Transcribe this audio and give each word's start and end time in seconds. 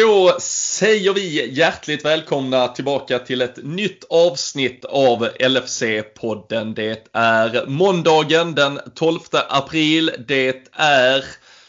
Då 0.00 0.36
säger 0.40 1.12
vi 1.12 1.54
hjärtligt 1.54 2.04
välkomna 2.04 2.68
tillbaka 2.68 3.18
till 3.18 3.42
ett 3.42 3.64
nytt 3.64 4.04
avsnitt 4.10 4.84
av 4.84 5.28
LFC-podden. 5.28 6.74
Det 6.74 7.06
är 7.12 7.66
måndagen 7.66 8.54
den 8.54 8.80
12 8.94 9.18
april. 9.48 10.10
Det 10.28 10.62
är 10.72 11.24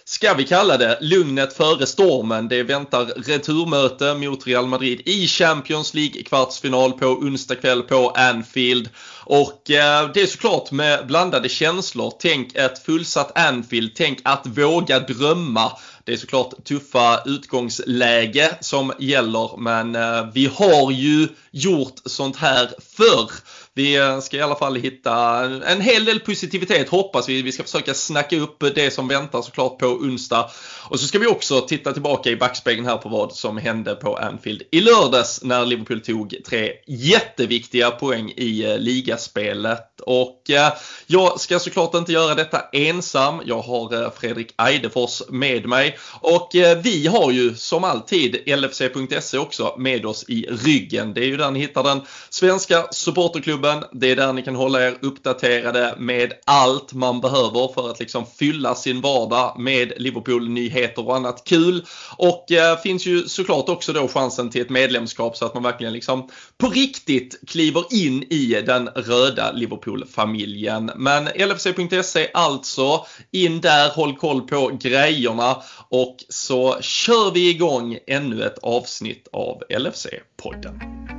ska 0.09 0.33
vi 0.33 0.43
kalla 0.43 0.77
det, 0.77 0.97
lugnet 1.01 1.53
före 1.53 1.85
stormen. 1.85 2.47
Det 2.47 2.63
väntar 2.63 3.05
returmöte 3.05 4.13
mot 4.13 4.47
Real 4.47 4.67
Madrid 4.67 5.01
i 5.05 5.27
Champions 5.27 5.93
League 5.93 6.23
kvartsfinal 6.23 6.91
på 6.91 7.05
onsdag 7.05 7.55
kväll 7.55 7.81
på 7.81 8.09
Anfield. 8.09 8.89
Och 9.25 9.71
eh, 9.71 10.11
det 10.13 10.21
är 10.21 10.27
såklart 10.27 10.71
med 10.71 11.07
blandade 11.07 11.49
känslor. 11.49 12.13
Tänk 12.19 12.55
ett 12.55 12.85
fullsatt 12.85 13.37
Anfield, 13.37 13.91
tänk 13.95 14.19
att 14.23 14.47
våga 14.47 14.99
drömma. 14.99 15.71
Det 16.09 16.15
är 16.15 16.17
såklart 16.17 16.63
tuffa 16.63 17.21
utgångsläge 17.25 18.57
som 18.61 18.93
gäller 18.99 19.57
men 19.57 19.95
eh, 19.95 20.27
vi 20.33 20.45
har 20.45 20.91
ju 20.91 21.27
gjort 21.51 21.95
sånt 22.05 22.35
här 22.37 22.69
förr. 22.97 23.31
Vi 23.79 23.95
eh, 23.95 24.19
ska 24.19 24.37
i 24.37 24.41
alla 24.41 24.55
fall 24.55 24.75
hitta 24.75 25.43
en 25.65 25.81
hel 25.81 26.05
del 26.05 26.19
positivitet 26.19 26.89
hoppas 26.89 27.29
vi. 27.29 27.41
Vi 27.41 27.51
ska 27.51 27.63
försöka 27.63 27.93
snacka 27.93 28.37
upp 28.37 28.63
det 28.75 28.93
som 28.93 29.07
väntar 29.07 29.41
såklart 29.41 29.79
på 29.79 29.85
onsdag. 29.85 30.49
Och 30.89 30.99
så 30.99 31.07
ska 31.07 31.19
vi 31.19 31.27
också 31.27 31.61
titta 31.61 31.93
tillbaka 31.93 32.29
i 32.29 32.35
backspegeln 32.35 32.87
här 32.87 32.97
på 32.97 33.09
vad 33.09 33.33
som 33.33 33.57
hände 33.57 33.95
på 33.95 34.17
Anfield 34.17 34.63
i 34.71 34.81
lördags 34.81 35.43
när 35.43 35.65
Liverpool 35.65 36.01
tog 36.01 36.35
tre 36.45 36.71
jätteviktiga 36.87 37.91
poäng 37.91 38.33
i 38.35 38.63
eh, 38.65 38.77
ligaspelet. 38.77 40.01
Och 40.01 40.49
eh, 40.49 40.73
jag 41.07 41.39
ska 41.39 41.59
såklart 41.59 41.95
inte 41.95 42.11
göra 42.11 42.35
detta 42.35 42.61
ensam. 42.71 43.41
Jag 43.45 43.61
har 43.61 44.11
Fredrik 44.19 44.53
Eidefors 44.57 45.21
med 45.29 45.65
mig. 45.65 45.97
Och 46.21 46.49
vi 46.83 47.07
har 47.07 47.31
ju 47.31 47.55
som 47.55 47.83
alltid 47.83 48.59
LFC.se 48.59 49.37
också 49.37 49.75
med 49.77 50.05
oss 50.05 50.25
i 50.27 50.47
ryggen. 50.49 51.13
Det 51.13 51.21
är 51.21 51.25
ju 51.25 51.37
där 51.37 51.51
ni 51.51 51.59
hittar 51.59 51.83
den 51.83 52.01
svenska 52.29 52.87
supporterklubben 52.91 53.68
podden. 53.69 53.83
Det 53.91 54.11
är 54.11 54.15
där 54.15 54.33
ni 54.33 54.41
kan 54.41 54.55
hålla 54.55 54.87
er 54.87 54.97
uppdaterade 55.01 55.95
med 55.97 56.33
allt 56.45 56.93
man 56.93 57.21
behöver 57.21 57.73
för 57.73 57.89
att 57.89 57.99
liksom 57.99 58.25
fylla 58.25 58.75
sin 58.75 59.01
vardag 59.01 59.59
med 59.59 59.93
Liverpool-nyheter 59.97 61.07
och 61.07 61.15
annat 61.15 61.43
kul. 61.43 61.85
Och 62.17 62.51
eh, 62.51 62.77
finns 62.77 63.05
ju 63.05 63.27
såklart 63.27 63.69
också 63.69 63.93
då 63.93 64.07
chansen 64.07 64.49
till 64.49 64.61
ett 64.61 64.69
medlemskap 64.69 65.37
så 65.37 65.45
att 65.45 65.53
man 65.53 65.63
verkligen 65.63 65.93
liksom 65.93 66.29
på 66.57 66.67
riktigt 66.67 67.39
kliver 67.47 67.83
in 67.91 68.23
i 68.23 68.63
den 68.65 68.87
röda 68.87 69.51
Liverpool-familjen. 69.51 70.91
Men 70.95 71.25
LFC.se 71.25 72.27
alltså, 72.33 73.05
in 73.31 73.61
där, 73.61 73.89
håll 73.89 74.15
koll 74.15 74.41
på 74.41 74.71
grejerna 74.81 75.61
och 75.89 76.17
så 76.29 76.81
kör 76.81 77.31
vi 77.31 77.49
igång 77.49 77.97
ännu 78.07 78.43
ett 78.43 78.57
avsnitt 78.57 79.27
av 79.31 79.63
LFC-podden. 79.69 81.18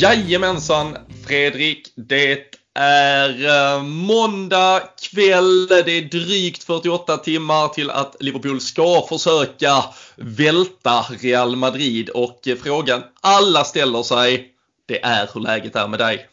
Jajamensan 0.00 0.96
Fredrik, 1.26 1.92
det 1.96 2.38
är 2.74 3.28
eh, 3.46 3.82
måndag 3.82 4.82
kväll. 5.12 5.66
Det 5.66 5.92
är 5.92 6.02
drygt 6.02 6.64
48 6.64 7.16
timmar 7.16 7.68
till 7.68 7.90
att 7.90 8.16
Liverpool 8.20 8.60
ska 8.60 9.06
försöka 9.08 9.84
välta 10.16 11.04
Real 11.22 11.56
Madrid 11.56 12.08
och 12.08 12.40
frågan 12.62 13.02
alla 13.20 13.64
ställer 13.64 14.02
sig, 14.02 14.48
det 14.86 15.04
är 15.04 15.28
hur 15.34 15.40
läget 15.40 15.76
är 15.76 15.88
med 15.88 15.98
dig. 15.98 16.26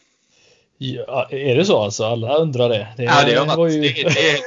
Ja, 0.78 1.28
är 1.30 1.56
det 1.56 1.64
så 1.64 1.78
alltså? 1.78 2.04
Alla 2.04 2.36
undrar 2.36 2.68
det. 2.68 2.88
Det, 2.96 3.02
ja, 3.02 3.22
det, 3.26 3.34
är, 3.34 3.56
var 3.56 3.68
ju... 3.68 3.80
det, 3.80 3.88
det, 3.88 4.30
är, 4.30 4.40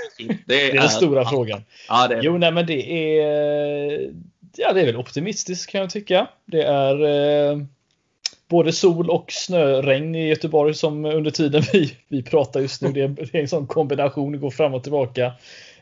det, 0.45 0.69
är, 0.71 0.73
den 0.73 0.89
stora 0.89 1.29
frågan. 1.29 1.63
Ja, 1.87 2.07
det 2.07 2.15
är... 2.15 2.21
Jo, 2.21 2.37
nej 2.37 2.51
men 2.51 2.65
det 2.65 2.91
är... 3.19 4.11
Ja, 4.57 4.73
det 4.73 4.81
är 4.81 4.85
väl 4.85 4.97
optimistiskt 4.97 5.71
kan 5.71 5.81
jag 5.81 5.89
tycka. 5.89 6.27
Det 6.45 6.63
är... 6.63 7.05
Eh 7.51 7.57
både 8.51 8.72
sol 8.72 9.09
och 9.09 9.25
snöregn 9.31 10.16
i 10.16 10.28
Göteborg 10.28 10.73
som 10.73 11.06
under 11.06 11.31
tiden 11.31 11.63
vi, 11.73 11.94
vi 12.07 12.23
pratar 12.23 12.59
just 12.59 12.81
nu. 12.81 12.91
Det 12.91 13.01
är, 13.01 13.07
det 13.07 13.38
är 13.38 13.41
en 13.41 13.47
sån 13.47 13.67
kombination, 13.67 14.39
går 14.39 14.50
fram 14.50 14.73
och 14.73 14.84
tillbaka. 14.84 15.34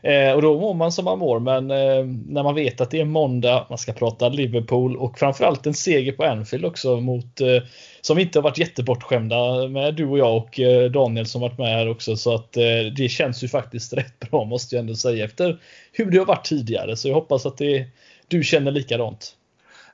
Eh, 0.02 0.32
och 0.32 0.42
då 0.42 0.60
mår 0.60 0.74
man 0.74 0.92
som 0.92 1.04
man 1.04 1.18
mår, 1.18 1.40
men 1.40 1.70
eh, 1.70 2.04
när 2.28 2.42
man 2.42 2.54
vet 2.54 2.80
att 2.80 2.90
det 2.90 3.00
är 3.00 3.04
måndag, 3.04 3.66
man 3.68 3.78
ska 3.78 3.92
prata 3.92 4.28
Liverpool 4.28 4.96
och 4.96 5.18
framförallt 5.18 5.66
en 5.66 5.74
seger 5.74 6.12
på 6.12 6.24
Anfield 6.24 6.64
också 6.64 7.00
mot 7.00 7.40
eh, 7.40 7.62
som 8.00 8.18
inte 8.18 8.38
har 8.38 8.42
varit 8.42 8.58
jättebortskämda 8.58 9.68
med 9.68 9.94
du 9.94 10.06
och 10.06 10.18
jag 10.18 10.36
och 10.36 10.60
eh, 10.60 10.90
Daniel 10.90 11.26
som 11.26 11.40
varit 11.40 11.58
med 11.58 11.68
här 11.68 11.88
också. 11.88 12.16
Så 12.16 12.34
att 12.34 12.56
eh, 12.56 12.62
det 12.96 13.08
känns 13.08 13.44
ju 13.44 13.48
faktiskt 13.48 13.92
rätt 13.96 14.30
bra 14.30 14.44
måste 14.44 14.74
jag 14.74 14.80
ändå 14.80 14.94
säga 14.94 15.24
efter 15.24 15.58
hur 15.92 16.10
det 16.10 16.18
har 16.18 16.26
varit 16.26 16.46
tidigare. 16.46 16.96
Så 16.96 17.08
jag 17.08 17.14
hoppas 17.14 17.46
att 17.46 17.58
det, 17.58 17.86
du 18.28 18.42
känner 18.44 18.70
likadant. 18.70 19.36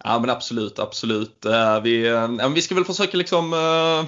Ja 0.06 0.18
men 0.18 0.30
absolut, 0.30 0.78
absolut. 0.78 1.44
Eh, 1.44 1.80
vi, 1.80 2.06
eh, 2.06 2.30
ja, 2.38 2.48
vi 2.48 2.62
ska 2.62 2.74
väl 2.74 2.84
försöka 2.84 3.16
liksom 3.16 3.52
eh, 3.52 4.04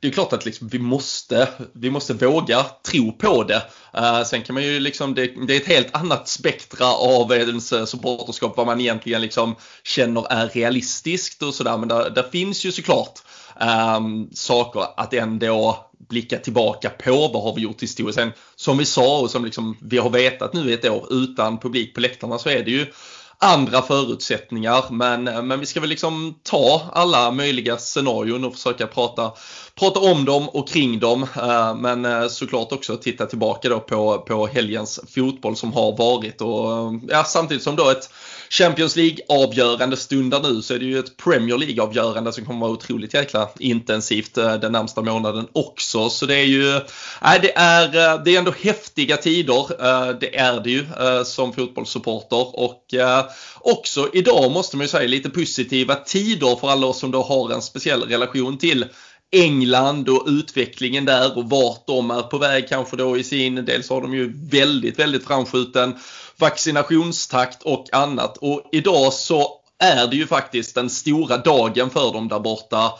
det 0.00 0.08
är 0.08 0.12
klart 0.12 0.32
att 0.32 0.44
liksom 0.44 0.68
vi, 0.68 0.78
måste, 0.78 1.48
vi 1.72 1.90
måste 1.90 2.14
våga 2.14 2.62
tro 2.62 3.12
på 3.12 3.42
det. 3.42 3.62
Uh, 3.98 4.22
sen 4.24 4.42
kan 4.42 4.54
man 4.54 4.62
ju 4.62 4.80
liksom, 4.80 5.14
det, 5.14 5.46
det, 5.46 5.56
är 5.56 5.60
ett 5.60 5.66
helt 5.66 5.94
annat 5.96 6.28
spektra 6.28 6.86
av 6.86 7.32
ens 7.32 7.90
supporterskap 7.90 8.56
vad 8.56 8.66
man 8.66 8.80
egentligen 8.80 9.20
liksom 9.20 9.56
känner 9.84 10.32
är 10.32 10.48
realistiskt 10.48 11.42
och 11.42 11.54
sådär. 11.54 11.78
Men 11.78 11.88
där, 11.88 12.10
där 12.10 12.22
finns 12.22 12.64
ju 12.64 12.72
såklart 12.72 13.18
um, 13.96 14.30
saker 14.32 14.86
att 14.96 15.14
ändå 15.14 15.86
blicka 16.08 16.38
tillbaka 16.38 16.90
på. 16.90 17.28
Vad 17.28 17.42
har 17.42 17.54
vi 17.54 17.60
gjort 17.60 17.82
historiskt? 17.82 18.18
Sen 18.18 18.32
som 18.56 18.78
vi 18.78 18.84
sa 18.84 19.20
och 19.20 19.30
som 19.30 19.44
liksom 19.44 19.76
vi 19.80 19.98
har 19.98 20.10
vetat 20.10 20.52
nu 20.52 20.70
i 20.70 20.72
ett 20.72 20.88
år 20.88 21.06
utan 21.10 21.58
publik 21.58 21.94
på 21.94 22.00
läktarna 22.00 22.38
så 22.38 22.48
är 22.48 22.64
det 22.64 22.70
ju 22.70 22.86
andra 23.38 23.82
förutsättningar. 23.82 24.84
Men, 24.90 25.28
eh, 25.28 25.42
men 25.42 25.60
vi 25.60 25.66
ska 25.66 25.80
väl 25.80 25.88
liksom 25.88 26.34
ta 26.42 26.82
alla 26.92 27.30
möjliga 27.30 27.76
scenarion 27.76 28.44
och 28.44 28.54
försöka 28.54 28.86
prata, 28.86 29.32
prata 29.74 30.00
om 30.00 30.24
dem 30.24 30.48
och 30.48 30.68
kring 30.68 30.98
dem. 30.98 31.22
Eh, 31.22 31.74
men 31.74 32.04
eh, 32.04 32.28
såklart 32.28 32.72
också 32.72 32.96
titta 32.96 33.26
tillbaka 33.26 33.68
då 33.68 33.80
på, 33.80 34.18
på 34.18 34.46
helgens 34.46 35.00
fotboll 35.14 35.56
som 35.56 35.72
har 35.72 35.96
varit. 35.96 36.40
Och, 36.40 37.00
ja, 37.08 37.24
samtidigt 37.24 37.62
som 37.62 37.76
då 37.76 37.90
ett 37.90 38.10
Champions 38.50 38.96
League-avgörande 38.96 39.96
stundar 39.96 40.42
nu 40.42 40.62
så 40.62 40.74
är 40.74 40.78
det 40.78 40.84
ju 40.84 40.98
ett 40.98 41.16
Premier 41.16 41.58
League-avgörande 41.58 42.32
som 42.32 42.44
kommer 42.44 42.60
vara 42.60 42.70
otroligt 42.70 43.14
jäkla 43.14 43.50
intensivt 43.58 44.38
eh, 44.38 44.54
den 44.54 44.72
närmsta 44.72 45.02
månaden 45.02 45.46
också. 45.52 46.10
Så 46.10 46.26
det 46.26 46.34
är 46.34 46.44
ju, 46.44 46.80
nej, 47.22 47.38
det 47.42 47.56
är, 47.56 47.84
eh, 47.84 48.22
det 48.24 48.34
är 48.34 48.38
ändå 48.38 48.54
häftiga 48.60 49.16
tider. 49.16 49.84
Eh, 49.84 50.18
det 50.20 50.36
är 50.36 50.60
det 50.60 50.70
ju 50.70 50.86
som 51.24 51.52
fotbollssupporter 51.52 52.60
och 52.60 52.94
också 53.60 54.08
idag 54.12 54.50
måste 54.50 54.76
man 54.76 54.84
ju 54.84 54.88
säga 54.88 55.08
lite 55.08 55.30
positiva 55.30 55.94
tider 55.94 56.56
för 56.60 56.68
alla 56.68 56.86
oss 56.86 56.98
som 56.98 57.10
då 57.10 57.22
har 57.22 57.52
en 57.52 57.62
speciell 57.62 58.02
relation 58.02 58.58
till 58.58 58.84
England 59.32 60.08
och 60.08 60.24
utvecklingen 60.26 61.04
där 61.04 61.38
och 61.38 61.50
vart 61.50 61.86
de 61.86 62.10
är 62.10 62.22
på 62.22 62.38
väg 62.38 62.68
kanske 62.68 62.96
då 62.96 63.18
i 63.18 63.24
sin, 63.24 63.54
dels 63.54 63.90
har 63.90 64.00
de 64.00 64.14
ju 64.14 64.32
väldigt, 64.50 64.98
väldigt 64.98 65.26
framskjuten 65.26 65.94
vaccinationstakt 66.38 67.62
och 67.62 67.86
annat. 67.92 68.36
Och 68.36 68.68
idag 68.72 69.12
så 69.12 69.60
är 69.78 70.06
det 70.06 70.16
ju 70.16 70.26
faktiskt 70.26 70.74
den 70.74 70.90
stora 70.90 71.36
dagen 71.36 71.90
för 71.90 72.12
dem 72.12 72.28
där 72.28 72.40
borta 72.40 72.92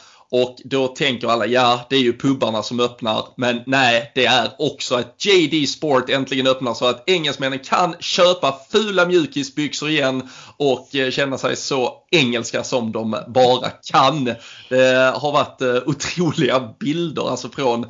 och 0.43 0.57
då 0.65 0.89
tänker 0.89 1.29
alla, 1.29 1.47
ja 1.47 1.87
det 1.91 1.97
är 1.97 2.01
ju 2.01 2.19
pubbarna 2.19 2.63
som 2.63 2.81
öppnar. 2.81 3.25
Men 3.37 3.61
nej, 3.67 4.13
det 4.15 4.27
är 4.27 4.51
också 4.59 4.95
att 4.95 5.25
JD 5.25 5.67
Sport 5.67 6.11
äntligen 6.11 6.47
öppnar 6.47 6.75
så 6.75 6.87
att 6.87 7.09
engelsmännen 7.09 7.59
kan 7.59 7.95
köpa 8.01 8.61
fula 8.71 9.07
mjukisbyxor 9.07 9.89
igen 9.89 10.29
och 10.57 10.95
eh, 10.95 11.11
känna 11.11 11.39
sig 11.39 11.57
så 11.57 11.95
engelska 12.11 12.65
som 12.65 12.93
de 12.93 13.17
bara 13.29 13.71
kan. 13.93 14.25
Det 14.69 15.13
har 15.17 15.33
varit 15.33 15.63
eh, 15.63 15.77
otroliga 15.87 16.75
bilder 16.81 17.31
alltså 17.31 17.49
från 17.49 17.87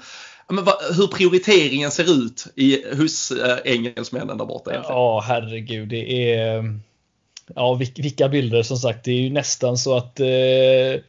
men 0.48 0.64
va, 0.64 0.72
hur 0.96 1.06
prioriteringen 1.06 1.90
ser 1.90 2.26
ut 2.26 2.46
i, 2.56 2.94
hos 2.96 3.30
äh, 3.30 3.58
engelsmännen 3.64 4.38
där 4.38 4.44
borta. 4.44 4.70
Egentligen. 4.70 4.96
Ja, 4.96 5.24
herregud. 5.26 5.88
Det 5.88 6.32
är 6.34 6.80
ja, 7.54 7.74
vilka 7.74 8.28
bilder 8.28 8.62
som 8.62 8.76
sagt. 8.76 9.04
Det 9.04 9.10
är 9.10 9.20
ju 9.20 9.30
nästan 9.30 9.76
så 9.76 9.96
att 9.96 10.20
eh, 10.20 11.00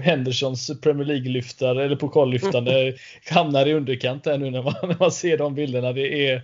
Hendersons 0.00 0.80
Premier 0.80 1.06
League-lyftare 1.06 1.84
eller 1.84 1.96
pokallyftande 1.96 2.94
hamnar 3.30 3.66
i 3.66 3.74
underkant 3.74 4.26
här 4.26 4.38
nu 4.38 4.50
när 4.50 4.62
man, 4.62 4.74
när 4.82 4.96
man 5.00 5.12
ser 5.12 5.38
de 5.38 5.54
bilderna. 5.54 5.92
Det 5.92 6.28
är, 6.28 6.42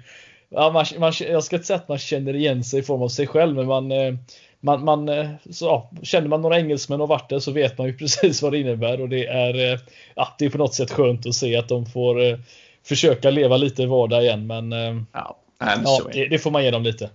ja, 0.48 0.70
man, 0.70 0.87
man, 0.98 1.12
jag 1.20 1.44
ska 1.44 1.56
inte 1.56 1.66
säga 1.66 1.76
att 1.76 1.88
man 1.88 1.98
känner 1.98 2.37
igen 2.37 2.64
sig 2.64 2.81
i 2.81 2.82
form 2.82 3.02
av 3.02 3.08
sig 3.08 3.26
själv, 3.26 3.56
men 3.56 3.66
man, 3.66 3.92
eh, 3.92 4.14
man, 4.60 4.84
man 4.84 5.08
eh, 5.08 5.31
så, 5.50 5.64
ja, 5.64 5.90
känner 6.02 6.28
man 6.28 6.43
några 6.43 6.58
engelsmän 6.58 7.00
och 7.00 7.08
varit 7.08 7.28
där 7.28 7.38
så 7.38 7.52
vet 7.52 7.78
man 7.78 7.86
ju 7.86 7.93
precis 7.98 8.43
vad 8.43 8.52
det 8.52 8.58
innebär 8.58 9.00
och 9.00 9.08
det 9.08 9.26
är, 9.26 9.72
eh, 9.72 9.78
ja, 10.14 10.34
det 10.38 10.44
är 10.44 10.50
på 10.50 10.58
något 10.58 10.75
sätt 10.75 10.90
skönt 10.90 11.26
att 11.26 11.34
se 11.34 11.56
att 11.56 11.69
de 11.69 11.86
får 11.86 12.40
försöka 12.86 13.31
leva 13.31 13.56
lite 13.56 13.82
i 13.82 13.86
vardag 13.86 14.22
igen. 14.22 14.46
Men 14.46 14.72
ja, 15.12 15.36
ja 15.58 16.00
det, 16.12 16.28
det, 16.28 16.38
får 16.38 16.50
man 16.50 16.64
ge 16.64 16.70
dem 16.70 16.82
lite. 16.82 17.10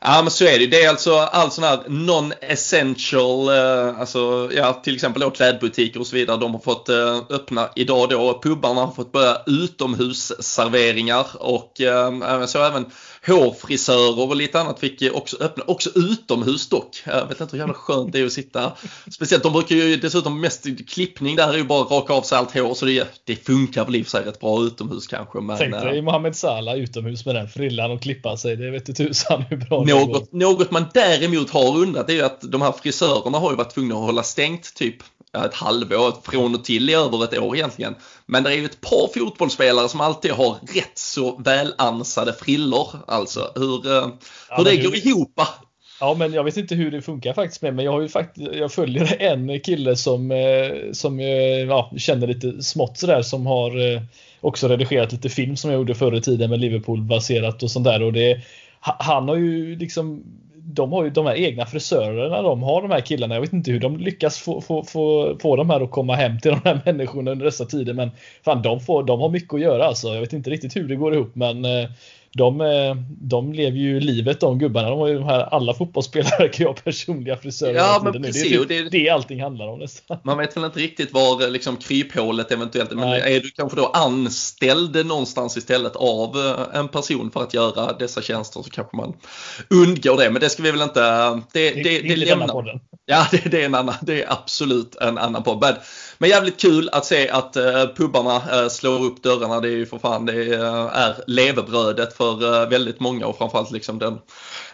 Ja 0.00 0.22
men 0.22 0.30
så 0.30 0.44
är 0.44 0.58
det 0.58 0.66
Det 0.66 0.84
är 0.84 0.88
alltså 0.88 1.16
all 1.16 1.50
sån 1.50 1.64
här 1.64 1.78
non-essential, 1.88 3.48
eh, 3.48 4.00
alltså 4.00 4.50
ja 4.52 4.72
till 4.72 4.94
exempel 4.94 5.20
då 5.20 5.30
klädbutiker 5.30 6.00
och 6.00 6.06
så 6.06 6.16
vidare. 6.16 6.36
De 6.36 6.54
har 6.54 6.60
fått 6.60 6.88
eh, 6.88 7.16
öppna 7.30 7.68
idag 7.76 8.08
då. 8.08 8.40
Pubarna 8.42 8.80
har 8.80 8.92
fått 8.92 9.12
börja 9.12 9.42
utomhusserveringar 9.46 11.26
och 11.34 11.80
eh, 11.80 12.46
så 12.46 12.64
även 12.64 12.86
hårfrisörer 13.26 14.28
och 14.28 14.36
lite 14.36 14.60
annat 14.60 14.80
fick 14.80 15.02
också 15.12 15.36
öppna, 15.40 15.64
också 15.66 15.90
utomhus 15.94 16.68
dock. 16.68 17.02
Jag 17.06 17.26
vet 17.26 17.40
inte 17.40 17.56
hur 17.56 17.58
jävla 17.58 17.74
skönt 17.74 18.12
det 18.12 18.20
är 18.20 18.26
att 18.26 18.32
sitta, 18.32 18.72
speciellt 19.10 19.42
de 19.42 19.52
brukar 19.52 19.76
ju 19.76 19.96
dessutom 19.96 20.40
mest 20.40 20.66
klippning 20.88 21.36
där 21.36 21.52
är 21.52 21.56
ju 21.56 21.64
bara 21.64 21.84
raka 21.84 22.12
av 22.12 22.22
sig 22.22 22.38
allt 22.38 22.54
hår 22.54 22.74
så 22.74 22.86
det, 22.86 23.22
det 23.24 23.36
funkar 23.36 23.84
väl 23.84 23.96
i 23.96 24.02
och 24.02 24.06
för 24.06 24.10
sig 24.10 24.24
rätt 24.24 24.40
bra 24.40 24.62
utomhus 24.62 25.06
kanske. 25.06 25.40
Men, 25.40 25.58
Tänk 25.58 25.74
dig 25.74 25.98
äh, 25.98 26.04
Mohamed 26.04 26.36
Salah 26.36 26.76
utomhus 26.76 27.26
med 27.26 27.34
den 27.34 27.48
frillan 27.48 27.90
och 27.90 28.02
klippa 28.02 28.36
sig, 28.36 28.56
det 28.56 28.70
vet 28.70 28.86
du 28.86 28.92
tusan 28.92 29.42
hur 29.42 29.56
bra 29.56 29.78
något, 29.78 29.86
det 29.86 29.92
går. 30.12 30.26
Något 30.30 30.70
man 30.70 30.84
däremot 30.94 31.50
har 31.50 31.76
undrat 31.76 32.10
är 32.10 32.14
ju 32.14 32.22
att 32.22 32.40
de 32.40 32.62
här 32.62 32.72
frisörerna 32.72 33.38
har 33.38 33.50
ju 33.50 33.56
varit 33.56 33.74
tvungna 33.74 33.94
att 33.94 34.00
hålla 34.00 34.22
stängt 34.22 34.74
typ 34.74 34.96
ett 35.36 35.54
halvår, 35.54 36.30
från 36.30 36.54
och 36.54 36.64
till 36.64 36.90
i 36.90 36.94
över 36.94 37.24
ett 37.24 37.38
år 37.38 37.56
egentligen. 37.56 37.94
Men 38.26 38.42
det 38.42 38.50
är 38.50 38.54
ju 38.54 38.64
ett 38.64 38.80
par 38.80 39.20
fotbollsspelare 39.20 39.88
som 39.88 40.00
alltid 40.00 40.30
har 40.30 40.56
rätt 40.74 40.98
så 40.98 41.38
välansade 41.38 42.32
frillor. 42.32 42.88
Alltså 43.06 43.52
hur, 43.54 43.96
eh, 43.96 44.02
hur 44.02 44.12
ja, 44.50 44.62
det 44.64 44.76
går 44.76 44.96
ihop. 44.96 45.40
Ja, 46.00 46.14
men 46.18 46.32
jag 46.32 46.44
vet 46.44 46.56
inte 46.56 46.74
hur 46.74 46.90
det 46.90 47.02
funkar 47.02 47.32
faktiskt 47.32 47.62
med 47.62 47.74
men 47.74 47.84
jag 47.84 47.92
har 47.92 48.00
ju 48.00 48.08
faktiskt, 48.08 48.50
jag 48.54 48.72
följer 48.72 49.16
en 49.22 49.60
kille 49.60 49.96
som, 49.96 50.30
eh, 50.30 50.92
som 50.92 51.20
eh, 51.20 51.26
ja, 51.68 51.92
känner 51.96 52.26
lite 52.26 52.62
smått 52.62 52.98
sådär 52.98 53.22
som 53.22 53.46
har 53.46 53.72
också 54.40 54.68
redigerat 54.68 55.12
lite 55.12 55.28
film 55.28 55.56
som 55.56 55.70
jag 55.70 55.78
gjorde 55.78 55.94
förr 55.94 56.16
i 56.16 56.20
tiden 56.20 56.50
med 56.50 56.60
Liverpool 56.60 57.02
baserat 57.02 57.62
och 57.62 57.70
sånt 57.70 57.84
där 57.84 58.02
och 58.02 58.12
det 58.12 58.40
han 58.80 59.28
har 59.28 59.36
ju 59.36 59.76
liksom 59.76 60.24
de 60.70 60.92
har 60.92 61.04
ju 61.04 61.10
de 61.10 61.26
här 61.26 61.34
egna 61.34 61.66
frisörerna 61.66 62.42
de 62.42 62.62
har 62.62 62.82
de 62.82 62.90
här 62.90 63.00
killarna. 63.00 63.34
Jag 63.34 63.40
vet 63.40 63.52
inte 63.52 63.70
hur 63.70 63.80
de 63.80 63.96
lyckas 63.96 64.38
få, 64.38 64.60
få, 64.60 64.82
få, 64.82 65.36
få 65.42 65.56
de 65.56 65.70
här 65.70 65.80
att 65.80 65.90
komma 65.90 66.14
hem 66.14 66.40
till 66.40 66.50
de 66.50 66.60
här 66.64 66.80
människorna 66.86 67.30
under 67.30 67.44
dessa 67.44 67.64
tider. 67.64 67.94
Men 67.94 68.10
fan, 68.44 68.62
de, 68.62 68.80
får, 68.80 69.02
de 69.02 69.20
har 69.20 69.28
mycket 69.28 69.54
att 69.54 69.60
göra 69.60 69.84
alltså. 69.84 70.08
Jag 70.08 70.20
vet 70.20 70.32
inte 70.32 70.50
riktigt 70.50 70.76
hur 70.76 70.88
det 70.88 70.96
går 70.96 71.14
ihop 71.14 71.30
men 71.34 71.64
eh, 71.64 71.88
de, 72.32 72.60
eh, 72.60 72.96
de 73.08 73.52
lever 73.52 73.78
ju 73.78 74.00
livet 74.00 74.40
de 74.40 74.58
gubbarna. 74.58 74.90
De 74.90 74.98
har 74.98 75.08
ju 75.08 75.14
de 75.14 75.24
här, 75.24 75.40
alla 75.40 75.74
fotbollsspelare 75.74 76.48
kan 76.48 76.64
ju 76.64 76.66
ha 76.66 76.74
personliga 76.74 77.36
frisörer. 77.36 77.74
Ja, 77.74 78.00
men 78.04 78.22
precis. 78.22 78.66
Det 78.68 78.76
är 78.76 78.82
det, 78.82 78.88
det 78.88 79.10
allting 79.10 79.42
handlar 79.42 79.68
om 79.68 79.78
nästan. 79.78 80.18
Man 80.22 80.38
vet 80.38 80.56
väl 80.56 80.64
inte 80.64 80.78
riktigt 80.80 81.12
var 81.12 81.42
eh, 81.42 81.50
liksom, 81.50 81.76
kryphålet 81.76 82.52
eventuellt 82.52 82.90
Men 82.90 83.08
Nej. 83.08 83.36
är 83.36 83.40
du 83.40 83.50
kanske 83.50 83.76
då 83.76 83.86
anställd 83.86 85.06
någonstans 85.06 85.56
istället 85.56 85.96
av 85.96 86.36
eh, 86.36 86.78
en 86.78 86.88
person 86.88 87.30
för 87.30 87.42
att 87.42 87.54
göra 87.54 87.92
dessa 87.92 88.22
tjänster 88.22 88.62
så 88.62 88.70
kanske 88.70 88.96
man 88.96 89.12
undgår 89.70 90.16
det. 90.16 90.30
Men 90.30 90.40
det 90.40 90.50
ska 90.50 90.62
vi 90.62 90.70
väl 90.70 90.82
inte... 90.82 91.00
Det, 91.52 91.70
det, 91.70 91.82
det, 91.82 92.00
det 92.00 92.16
lämnar... 92.16 92.80
Ja, 93.06 93.26
det, 93.30 93.50
det, 93.50 93.62
är 93.62 93.66
en 93.66 93.74
annan, 93.74 93.94
det 94.02 94.22
är 94.22 94.32
absolut 94.32 94.96
en 94.96 95.18
annan 95.18 95.42
podd. 95.42 95.76
Men, 96.18 96.30
jävligt 96.30 96.60
kul 96.60 96.88
att 96.92 97.06
se 97.06 97.28
att 97.28 97.56
uh, 97.56 97.94
pubbarna 97.96 98.62
uh, 98.62 98.68
slår 98.68 99.04
upp 99.04 99.22
dörrarna. 99.22 99.60
Det 99.60 99.68
är 99.68 99.76
ju 99.76 99.86
för 99.86 99.98
fan 99.98 100.26
det 100.26 100.32
uh, 100.32 100.90
är 100.92 101.14
levebrödet 101.26 102.16
för 102.16 102.66
väldigt 102.70 103.00
många 103.00 103.26
och 103.26 103.38
framförallt 103.38 103.70
liksom 103.70 103.98
den 103.98 104.18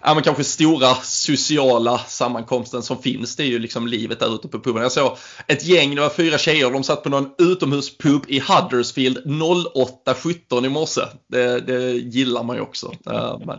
ja, 0.03 0.15
men 0.15 0.23
kanske 0.23 0.45
stora 0.45 0.95
sociala 0.95 1.99
sammankomsten 1.99 2.83
som 2.83 3.03
finns. 3.03 3.37
Det 3.37 3.43
är 3.43 3.47
ju 3.47 3.59
liksom 3.59 3.87
livet 3.87 4.21
där 4.21 4.35
ute 4.35 4.49
på 4.49 4.61
puben. 4.61 4.83
Jag 4.83 4.93
såg 4.93 5.17
ett 5.47 5.65
gäng, 5.65 5.95
det 5.95 6.01
var 6.01 6.11
fyra 6.11 6.39
tjejer, 6.39 6.71
de 6.71 6.85
satt 6.85 7.03
på 7.03 7.09
någon 7.09 7.31
utomhuspub 7.39 8.23
i 8.29 8.41
Huddersfield 8.41 9.19
08.17 9.19 10.67
i 10.67 10.69
morse. 10.69 11.03
Det, 11.29 11.61
det 11.61 11.93
gillar 11.93 12.43
man 12.43 12.57
ju 12.57 12.63
också. 12.63 12.93
Men, 13.47 13.59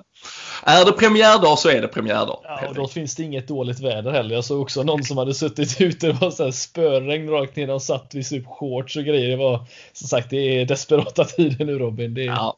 är 0.63 0.85
det 0.85 0.91
premiärdag 0.91 1.59
så 1.59 1.69
är 1.69 1.81
det 1.81 1.87
premiärdag. 1.87 2.39
Ja, 2.43 2.67
och 2.67 2.75
då 2.75 2.87
finns 2.87 3.15
det 3.15 3.23
inget 3.23 3.47
dåligt 3.47 3.79
väder 3.79 4.11
heller. 4.11 4.35
Jag 4.35 4.45
såg 4.45 4.61
också 4.61 4.83
någon 4.83 5.03
som 5.03 5.17
hade 5.17 5.33
suttit 5.33 5.81
ute, 5.81 6.07
det 6.07 6.13
var 6.13 6.31
så 6.31 6.43
här 6.43 6.51
spöregn 6.51 7.29
rakt 7.29 7.55
ner 7.55 7.69
och 7.69 7.81
satt 7.81 8.15
vid 8.15 8.29
typ 8.29 8.45
shorts 8.47 8.95
och 8.95 9.03
grejer. 9.03 9.29
Det 9.29 9.35
var 9.35 9.65
som 9.93 10.07
sagt, 10.07 10.29
det 10.29 10.61
är 10.61 10.65
desperata 10.65 11.23
tider 11.35 11.65
nu 11.65 11.79
Robin. 11.79 12.13
Det 12.13 12.21
är, 12.21 12.25
ja, 12.25 12.57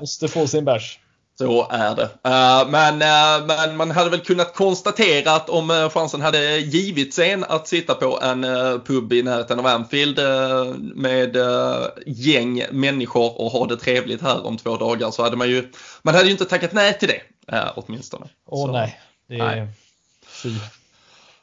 måste 0.00 0.28
få 0.28 0.46
sin 0.46 0.64
bärs. 0.64 0.98
Så 1.38 1.68
är 1.70 1.94
det. 1.94 2.02
Uh, 2.02 2.70
men, 2.70 2.94
uh, 2.94 3.46
men 3.46 3.76
man 3.76 3.90
hade 3.90 4.10
väl 4.10 4.20
kunnat 4.20 4.54
konstatera 4.54 5.32
att 5.32 5.50
om 5.50 5.70
uh, 5.70 5.88
chansen 5.88 6.20
hade 6.20 6.58
givits 6.58 7.18
en 7.18 7.44
att 7.44 7.68
sitta 7.68 7.94
på 7.94 8.20
en 8.20 8.42
pub 8.84 9.12
i 9.12 9.22
närheten 9.22 9.58
av 9.58 9.66
Anfield 9.66 10.20
med 10.94 11.36
gäng 12.06 12.62
människor 12.70 13.40
och 13.40 13.50
ha 13.50 13.66
det 13.66 13.76
trevligt 13.76 14.22
här 14.22 14.46
om 14.46 14.56
två 14.56 14.76
dagar 14.76 15.10
så 15.10 15.22
hade 15.22 15.36
man 15.36 15.48
ju, 15.48 15.72
man 16.02 16.14
hade 16.14 16.26
ju 16.26 16.32
inte 16.32 16.44
tackat 16.44 16.72
nej 16.72 16.98
till 16.98 17.08
det 17.08 17.20
åtminstone. 17.74 18.26
Åh 18.46 18.66
oh, 18.66 18.72
nej. 18.72 19.00
Det 19.28 19.34
är... 19.34 19.56
Nej. 19.56 19.68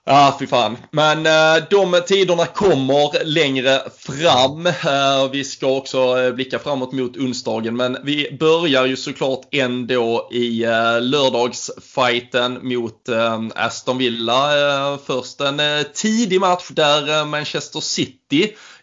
Ja, 0.05 0.13
Ja, 0.23 0.35
fy 0.39 0.47
fan. 0.47 0.77
Men 0.91 1.25
eh, 1.25 1.63
de 1.69 2.01
tiderna 2.07 2.45
kommer 2.45 3.25
längre 3.25 3.81
fram. 3.97 4.65
Eh, 4.67 5.31
vi 5.31 5.43
ska 5.43 5.67
också 5.67 6.19
eh, 6.19 6.31
blicka 6.33 6.59
framåt 6.59 6.91
mot 6.91 7.17
onsdagen. 7.17 7.75
Men 7.75 7.97
vi 8.03 8.37
börjar 8.39 8.85
ju 8.85 8.95
såklart 8.95 9.47
ändå 9.51 10.29
i 10.31 10.63
eh, 10.63 11.01
lördagsfighten 11.01 12.59
mot 12.61 13.09
eh, 13.09 13.39
Aston 13.55 13.97
Villa. 13.97 14.57
Eh, 14.93 14.99
först 15.05 15.41
en 15.41 15.59
eh, 15.59 15.83
tidig 15.93 16.39
match 16.39 16.67
där 16.69 17.19
eh, 17.19 17.25
Manchester 17.25 17.79
City 17.79 18.22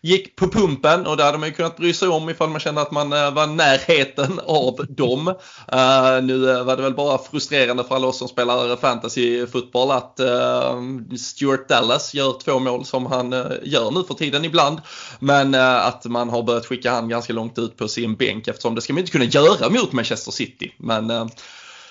gick 0.02 0.37
på 0.37 0.49
pumpen 0.49 1.06
och 1.06 1.17
det 1.17 1.25
hade 1.25 1.38
man 1.38 1.49
ju 1.49 1.55
kunnat 1.55 1.76
bry 1.76 1.93
sig 1.93 2.08
om 2.08 2.31
ifall 2.31 2.50
man 2.50 2.61
kände 2.61 2.81
att 2.81 2.91
man 2.91 3.12
eh, 3.12 3.31
var 3.31 3.47
närheten 3.47 4.41
av 4.47 4.87
dem. 4.88 5.29
Uh, 5.29 6.23
nu 6.23 6.50
eh, 6.50 6.64
var 6.64 6.76
det 6.76 6.82
väl 6.82 6.94
bara 6.94 7.19
frustrerande 7.19 7.85
för 7.85 7.94
alla 7.94 8.06
oss 8.06 8.19
som 8.19 8.29
spelar 8.29 8.76
fantasyfotboll 8.76 9.91
att 9.91 10.20
uh, 10.20 11.17
Stuart 11.17 11.69
Dallas 11.69 12.14
gör 12.14 12.32
två 12.44 12.58
mål 12.58 12.85
som 12.85 13.06
han 13.06 13.32
uh, 13.32 13.52
gör 13.62 13.91
nu 13.91 14.05
för 14.05 14.14
tiden 14.14 14.44
ibland. 14.44 14.81
Men 15.19 15.55
att 15.55 16.05
man 16.05 16.29
har 16.29 16.43
börjat 16.43 16.67
skicka 16.67 16.91
han 16.91 17.08
ganska 17.08 17.32
långt 17.32 17.58
ut 17.58 17.76
på 17.76 17.88
sin 17.88 18.14
bänk 18.14 18.49
eftersom 18.49 18.75
det 18.75 18.81
ska 18.81 18.93
man 18.93 19.00
inte 19.00 19.12
kunna 19.12 19.25
göra 19.25 19.70
mot 19.70 19.93
Manchester 19.93 20.32
City. 20.32 20.75
Men 20.76 21.31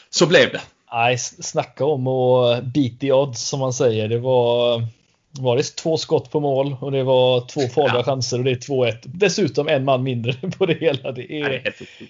så 0.09 0.25
blev 0.25 0.51
det. 0.51 0.61
Nej, 0.91 1.17
snacka 1.17 1.85
om 1.85 2.07
att 2.07 2.63
beat 2.63 2.99
the 2.99 3.11
odds 3.11 3.41
som 3.41 3.59
man 3.59 3.73
säger. 3.73 4.07
Det 4.07 4.19
var 4.19 4.83
var 5.31 5.57
det 5.57 5.63
två 5.63 5.97
skott 5.97 6.31
på 6.31 6.39
mål 6.39 6.75
och 6.81 6.91
det 6.91 7.03
var 7.03 7.41
två 7.41 7.61
farliga 7.61 7.95
ja. 7.95 8.03
chanser 8.03 8.37
och 8.37 8.43
det 8.43 8.51
är 8.51 8.55
2-1. 8.55 8.95
Dessutom 9.03 9.67
en 9.67 9.85
man 9.85 10.03
mindre 10.03 10.33
på 10.57 10.65
det 10.65 10.73
hela. 10.73 11.11
Det 11.11 11.33
är, 11.33 11.49
Nej, 11.49 11.63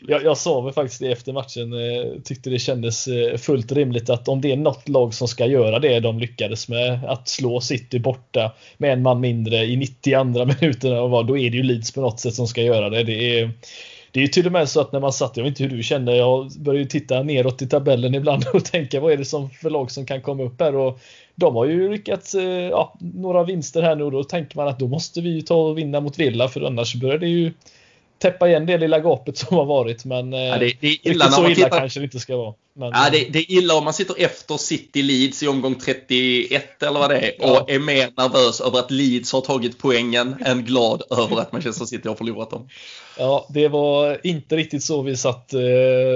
jag, 0.08 0.24
jag 0.24 0.38
sa 0.38 0.62
väl 0.62 0.74
faktiskt 0.74 1.02
det 1.02 1.12
efter 1.12 1.34
matchen. 1.34 1.74
Eh, 1.74 2.22
tyckte 2.24 2.50
det 2.50 2.60
kändes 2.60 3.08
eh, 3.08 3.38
fullt 3.38 3.72
rimligt 3.72 4.10
att 4.10 4.28
om 4.28 4.42
det 4.42 4.52
är 4.52 4.58
något 4.58 4.90
lag 4.90 5.14
som 5.14 5.28
ska 5.28 5.46
göra 5.46 5.80
det 5.80 6.00
de 6.00 6.20
lyckades 6.20 6.70
med 6.70 7.06
att 7.06 7.28
slå 7.28 7.62
City 7.62 8.00
borta 8.00 8.52
med 8.78 8.94
en 8.94 9.02
man 9.02 9.20
mindre 9.20 9.66
i 9.66 9.76
92 9.76 10.24
minuterna 10.46 11.02
och 11.02 11.26
då 11.26 11.38
är 11.38 11.50
det 11.50 11.58
ju 11.58 11.64
Leeds 11.64 11.92
på 11.92 12.02
något 12.02 12.20
sätt 12.20 12.34
som 12.34 12.48
ska 12.48 12.62
göra 12.62 12.90
det. 12.90 13.04
Det 13.04 13.40
är 13.40 13.52
det 14.12 14.24
är 14.24 14.28
till 14.28 14.46
och 14.46 14.52
med 14.52 14.70
så 14.70 14.82
att 14.82 14.92
när 14.92 15.00
man 15.00 15.14
satt, 15.14 15.38
jag 15.38 15.44
vet 15.44 15.50
inte 15.50 15.64
hur 15.64 15.78
du 15.78 15.84
kände, 15.84 16.16
jag 16.16 16.52
började 16.52 16.84
ju 16.84 16.90
titta 16.90 17.24
neråt 17.24 17.62
i 17.62 17.68
tabellen 17.68 18.16
ibland 18.16 18.46
och 18.54 18.66
tänka 18.66 19.00
vad 19.00 19.14
är 19.14 19.18
det 19.18 19.26
som 19.26 19.50
för 19.50 19.70
lag 19.70 19.92
som 19.92 20.06
kan 20.06 20.22
komma 20.22 20.44
upp 20.44 20.62
här? 20.62 20.76
Och 20.76 21.00
de 21.36 21.56
har 21.56 21.66
ju 21.66 21.92
lyckats, 21.92 22.36
eh, 22.36 22.70
ja, 22.70 22.96
några 23.00 23.44
vinster 23.44 23.82
här 23.82 23.96
nu 23.96 24.04
och 24.04 24.12
då 24.12 24.24
tänker 24.24 24.58
man 24.58 24.68
att 24.68 24.80
då 24.80 24.88
måste 24.88 25.22
vi 25.22 25.30
ju 25.30 25.42
ta 25.42 25.56
och 25.56 25.78
vinna 25.78 26.00
mot 26.00 26.20
Villa 26.20 26.48
för 26.48 26.62
annars 26.62 26.96
börjar 26.96 27.18
det 27.18 27.28
ju 27.28 27.54
täppa 28.20 28.50
igen 28.50 28.66
det 28.66 28.78
lilla 28.78 29.00
gapet 29.00 29.38
som 29.38 29.58
har 29.58 29.66
varit. 29.66 30.06
Men 30.06 30.34
ja, 30.34 30.58
det, 30.58 30.74
det 30.82 30.88
är 30.88 31.08
illa 31.08 31.32
så 31.32 31.46
illa 31.46 31.56
tittar... 31.56 31.80
kanske 31.80 32.00
det 32.00 32.04
inte 32.04 32.20
ska 32.20 32.38
vara. 32.38 32.54
Men, 32.74 32.92
ja, 32.94 33.10
det, 33.12 33.30
det, 33.30 33.40
är 33.40 33.52
illa 33.52 33.76
om 33.76 33.84
man 33.84 33.94
sitter 33.94 34.16
efter 34.22 34.58
City 34.58 35.02
Leeds 35.02 35.44
i 35.44 35.48
omgång 35.48 35.76
31 35.76 36.84
eller 36.84 37.00
vad 37.00 37.10
det 37.10 37.20
är 37.20 37.32
ja. 37.40 37.62
och 37.62 37.72
är 37.72 37.80
mer 37.80 38.10
nervös 38.18 38.62
över 38.62 38.80
att 38.80 38.92
Leeds 38.92 39.34
har 39.34 39.42
tagit 39.42 39.78
poängen 39.78 40.36
än 40.46 40.66
glad 40.66 41.04
över 41.10 41.42
att 41.42 41.52
Manchester 41.52 41.86
City 41.86 42.08
har 42.08 42.16
förlorat 42.16 42.50
dem. 42.50 42.70
Ja, 43.18 43.48
det 43.50 43.68
var 43.68 44.18
inte 44.24 44.56
riktigt 44.56 44.84
så 44.84 45.02
vi 45.02 45.18
satt 45.18 45.54
eh, 45.54 45.60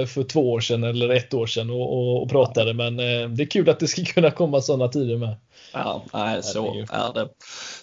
för 0.06 0.24
två 0.28 0.52
år 0.52 0.60
sedan 0.60 0.84
eller 0.84 1.08
ett 1.08 1.34
år 1.34 1.46
sedan 1.46 1.70
och, 1.70 1.92
och, 1.92 2.22
och 2.22 2.30
pratade 2.30 2.74
men 2.74 2.98
eh, 2.98 3.28
det 3.28 3.42
är 3.42 3.50
kul 3.50 3.68
att 3.68 3.80
det 3.80 3.88
ska 3.88 4.04
kunna 4.14 4.30
komma 4.30 4.60
sådana 4.60 4.88
tider 4.88 5.16
med. 5.16 5.36
Ja, 5.74 6.04
nej, 6.12 6.42
så 6.42 6.86
är 6.90 7.14
det. 7.14 7.28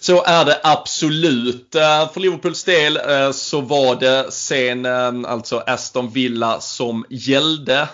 Så 0.00 0.24
är 0.24 0.44
det 0.44 0.60
absolut. 0.62 1.74
Eh, 1.74 2.12
för 2.12 2.20
Liverpools 2.20 2.64
del 2.64 2.96
eh, 2.96 3.32
så 3.32 3.60
var 3.60 3.94
det 3.94 4.32
sen 4.32 4.86
eh, 4.86 5.30
alltså 5.32 5.62
Aston 5.66 6.10
Villa 6.10 6.60
som 6.60 7.04
gällde. 7.10 7.88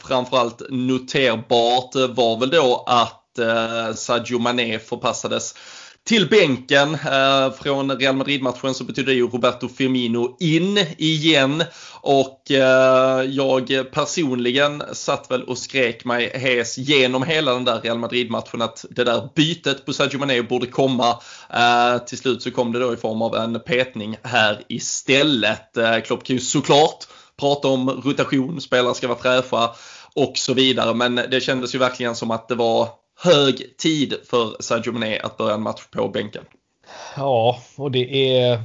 Framförallt 0.00 0.62
noterbart 0.70 1.94
var 1.94 2.40
väl 2.40 2.50
då 2.50 2.84
att 2.86 3.20
Sadio 3.96 4.38
Mané 4.38 4.78
förpassades 4.78 5.54
till 6.06 6.28
bänken 6.28 6.98
från 7.62 7.98
Real 7.98 8.16
Madrid-matchen 8.16 8.74
så 8.74 8.84
betyder 8.84 9.12
det 9.12 9.16
ju 9.16 9.28
Roberto 9.28 9.68
Firmino 9.68 10.36
in 10.40 10.78
igen. 10.98 11.64
Och 12.06 12.50
eh, 12.50 13.22
jag 13.22 13.92
personligen 13.92 14.82
satt 14.92 15.30
väl 15.30 15.42
och 15.42 15.58
skrek 15.58 16.04
mig 16.04 16.30
hes 16.34 16.78
genom 16.78 17.22
hela 17.22 17.52
den 17.52 17.64
där 17.64 17.80
Real 17.80 17.98
Madrid-matchen 17.98 18.62
att 18.62 18.84
det 18.90 19.04
där 19.04 19.28
bytet 19.34 19.86
på 19.86 19.92
Sadio 19.92 20.18
Mané 20.18 20.42
borde 20.42 20.66
komma. 20.66 21.20
Eh, 21.50 21.98
till 21.98 22.18
slut 22.18 22.42
så 22.42 22.50
kom 22.50 22.72
det 22.72 22.78
då 22.78 22.94
i 22.94 22.96
form 22.96 23.22
av 23.22 23.34
en 23.34 23.60
petning 23.60 24.16
här 24.22 24.62
istället. 24.68 25.76
Eh, 25.76 26.00
Klopp 26.00 26.24
kan 26.24 26.36
ju 26.36 26.40
såklart 26.40 27.04
prata 27.40 27.68
om 27.68 27.90
rotation, 27.90 28.60
spelare 28.60 28.94
ska 28.94 29.08
vara 29.08 29.18
fräscha 29.18 29.74
och 30.14 30.32
så 30.38 30.54
vidare. 30.54 30.94
Men 30.94 31.14
det 31.14 31.40
kändes 31.40 31.74
ju 31.74 31.78
verkligen 31.78 32.14
som 32.14 32.30
att 32.30 32.48
det 32.48 32.54
var 32.54 32.88
hög 33.20 33.76
tid 33.76 34.14
för 34.30 34.62
Sadio 34.62 34.92
Mané 34.92 35.18
att 35.18 35.36
börja 35.36 35.54
en 35.54 35.62
match 35.62 35.82
på 35.90 36.08
bänken. 36.08 36.44
Ja, 37.16 37.60
och 37.76 37.90
det 37.90 38.36
är 38.38 38.58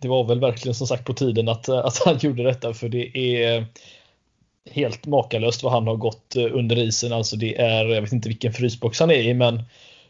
det 0.00 0.08
var 0.08 0.24
väl 0.24 0.40
verkligen 0.40 0.74
som 0.74 0.86
sagt 0.86 1.04
på 1.04 1.14
tiden 1.14 1.48
att, 1.48 1.68
eh, 1.68 1.78
att 1.78 2.02
han 2.04 2.18
gjorde 2.20 2.42
detta 2.42 2.74
för 2.74 2.88
det 2.88 3.18
är 3.18 3.66
helt 4.70 5.06
makalöst 5.06 5.62
vad 5.62 5.72
han 5.72 5.86
har 5.86 5.96
gått 5.96 6.36
eh, 6.36 6.46
under 6.52 6.78
isen. 6.78 7.12
Alltså 7.12 7.36
det 7.36 7.60
är, 7.60 7.84
jag 7.84 8.02
vet 8.02 8.12
inte 8.12 8.28
vilken 8.28 8.52
frysbox 8.52 9.00
han 9.00 9.10
är 9.10 9.22
i 9.22 9.34
men 9.34 9.62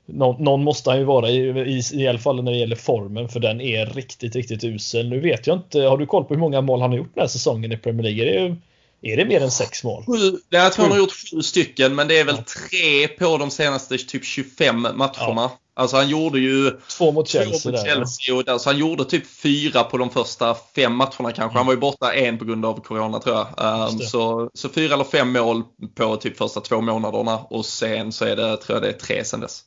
någon, 0.07 0.45
någon 0.45 0.65
måste 0.65 0.91
han 0.91 0.99
ju 0.99 1.05
vara 1.05 1.29
i, 1.31 1.37
i, 1.61 1.83
i 1.93 2.09
alla 2.09 2.19
fall 2.19 2.45
när 2.45 2.53
det 2.53 2.59
gäller 2.59 2.77
formen 2.77 3.29
för 3.29 3.41
den 3.41 3.61
är 3.61 3.87
riktigt, 3.87 4.37
riktigt 4.37 4.65
usel. 4.65 5.09
Nu 5.09 5.21
vet 5.21 5.47
jag 5.47 5.57
inte, 5.57 5.81
har 5.81 5.99
du 5.99 6.07
koll 6.07 6.25
på 6.25 6.35
hur 6.35 6.41
många 6.41 6.61
mål 6.61 6.81
han 6.81 6.91
har 6.91 6.99
gjort 6.99 7.15
den 7.15 7.23
här 7.23 7.29
säsongen 7.29 7.73
i 7.73 7.77
Premier 7.77 8.03
League? 8.03 8.25
Är 8.25 8.49
ju 8.49 8.57
är 9.03 9.17
det 9.17 9.25
mer 9.25 9.41
än 9.41 9.51
sex 9.51 9.85
mål? 9.85 10.05
Sju, 10.07 10.39
jag 10.49 10.73
tror 10.73 10.83
han 10.83 10.93
har 10.93 10.99
gjort 10.99 11.31
sju 11.31 11.43
stycken 11.43 11.95
men 11.95 12.09
det 12.09 12.19
är 12.19 12.25
väl 12.25 12.37
ja. 12.39 12.45
tre 12.69 13.09
på 13.09 13.39
de 13.39 13.51
senaste 13.51 13.99
typ 13.99 14.25
25 14.25 14.81
matcherna. 14.81 15.11
Ja. 15.37 15.59
Alltså 15.75 15.97
han 15.97 16.09
gjorde 16.09 16.39
ju 16.39 16.71
två 16.99 17.13
mot 17.13 17.29
Chelsea. 17.29 17.59
Två 17.61 17.71
mot 17.71 17.87
Chelsea 17.87 18.35
och 18.35 18.45
där, 18.45 18.59
så 18.59 18.69
han 18.69 18.79
gjorde 18.79 19.05
typ 19.05 19.27
fyra 19.27 19.85
på 19.85 19.99
de 19.99 20.11
första 20.11 20.57
fem 20.75 20.97
matcherna 20.97 21.33
kanske. 21.33 21.43
Mm. 21.43 21.57
Han 21.57 21.67
var 21.67 21.73
ju 21.73 21.81
borta 21.81 22.15
en 22.15 22.39
på 22.39 22.45
grund 22.45 22.65
av 22.65 22.81
Corona 22.81 23.19
tror 23.19 23.37
jag. 23.37 23.47
Um, 23.91 23.99
så, 23.99 24.51
så 24.55 24.69
fyra 24.69 24.95
eller 24.95 25.05
fem 25.05 25.33
mål 25.33 25.63
på 25.95 26.17
typ 26.17 26.37
första 26.37 26.61
två 26.61 26.81
månaderna 26.81 27.39
och 27.39 27.67
sen 27.67 28.13
så 28.13 28.25
är 28.25 28.37
det, 28.37 28.57
tror 28.57 28.77
jag 28.77 28.83
det 28.83 28.89
är 28.89 28.99
tre 28.99 29.25
sen 29.25 29.41
dess. 29.41 29.65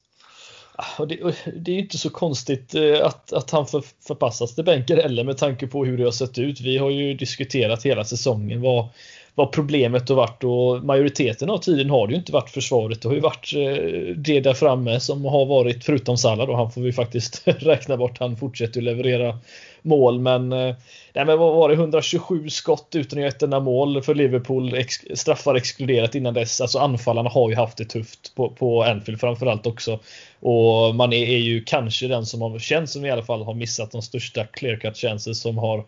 Och 0.97 1.07
det, 1.07 1.35
det, 1.55 1.71
är 1.71 1.79
inte 1.79 1.97
så 1.97 2.09
konstigt 2.09 2.75
eh, 2.75 3.05
att, 3.05 3.33
att 3.33 3.51
han 3.51 3.67
för, 3.67 3.83
förpassas 4.07 4.55
till 4.55 4.63
bänken 4.63 4.97
heller 4.97 5.23
med 5.23 5.37
tanke 5.37 5.67
på 5.67 5.85
hur 5.85 5.97
det 5.97 6.03
har 6.03 6.11
sett 6.11 6.37
ut. 6.37 6.61
Vi 6.61 6.77
har 6.77 6.89
ju 6.89 7.13
diskuterat 7.13 7.83
hela 7.83 8.05
säsongen 8.05 8.61
vad, 8.61 8.89
vad 9.35 9.51
problemet 9.51 10.09
har 10.09 10.15
varit 10.15 10.43
och 10.43 10.85
majoriteten 10.85 11.49
av 11.49 11.57
tiden 11.57 11.89
har 11.89 12.07
det 12.07 12.13
ju 12.13 12.19
inte 12.19 12.31
varit 12.31 12.49
försvaret. 12.49 13.01
Det 13.01 13.07
har 13.07 13.15
ju 13.15 13.21
varit 13.21 13.53
eh, 13.55 14.15
det 14.15 14.39
där 14.39 14.53
framme 14.53 14.99
som 14.99 15.25
har 15.25 15.45
varit, 15.45 15.83
förutom 15.83 16.17
Salah 16.17 16.47
då, 16.47 16.55
han 16.55 16.71
får 16.71 16.81
vi 16.81 16.93
faktiskt 16.93 17.41
räkna 17.45 17.97
bort, 17.97 18.19
han 18.19 18.37
fortsätter 18.37 18.79
att 18.79 18.83
leverera 18.83 19.39
mål 19.81 20.19
men, 20.19 20.51
eh, 20.51 20.75
nej, 21.13 21.25
men 21.25 21.39
vad 21.39 21.55
var 21.55 21.69
det, 21.69 21.75
127 21.75 22.49
skott 22.49 22.87
utan 22.95 23.19
att 23.19 23.21
göra 23.21 23.29
ett 23.29 23.43
enda 23.43 23.59
mål 23.59 24.01
för 24.01 24.15
Liverpool, 24.15 24.73
ex, 24.73 24.95
straffar 25.13 25.55
exkluderat 25.55 26.15
innan 26.15 26.33
dess. 26.33 26.61
Alltså 26.61 26.79
anfallarna 26.79 27.29
har 27.29 27.49
ju 27.49 27.55
haft 27.55 27.77
det 27.77 27.85
tufft 27.85 28.35
på, 28.35 28.49
på 28.49 28.83
Anfield 28.83 29.19
framförallt 29.19 29.67
också. 29.67 29.99
Och 30.39 30.95
man 30.95 31.13
är, 31.13 31.27
är 31.27 31.37
ju 31.37 31.63
kanske 31.63 32.07
den 32.07 32.25
som 32.25 32.41
har, 32.41 32.59
känns 32.59 32.93
som 32.93 33.05
i 33.05 33.11
alla 33.11 33.23
fall 33.23 33.43
har 33.43 33.53
missat 33.53 33.91
de 33.91 34.01
största 34.01 34.45
clear 34.45 34.75
cut 34.75 34.97
chances 34.97 35.41
som 35.41 35.57
har 35.57 35.85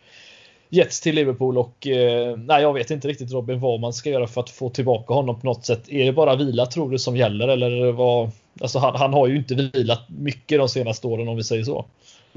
getts 0.69 1.01
till 1.01 1.15
Liverpool 1.15 1.57
och 1.57 1.88
eh, 1.88 2.38
nej, 2.38 2.62
jag 2.62 2.74
vet 2.74 2.91
inte 2.91 3.07
riktigt 3.07 3.31
Robin 3.31 3.60
vad 3.60 3.79
man 3.79 3.93
ska 3.93 4.10
göra 4.10 4.27
för 4.27 4.41
att 4.41 4.50
få 4.50 4.69
tillbaka 4.69 5.13
honom 5.13 5.39
på 5.39 5.48
något 5.48 5.65
sätt. 5.65 5.89
Är 5.89 6.05
det 6.05 6.13
bara 6.13 6.36
vila 6.36 6.65
tror 6.65 6.91
du 6.91 7.00
som 7.00 7.17
gäller 7.17 7.48
eller 7.48 7.91
vad? 7.91 8.31
Alltså 8.62 8.79
han, 8.79 8.95
han 8.95 9.13
har 9.13 9.27
ju 9.27 9.38
inte 9.38 9.55
vilat 9.74 10.05
mycket 10.07 10.60
de 10.60 10.69
senaste 10.69 11.07
åren 11.07 11.27
om 11.27 11.36
vi 11.36 11.43
säger 11.43 11.63
så. 11.63 11.86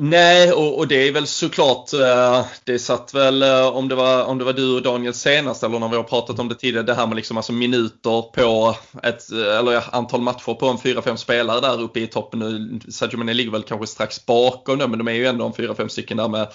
Nej, 0.00 0.52
och, 0.52 0.78
och, 0.78 0.88
det 0.88 1.08
är 1.08 1.12
väl 1.12 1.26
såklart, 1.26 1.92
eh, 1.92 2.46
det 2.64 2.78
satt 2.78 3.14
väl 3.14 3.42
eh, 3.42 3.66
om 3.66 3.88
det, 3.88 3.94
var, 3.94 4.24
om 4.24 4.38
det 4.38 4.44
var 4.44 4.52
du 4.52 4.76
och 4.76 4.82
Daniel 4.82 5.14
senast 5.14 5.62
eller 5.62 5.78
när 5.78 5.88
vi 5.88 5.96
har 5.96 6.02
pratat 6.02 6.38
om 6.38 6.48
det 6.48 6.54
tidigare, 6.54 6.86
det 6.86 6.94
här 6.94 7.06
med 7.06 7.16
liksom 7.16 7.36
alltså 7.36 7.52
minuter 7.52 8.22
på 8.22 8.76
ett, 9.02 9.32
eh, 9.32 9.58
eller 9.58 9.96
antal 9.96 10.20
matcher 10.20 10.54
på 10.54 10.66
en 10.66 10.76
4-5 10.76 11.16
spelare 11.16 11.60
där 11.60 11.82
uppe 11.82 12.00
i 12.00 12.06
toppen 12.06 12.40
nu. 12.40 12.80
Sadio 12.90 13.18
Mane 13.18 13.34
ligger 13.34 13.50
väl 13.50 13.62
kanske 13.62 13.86
strax 13.86 14.26
bakom 14.26 14.78
nu, 14.78 14.86
men 14.86 14.98
de 14.98 15.08
är 15.08 15.12
ju 15.12 15.26
ändå 15.26 15.46
en 15.46 15.52
4-5 15.52 15.88
stycken 15.88 16.16
där 16.16 16.28
med 16.28 16.48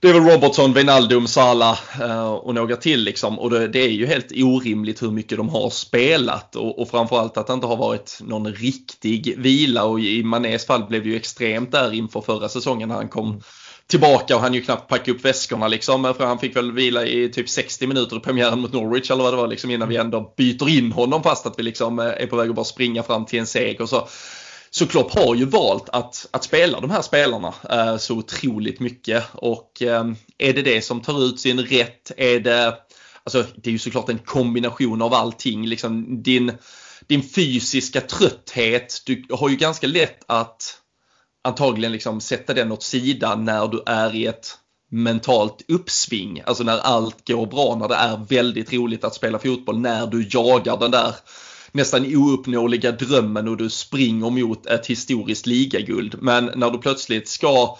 det 0.00 0.08
är 0.08 0.12
väl 0.12 0.22
Robertson, 0.22 0.72
Wijnaldum, 0.72 1.26
Salah 1.26 1.78
eh, 2.00 2.28
och 2.28 2.54
några 2.54 2.76
till 2.76 3.04
liksom. 3.04 3.38
Och 3.38 3.50
det, 3.50 3.68
det, 3.68 3.78
är 3.78 3.88
ju 3.88 4.06
helt 4.06 4.32
orimligt 4.36 5.02
hur 5.02 5.10
mycket 5.10 5.38
de 5.38 5.48
har 5.48 5.70
spelat 5.70 6.56
och, 6.56 6.78
och 6.78 6.88
framförallt 6.88 7.36
att 7.36 7.46
det 7.46 7.52
inte 7.52 7.66
har 7.66 7.76
varit 7.76 8.18
någon 8.20 8.54
riktig 8.54 9.34
vila 9.38 9.84
och 9.84 10.00
i 10.00 10.22
Manés 10.22 10.66
fall 10.66 10.84
blev 10.84 11.02
det 11.02 11.08
ju 11.08 11.16
extremt 11.16 11.72
där 11.72 11.94
inför 11.94 12.20
förra 12.20 12.48
säsongen 12.48 12.88
när 12.88 12.96
han 12.96 13.08
kom 13.08 13.40
tillbaka 13.86 14.36
och 14.36 14.42
han 14.42 14.54
ju 14.54 14.60
knappt 14.60 14.88
packa 14.88 15.10
upp 15.10 15.24
väskorna 15.24 15.68
liksom. 15.68 16.14
För 16.16 16.26
han 16.26 16.38
fick 16.38 16.56
väl 16.56 16.72
vila 16.72 17.06
i 17.06 17.28
typ 17.28 17.48
60 17.48 17.86
minuter 17.86 18.16
i 18.16 18.20
premiären 18.20 18.60
mot 18.60 18.72
Norwich 18.72 19.10
eller 19.10 19.22
vad 19.22 19.32
det 19.32 19.36
var 19.36 19.46
liksom 19.46 19.70
innan 19.70 19.88
vi 19.88 19.96
ändå 19.96 20.34
byter 20.36 20.68
in 20.68 20.92
honom 20.92 21.22
fast 21.22 21.46
att 21.46 21.58
vi 21.58 21.62
liksom 21.62 21.98
eh, 21.98 22.06
är 22.06 22.26
på 22.26 22.36
väg 22.36 22.48
att 22.48 22.56
bara 22.56 22.64
springa 22.64 23.02
fram 23.02 23.26
till 23.26 23.38
en 23.38 23.46
seger. 23.46 23.86
Så 23.86 24.08
så 24.70 24.86
Klopp 24.86 25.14
har 25.14 25.34
ju 25.34 25.44
valt 25.44 25.88
att, 25.88 26.28
att 26.30 26.44
spela 26.44 26.80
de 26.80 26.90
här 26.90 27.02
spelarna 27.02 27.54
eh, 27.70 27.96
så 27.96 28.14
otroligt 28.14 28.80
mycket 28.80 29.24
och 29.32 29.82
eh, 29.82 30.04
är 30.38 30.52
det 30.52 30.62
det 30.62 30.82
som 30.82 31.00
tar 31.00 31.24
ut 31.24 31.40
sin 31.40 31.60
rätt? 31.60 32.12
Är 32.16 32.40
det, 32.40 32.74
alltså 33.24 33.44
det 33.56 33.70
är 33.70 33.72
ju 33.72 33.78
såklart 33.78 34.08
en 34.08 34.18
kombination 34.18 35.02
av 35.02 35.14
allting. 35.14 35.66
Liksom 35.66 36.22
din, 36.22 36.52
din 37.06 37.22
fysiska 37.22 38.00
trötthet, 38.00 39.02
du 39.06 39.24
har 39.30 39.48
ju 39.48 39.56
ganska 39.56 39.86
lätt 39.86 40.24
att 40.26 40.80
antagligen 41.44 41.92
liksom 41.92 42.20
sätta 42.20 42.54
den 42.54 42.72
åt 42.72 42.82
sidan 42.82 43.44
när 43.44 43.68
du 43.68 43.82
är 43.86 44.14
i 44.14 44.26
ett 44.26 44.58
mentalt 44.90 45.64
uppsving. 45.68 46.42
Alltså 46.46 46.64
när 46.64 46.78
allt 46.78 47.28
går 47.28 47.46
bra, 47.46 47.76
när 47.80 47.88
det 47.88 47.94
är 47.94 48.16
väldigt 48.28 48.72
roligt 48.72 49.04
att 49.04 49.14
spela 49.14 49.38
fotboll, 49.38 49.78
när 49.78 50.06
du 50.06 50.28
jagar 50.30 50.76
den 50.76 50.90
där 50.90 51.14
nästan 51.72 52.16
ouppnåeliga 52.16 52.92
drömmen 52.92 53.48
och 53.48 53.56
du 53.56 53.70
springer 53.70 54.30
mot 54.30 54.66
ett 54.66 54.86
historiskt 54.86 55.46
ligaguld. 55.46 56.16
Men 56.20 56.50
när 56.56 56.70
du 56.70 56.78
plötsligt 56.78 57.28
ska 57.28 57.78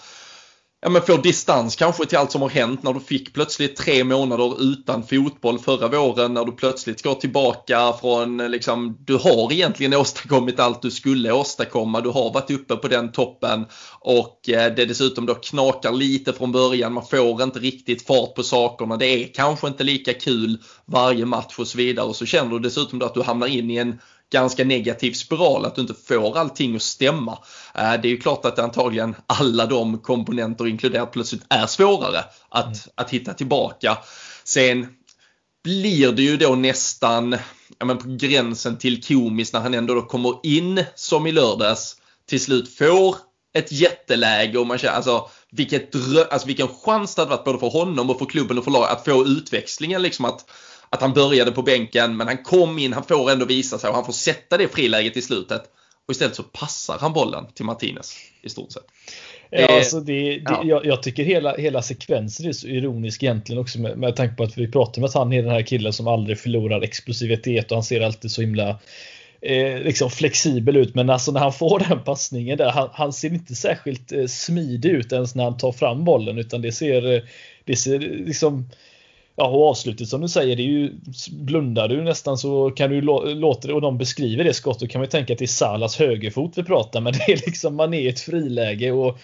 ja, 0.81 0.89
men 0.89 1.01
få 1.01 1.17
distans 1.17 1.75
kanske 1.75 2.05
till 2.05 2.17
allt 2.17 2.31
som 2.31 2.41
har 2.41 2.49
hänt 2.49 2.83
när 2.83 2.93
du 2.93 2.99
fick 2.99 3.33
plötsligt 3.33 3.75
tre 3.75 4.03
månader 4.03 4.61
utan 4.61 5.03
fotboll 5.03 5.59
förra 5.59 5.87
våren 5.87 6.33
när 6.33 6.45
du 6.45 6.51
plötsligt 6.51 6.99
ska 6.99 7.13
tillbaka 7.13 7.93
från 8.01 8.39
eh, 8.39 8.49
liksom, 8.49 8.97
du 9.05 9.15
har 9.15 9.53
egentligen 9.53 9.93
åstadkommit 9.93 10.59
allt 10.59 10.81
du 10.81 10.91
skulle 10.91 11.31
åstadkomma. 11.31 12.01
Du 12.01 12.09
har 12.09 12.33
varit 12.33 12.51
uppe 12.51 12.75
på 12.75 12.87
den 12.87 13.11
toppen 13.11 13.65
och 13.99 14.49
eh, 14.49 14.73
det 14.75 14.85
dessutom 14.85 15.25
då 15.25 15.35
knakar 15.35 15.91
lite 15.91 16.33
från 16.33 16.51
början. 16.51 16.93
Man 16.93 17.05
får 17.05 17.43
inte 17.43 17.59
riktigt 17.59 18.07
fart 18.07 18.35
på 18.35 18.43
sakerna. 18.43 18.97
Det 18.97 19.05
är 19.05 19.33
kanske 19.33 19.67
inte 19.67 19.83
lika 19.83 20.13
kul 20.13 20.57
varje 20.85 21.25
match 21.25 21.59
och 21.59 21.67
så 21.67 21.77
vidare 21.77 22.05
och 22.05 22.15
så 22.15 22.25
känner 22.25 22.51
du 22.51 22.59
dessutom 22.59 22.99
då 22.99 23.05
att 23.05 23.13
du 23.13 23.21
hamnar 23.21 23.47
in 23.47 23.71
i 23.71 23.75
en 23.77 23.99
ganska 24.31 24.63
negativ 24.63 25.13
spiral, 25.13 25.65
att 25.65 25.75
du 25.75 25.81
inte 25.81 25.93
får 26.07 26.37
allting 26.37 26.75
att 26.75 26.81
stämma. 26.81 27.37
Eh, 27.75 27.93
det 28.01 28.07
är 28.07 28.11
ju 28.11 28.17
klart 28.17 28.45
att 28.45 28.59
antagligen 28.59 29.15
alla 29.27 29.65
de 29.65 29.97
komponenter 29.97 30.67
inkluderat 30.67 31.11
plötsligt 31.11 31.45
är 31.49 31.65
svårare 31.65 32.23
att, 32.49 32.65
mm. 32.65 32.77
att 32.95 33.09
hitta 33.09 33.33
tillbaka. 33.33 33.97
Sen 34.43 34.87
blir 35.63 36.11
det 36.11 36.23
ju 36.23 36.37
då 36.37 36.55
nästan 36.55 37.37
ja, 37.79 37.85
men 37.85 37.97
på 37.97 38.07
gränsen 38.07 38.77
till 38.77 39.03
komiskt 39.03 39.53
när 39.53 39.59
han 39.59 39.73
ändå 39.73 39.93
då 39.93 40.01
kommer 40.01 40.39
in 40.43 40.83
som 40.95 41.27
i 41.27 41.31
lördags 41.31 41.95
till 42.25 42.41
slut 42.41 42.75
får 42.75 43.15
ett 43.53 43.71
jätteläge 43.71 44.57
och 44.57 44.67
man 44.67 44.77
känner 44.77 44.93
alltså, 44.93 45.29
vilket 45.51 45.95
alltså 46.31 46.47
vilken 46.47 46.67
chans 46.67 47.15
det 47.15 47.21
hade 47.21 47.29
varit 47.29 47.45
både 47.45 47.59
för 47.59 47.69
honom 47.69 48.09
och 48.09 48.19
för 48.19 48.25
klubben 48.25 48.57
och 48.57 48.63
för 48.63 48.71
laget 48.71 48.91
att 48.91 49.05
få 49.05 49.25
utväxlingen 49.25 50.01
liksom 50.01 50.25
att 50.25 50.45
att 50.89 51.01
han 51.01 51.13
började 51.13 51.51
på 51.51 51.61
bänken 51.61 52.17
men 52.17 52.27
han 52.27 52.37
kom 52.37 52.79
in, 52.79 52.93
han 52.93 53.03
får 53.03 53.31
ändå 53.31 53.45
visa 53.45 53.77
sig 53.77 53.89
och 53.89 53.95
han 53.95 54.05
får 54.05 54.13
sätta 54.13 54.57
det 54.57 54.67
friläget 54.67 55.17
i 55.17 55.21
slutet. 55.21 55.63
Och 56.07 56.11
istället 56.11 56.35
så 56.35 56.43
passar 56.43 56.97
han 56.99 57.13
bollen 57.13 57.45
till 57.53 57.65
Martinez 57.65 58.15
i 58.41 58.49
stort 58.49 58.71
sett. 58.71 58.85
Ja, 59.49 59.57
eh, 59.57 59.75
alltså 59.75 59.99
det, 59.99 60.13
det, 60.13 60.41
ja. 60.45 60.61
jag, 60.65 60.85
jag, 60.85 61.03
tycker 61.03 61.23
hela, 61.23 61.55
hela 61.55 61.81
sekvensen 61.81 62.45
är 62.45 62.51
så 62.51 62.67
ironisk 62.67 63.23
egentligen 63.23 63.61
också 63.61 63.79
med, 63.79 63.97
med 63.97 64.15
tanke 64.15 64.35
på 64.35 64.43
att 64.43 64.57
vi 64.57 64.71
pratar 64.71 65.01
om 65.01 65.05
att 65.05 65.13
han 65.13 65.33
är 65.33 65.41
den 65.43 65.51
här 65.51 65.61
killen 65.61 65.93
som 65.93 66.07
aldrig 66.07 66.39
förlorar 66.39 66.81
explosivitet 66.81 67.71
och 67.71 67.77
han 67.77 67.83
ser 67.83 68.01
alltid 68.01 68.31
så 68.31 68.41
himla 68.41 68.79
eh, 69.41 69.79
liksom 69.79 70.09
flexibel 70.09 70.77
ut. 70.77 70.95
Men 70.95 71.09
alltså 71.09 71.31
när 71.31 71.39
han 71.39 71.53
får 71.53 71.79
den 71.89 72.03
passningen 72.03 72.57
där, 72.57 72.69
han, 72.69 72.89
han 72.93 73.13
ser 73.13 73.33
inte 73.33 73.55
särskilt 73.55 74.11
eh, 74.11 74.25
smidig 74.25 74.89
ut 74.89 75.11
ens 75.11 75.35
när 75.35 75.43
han 75.43 75.57
tar 75.57 75.71
fram 75.71 76.03
bollen 76.03 76.37
utan 76.37 76.61
det 76.61 76.71
ser, 76.71 77.13
eh, 77.13 77.21
det 77.63 77.75
ser 77.75 77.99
liksom 77.99 78.69
Ja, 79.41 79.47
och 79.47 79.69
avslutet 79.69 80.07
som 80.07 80.21
du 80.21 80.27
säger, 80.27 80.55
det 80.55 80.61
är 80.61 80.65
ju, 80.65 80.93
blundar 81.31 81.87
du 81.87 82.03
nästan 82.03 82.37
så 82.37 82.71
kan 82.71 82.89
du 82.89 83.01
låta 83.01 83.67
det, 83.67 83.73
och 83.73 83.81
de 83.81 83.97
beskriver 83.97 84.43
det 84.43 84.53
skottet, 84.53 84.91
kan 84.91 84.99
man 84.99 85.05
ju 85.05 85.09
tänka 85.09 85.33
att 85.33 85.39
det 85.39 85.45
är 85.45 85.47
Salas 85.47 85.99
högerfot 85.99 86.57
vi 86.57 86.63
pratar, 86.63 87.01
men 87.01 87.13
det 87.13 87.31
är 87.31 87.35
liksom, 87.45 87.75
man 87.75 87.93
är 87.93 87.99
i 87.99 88.07
ett 88.07 88.19
friläge 88.19 88.91
och 88.91 89.19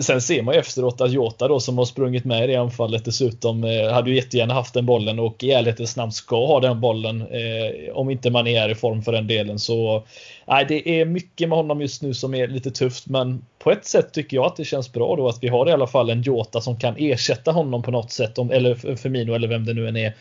Sen 0.00 0.20
ser 0.20 0.42
man 0.42 0.54
ju 0.54 0.60
efteråt 0.60 1.00
att 1.00 1.12
Jota 1.12 1.48
då 1.48 1.60
som 1.60 1.78
har 1.78 1.84
sprungit 1.84 2.24
med 2.24 2.44
i 2.44 2.46
det 2.46 2.56
anfallet 2.56 3.04
dessutom 3.04 3.64
eh, 3.64 3.92
hade 3.92 4.10
ju 4.10 4.16
jättegärna 4.16 4.54
haft 4.54 4.74
den 4.74 4.86
bollen 4.86 5.18
och 5.18 5.44
i 5.44 5.50
ärlighetens 5.50 5.96
namn 5.96 6.12
ska 6.12 6.46
ha 6.46 6.60
den 6.60 6.80
bollen. 6.80 7.20
Eh, 7.20 7.94
om 7.94 8.10
inte 8.10 8.30
man 8.30 8.46
är 8.46 8.68
i 8.68 8.74
form 8.74 9.02
för 9.02 9.12
den 9.12 9.26
delen 9.26 9.58
så 9.58 10.04
nej, 10.46 10.64
det 10.68 11.00
är 11.00 11.04
mycket 11.04 11.48
med 11.48 11.58
honom 11.58 11.80
just 11.80 12.02
nu 12.02 12.14
som 12.14 12.34
är 12.34 12.48
lite 12.48 12.70
tufft 12.70 13.06
men 13.06 13.44
på 13.58 13.70
ett 13.70 13.84
sätt 13.84 14.12
tycker 14.12 14.36
jag 14.36 14.46
att 14.46 14.56
det 14.56 14.64
känns 14.64 14.92
bra 14.92 15.16
då 15.16 15.28
att 15.28 15.42
vi 15.42 15.48
har 15.48 15.68
i 15.68 15.72
alla 15.72 15.86
fall 15.86 16.10
en 16.10 16.22
Jota 16.22 16.60
som 16.60 16.78
kan 16.78 16.94
ersätta 16.98 17.52
honom 17.52 17.82
på 17.82 17.90
något 17.90 18.10
sätt 18.10 18.38
om, 18.38 18.50
eller 18.50 18.96
Firmino 18.96 19.34
eller 19.34 19.48
vem 19.48 19.64
det 19.64 19.74
nu 19.74 19.88
än 19.88 19.96
är. 19.96 20.14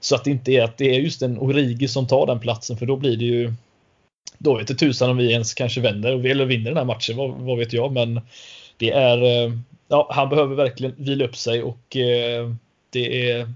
Så 0.00 0.14
att 0.14 0.24
det 0.24 0.30
inte 0.30 0.52
är 0.52 0.62
att 0.62 0.78
det 0.78 0.94
är 0.94 1.00
just 1.00 1.22
en 1.22 1.38
Origi 1.38 1.88
som 1.88 2.06
tar 2.06 2.26
den 2.26 2.40
platsen 2.40 2.76
för 2.76 2.86
då 2.86 2.96
blir 2.96 3.16
det 3.16 3.24
ju 3.24 3.52
då 4.38 4.58
vet 4.58 4.68
det 4.68 4.74
tusan 4.74 5.10
om 5.10 5.16
vi 5.16 5.32
ens 5.32 5.54
kanske 5.54 5.80
vänder 5.80 6.26
eller 6.26 6.44
vinner 6.44 6.70
den 6.70 6.76
här 6.76 6.84
matchen, 6.84 7.16
vad, 7.16 7.30
vad 7.30 7.58
vet 7.58 7.72
jag 7.72 7.92
men 7.92 8.20
det 8.80 8.90
är, 8.90 9.22
eh, 9.22 9.52
ja, 9.88 10.08
han 10.10 10.28
behöver 10.28 10.54
verkligen 10.54 10.94
vila 10.98 11.24
upp 11.24 11.36
sig 11.36 11.62
och 11.62 11.96
eh, 11.96 12.50
det 12.90 13.30
är 13.30 13.48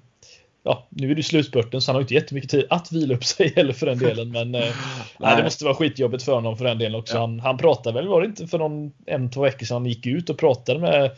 ja, 0.62 0.87
nu 0.88 1.11
är 1.11 1.14
det 1.14 1.23
slutspurten 1.23 1.81
så 1.81 1.90
han 1.90 1.97
har 1.97 2.00
inte 2.00 2.14
jättemycket 2.14 2.50
tid 2.50 2.66
att 2.71 2.93
vila 2.93 3.14
upp 3.14 3.25
sig 3.35 3.52
heller 3.57 3.73
för 3.73 3.87
den 3.87 3.99
delen. 3.99 4.33
Men 4.33 4.54
eh, 4.54 4.75
nej. 5.19 5.37
det 5.37 5.43
måste 5.43 5.64
vara 5.64 5.75
skitjobbigt 5.75 6.25
för 6.25 6.33
honom 6.33 6.57
för 6.57 6.64
den 6.64 6.78
delen 6.78 7.00
också. 7.00 7.14
Ja. 7.14 7.21
Han, 7.21 7.40
han 7.40 7.59
pratade 7.59 7.95
väl, 7.95 8.09
var 8.09 8.21
det 8.21 8.26
inte 8.26 8.47
för 8.47 8.59
någon 8.59 8.93
en, 9.07 9.31
två 9.31 9.43
veckor 9.43 9.66
sedan 9.66 9.75
han 9.75 9.87
gick 9.87 10.07
ut 10.07 10.31
och 10.31 10.38
pratade 10.38 10.81
med 10.81 11.11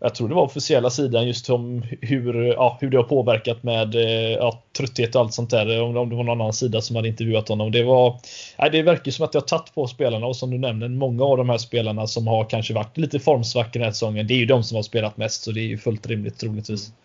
jag 0.00 0.14
tror 0.14 0.28
det 0.28 0.34
var 0.34 0.42
officiella 0.42 0.90
sidan 0.90 1.26
just 1.26 1.50
om 1.50 1.82
hur, 2.00 2.44
ja, 2.44 2.78
hur 2.80 2.90
det 2.90 2.96
har 2.96 3.04
påverkat 3.04 3.62
med 3.62 3.94
eh, 3.94 4.32
ja, 4.32 4.62
trötthet 4.76 5.14
och 5.14 5.20
allt 5.20 5.34
sånt 5.34 5.50
där. 5.50 5.82
Om, 5.82 5.94
det 5.94 6.16
var 6.16 6.24
någon 6.24 6.40
annan 6.40 6.52
sida 6.52 6.80
som 6.80 6.96
hade 6.96 7.08
intervjuat 7.08 7.48
honom. 7.48 7.72
Det, 7.72 7.82
var, 7.82 8.20
nej, 8.58 8.70
det 8.70 8.82
verkar 8.82 9.10
som 9.10 9.24
att 9.24 9.32
det 9.32 9.38
har 9.38 9.46
tagit 9.46 9.74
på 9.74 9.86
spelarna 9.86 10.26
och 10.26 10.36
som 10.36 10.50
du 10.50 10.58
nämner, 10.58 10.88
många 10.88 11.24
av 11.24 11.36
de 11.36 11.48
här 11.48 11.58
spelarna 11.58 12.06
som 12.06 12.26
har 12.26 12.44
kanske 12.44 12.74
varit 12.74 12.98
lite 12.98 13.18
formsvackor 13.18 13.72
den 13.72 13.82
här 13.82 13.92
säsongen. 13.92 14.26
Det 14.26 14.34
är 14.34 14.38
ju 14.38 14.46
de 14.46 14.64
som 14.64 14.76
har 14.76 14.82
spelat 14.82 15.16
mest 15.16 15.42
så 15.42 15.52
det 15.52 15.60
är 15.60 15.66
ju 15.66 15.78
fullt 15.78 16.06
rimligt 16.06 16.38
troligtvis. 16.38 16.86
Mm 16.86 16.96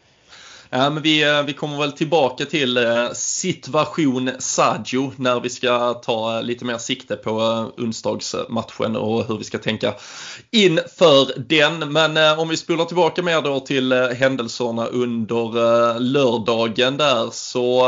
men 0.78 1.02
vi, 1.02 1.24
eh, 1.24 1.44
vi 1.44 1.54
kommer 1.54 1.78
väl 1.78 1.92
tillbaka 1.92 2.46
till 2.46 2.78
eh, 2.78 3.12
situation 3.14 4.32
Sadio 4.40 5.14
när 5.16 5.40
vi 5.40 5.50
ska 5.50 5.94
ta 5.94 6.38
eh, 6.38 6.44
lite 6.44 6.66
mer 6.66 6.78
sikte 6.78 7.16
på 7.16 7.32
onsdagsmatchen 7.78 8.96
och 8.96 9.28
hur 9.28 9.38
vi 9.38 9.44
ska 9.44 9.58
tänka 9.58 9.94
inför 10.52 11.40
den. 11.40 11.92
Men 11.94 12.40
om 12.40 12.50
vi 12.50 12.58
spolar 12.58 12.86
tillbaka 12.86 13.22
mer 13.22 13.42
då 13.42 13.60
till 13.60 13.94
händelserna 13.94 14.86
under 14.86 16.00
lördagen 16.00 16.98
där 16.98 17.30
så 17.32 17.86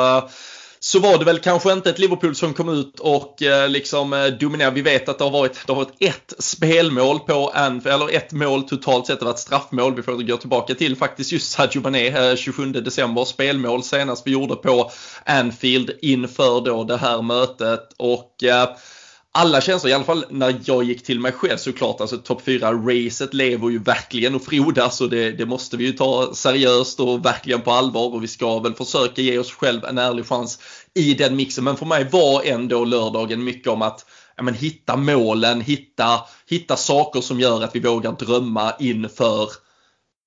så 0.79 0.99
var 0.99 1.17
det 1.17 1.25
väl 1.25 1.39
kanske 1.39 1.73
inte 1.73 1.89
ett 1.89 1.99
Liverpool 1.99 2.35
som 2.35 2.53
kom 2.53 2.69
ut 2.69 2.99
och 2.99 3.41
eh, 3.41 3.69
liksom 3.69 4.13
eh, 4.13 4.25
dominerade. 4.25 4.75
Vi 4.75 4.81
vet 4.81 5.09
att 5.09 5.17
det 5.17 5.23
har 5.23 5.31
varit, 5.31 5.67
det 5.67 5.73
har 5.73 5.83
varit 5.83 5.95
ett 5.99 6.33
spelmål 6.39 7.19
på 7.19 7.51
Anfield, 7.53 7.95
eller 7.95 8.15
ett 8.15 8.31
mål 8.31 8.63
totalt 8.63 9.07
sett, 9.07 9.19
det 9.19 9.25
var 9.25 9.31
ett 9.31 9.39
straffmål. 9.39 9.95
Vi 9.95 10.03
får 10.03 10.13
gå 10.13 10.37
tillbaka 10.37 10.75
till 10.75 10.95
faktiskt 10.95 11.31
just 11.31 11.51
Sadio 11.51 11.81
Mané, 11.81 12.07
eh, 12.07 12.35
27 12.35 12.71
december, 12.71 13.25
spelmål 13.25 13.83
senast 13.83 14.27
vi 14.27 14.31
gjorde 14.31 14.55
på 14.55 14.91
Anfield 15.25 15.91
inför 16.01 16.61
då 16.61 16.83
det 16.83 16.97
här 16.97 17.21
mötet. 17.21 17.93
Och 17.97 18.43
eh, 18.43 18.69
alla 19.37 19.61
känslor, 19.61 19.91
i 19.91 19.93
alla 19.93 20.03
fall 20.03 20.25
när 20.29 20.61
jag 20.65 20.83
gick 20.83 21.03
till 21.03 21.19
mig 21.19 21.31
själv 21.31 21.57
såklart, 21.57 22.01
alltså 22.01 22.17
topp 22.17 22.41
4-racet 22.45 23.33
lever 23.35 23.69
ju 23.69 23.79
verkligen 23.79 24.35
och 24.35 24.41
frodas 24.41 25.01
och 25.01 25.09
det, 25.09 25.31
det, 25.31 25.45
måste 25.45 25.77
vi 25.77 25.85
ju 25.85 25.91
ta 25.91 26.33
seriöst 26.33 26.99
och 26.99 27.25
verkligen 27.25 27.61
på 27.61 27.71
allvar 27.71 28.13
och 28.13 28.23
vi 28.23 28.27
ska 28.27 28.59
väl 28.59 28.73
försöka 28.73 29.21
ge 29.21 29.39
oss 29.39 29.51
själv 29.51 29.85
en 29.85 29.97
ärlig 29.97 30.25
chans 30.25 30.59
i 30.93 31.13
den 31.13 31.35
mixen. 31.35 31.63
Men 31.63 31.77
för 31.77 31.85
mig 31.85 32.07
var 32.11 32.41
ändå 32.45 32.85
lördagen 32.85 33.43
mycket 33.43 33.67
om 33.67 33.81
att 33.81 34.05
ja, 34.35 34.43
men, 34.43 34.53
hitta 34.53 34.95
målen, 34.95 35.61
hitta, 35.61 36.21
hitta 36.49 36.75
saker 36.75 37.21
som 37.21 37.39
gör 37.39 37.63
att 37.63 37.75
vi 37.75 37.79
vågar 37.79 38.11
drömma 38.11 38.73
inför 38.79 39.49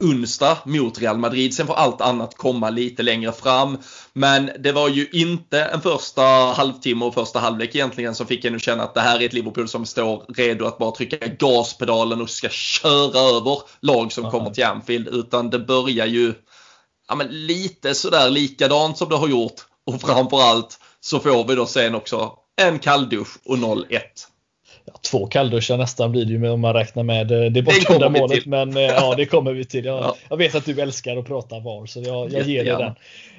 onsdag 0.01 0.59
mot 0.65 0.99
Real 0.99 1.19
Madrid. 1.19 1.55
Sen 1.55 1.67
får 1.67 1.75
allt 1.75 2.01
annat 2.01 2.37
komma 2.37 2.71
lite 2.71 3.03
längre 3.03 3.33
fram. 3.33 3.79
Men 4.13 4.51
det 4.59 4.73
var 4.73 4.89
ju 4.89 5.09
inte 5.13 5.65
en 5.65 5.81
första 5.81 6.23
halvtimme 6.57 7.05
och 7.05 7.15
första 7.15 7.39
halvlek 7.39 7.75
egentligen 7.75 8.15
som 8.15 8.27
fick 8.27 8.45
en 8.45 8.55
att 8.55 8.63
känna 8.63 8.83
att 8.83 8.95
det 8.95 9.01
här 9.01 9.21
är 9.21 9.27
ett 9.27 9.33
Liverpool 9.33 9.69
som 9.69 9.87
står 9.87 10.25
redo 10.29 10.67
att 10.67 10.79
bara 10.79 10.91
trycka 10.91 11.27
gaspedalen 11.27 12.21
och 12.21 12.31
ska 12.31 12.49
köra 12.49 13.21
över 13.37 13.59
lag 13.81 14.13
som 14.13 14.31
kommer 14.31 14.51
till 14.51 14.65
Anfield. 14.65 15.09
Utan 15.09 15.51
det 15.51 15.59
börjar 15.59 16.07
ju 16.07 16.35
ja, 17.09 17.15
men 17.15 17.47
lite 17.47 17.95
sådär 17.95 18.31
likadant 18.31 18.99
som 18.99 19.09
det 19.09 19.17
har 19.17 19.29
gjort. 19.29 19.67
Och 19.87 20.01
framförallt 20.01 20.79
så 21.01 21.21
får 21.21 21.45
vi 21.45 21.55
då 21.55 21.67
sen 21.67 21.95
också 21.95 22.33
en 22.57 22.79
kalldusch 22.79 23.39
och 23.45 23.57
0-1 23.57 24.01
ja, 24.93 25.01
två 25.11 25.27
kallduschar 25.27 25.77
nästan 25.77 26.13
blir 26.13 26.25
det 26.25 26.33
ju 26.33 26.51
om 26.51 26.61
man 26.61 26.75
räknar 26.75 27.03
med 27.03 27.33
eh, 27.33 27.51
det 27.51 27.63
bortdömda 27.63 28.09
målet. 28.09 28.47
Men 28.47 28.77
eh, 28.77 28.83
ja, 28.83 29.15
det 29.17 29.27
kommer 29.27 29.53
vi 29.53 29.65
till. 29.65 29.85
Jag, 29.85 29.99
ja. 29.99 30.17
jag, 30.29 30.37
vet 30.37 30.55
att 30.55 30.65
du 30.65 30.81
älskar 30.81 31.17
att 31.17 31.27
prata 31.27 31.61
VAR 31.61 31.87
så 31.87 32.01
jag, 32.01 32.33
jag 32.33 32.43
ger 32.43 32.65
dig 32.65 32.77
den. 32.77 32.95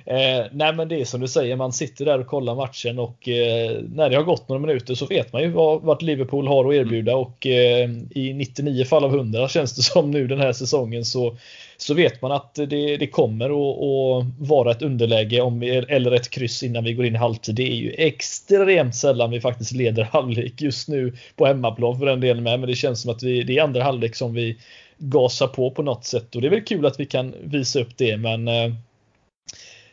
Eh, 0.05 0.45
nej 0.51 0.73
men 0.73 0.87
det 0.87 1.01
är 1.01 1.05
som 1.05 1.21
du 1.21 1.27
säger, 1.27 1.55
man 1.55 1.73
sitter 1.73 2.05
där 2.05 2.19
och 2.19 2.27
kollar 2.27 2.55
matchen 2.55 2.99
och 2.99 3.29
eh, 3.29 3.81
när 3.89 4.09
det 4.09 4.15
har 4.15 4.23
gått 4.23 4.49
några 4.49 4.61
minuter 4.61 4.95
så 4.95 5.05
vet 5.05 5.33
man 5.33 5.41
ju 5.41 5.49
vad, 5.49 5.81
vad 5.81 6.01
Liverpool 6.01 6.47
har 6.47 6.69
att 6.69 6.73
erbjuda 6.73 7.15
och 7.15 7.47
eh, 7.47 7.89
i 8.11 8.33
99 8.33 8.85
fall 8.85 9.03
av 9.03 9.15
100 9.15 9.47
känns 9.47 9.75
det 9.75 9.81
som 9.81 10.11
nu 10.11 10.27
den 10.27 10.39
här 10.39 10.53
säsongen 10.53 11.05
så 11.05 11.37
så 11.81 11.93
vet 11.93 12.21
man 12.21 12.31
att 12.31 12.55
det, 12.55 12.97
det 12.97 13.07
kommer 13.07 13.45
att, 13.45 14.25
vara 14.39 14.71
ett 14.71 14.81
underläge 14.81 15.41
om, 15.41 15.61
eller 15.63 16.11
ett 16.11 16.29
kryss 16.29 16.63
innan 16.63 16.83
vi 16.83 16.93
går 16.93 17.05
in 17.05 17.15
i 17.15 17.17
halvtid. 17.17 17.55
Det 17.55 17.71
är 17.71 17.75
ju 17.75 17.91
extremt 17.91 18.95
sällan 18.95 19.31
vi 19.31 19.41
faktiskt 19.41 19.71
leder 19.71 20.03
halvlek 20.11 20.61
just 20.61 20.87
nu 20.87 21.13
på 21.35 21.45
hemmaplan 21.45 21.99
för 21.99 22.05
den 22.05 22.19
delen 22.19 22.43
med. 22.43 22.59
Men 22.59 22.69
det 22.69 22.75
känns 22.75 23.01
som 23.01 23.11
att 23.11 23.23
vi, 23.23 23.43
det 23.43 23.57
är 23.57 23.63
andra 23.63 23.83
halvlek 23.83 24.15
som 24.15 24.33
vi 24.33 24.57
gasar 24.97 25.47
på 25.47 25.71
på 25.71 25.83
något 25.83 26.05
sätt 26.05 26.35
och 26.35 26.41
det 26.41 26.47
är 26.47 26.51
väl 26.51 26.63
kul 26.63 26.85
att 26.85 26.99
vi 26.99 27.05
kan 27.05 27.35
visa 27.43 27.79
upp 27.79 27.97
det. 27.97 28.17
Men 28.17 28.47
eh, 28.47 28.73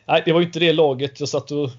nej, 0.07 0.21
det 0.25 0.33
var 0.33 0.39
ju 0.39 0.45
inte 0.45 0.59
det 0.59 0.73
laget 0.73 1.19
jag 1.19 1.29
satt 1.29 1.51
och 1.51 1.69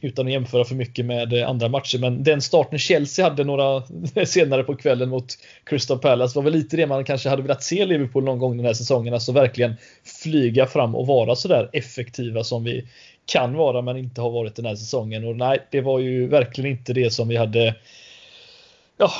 utan 0.00 0.26
att 0.26 0.32
jämföra 0.32 0.64
för 0.64 0.74
mycket 0.74 1.04
med 1.04 1.32
eh, 1.32 1.48
andra 1.48 1.68
matcher. 1.68 1.98
Men 1.98 2.22
den 2.22 2.42
starten 2.42 2.78
Chelsea 2.78 3.24
hade 3.24 3.44
några 3.44 3.82
senare 4.26 4.62
på 4.62 4.76
kvällen 4.76 5.08
mot 5.08 5.38
Crystal 5.64 5.98
Palace 5.98 6.38
var 6.38 6.42
väl 6.42 6.52
lite 6.52 6.76
det 6.76 6.86
man 6.86 7.04
kanske 7.04 7.28
hade 7.28 7.42
velat 7.42 7.62
se 7.62 7.86
Liverpool 7.86 8.24
någon 8.24 8.38
gång 8.38 8.56
den 8.56 8.66
här 8.66 8.74
säsongen. 8.74 9.14
Alltså 9.14 9.32
verkligen 9.32 9.74
flyga 10.22 10.66
fram 10.66 10.94
och 10.94 11.06
vara 11.06 11.36
sådär 11.36 11.70
effektiva 11.72 12.44
som 12.44 12.64
vi 12.64 12.88
kan 13.26 13.54
vara 13.54 13.82
men 13.82 13.96
inte 13.96 14.20
har 14.20 14.30
varit 14.30 14.56
den 14.56 14.66
här 14.66 14.76
säsongen. 14.76 15.24
Och 15.24 15.36
nej, 15.36 15.58
det 15.70 15.80
var 15.80 15.98
ju 15.98 16.26
verkligen 16.26 16.70
inte 16.70 16.92
det 16.92 17.10
som 17.10 17.28
vi 17.28 17.36
hade 17.36 17.74
Ja, 18.98 19.12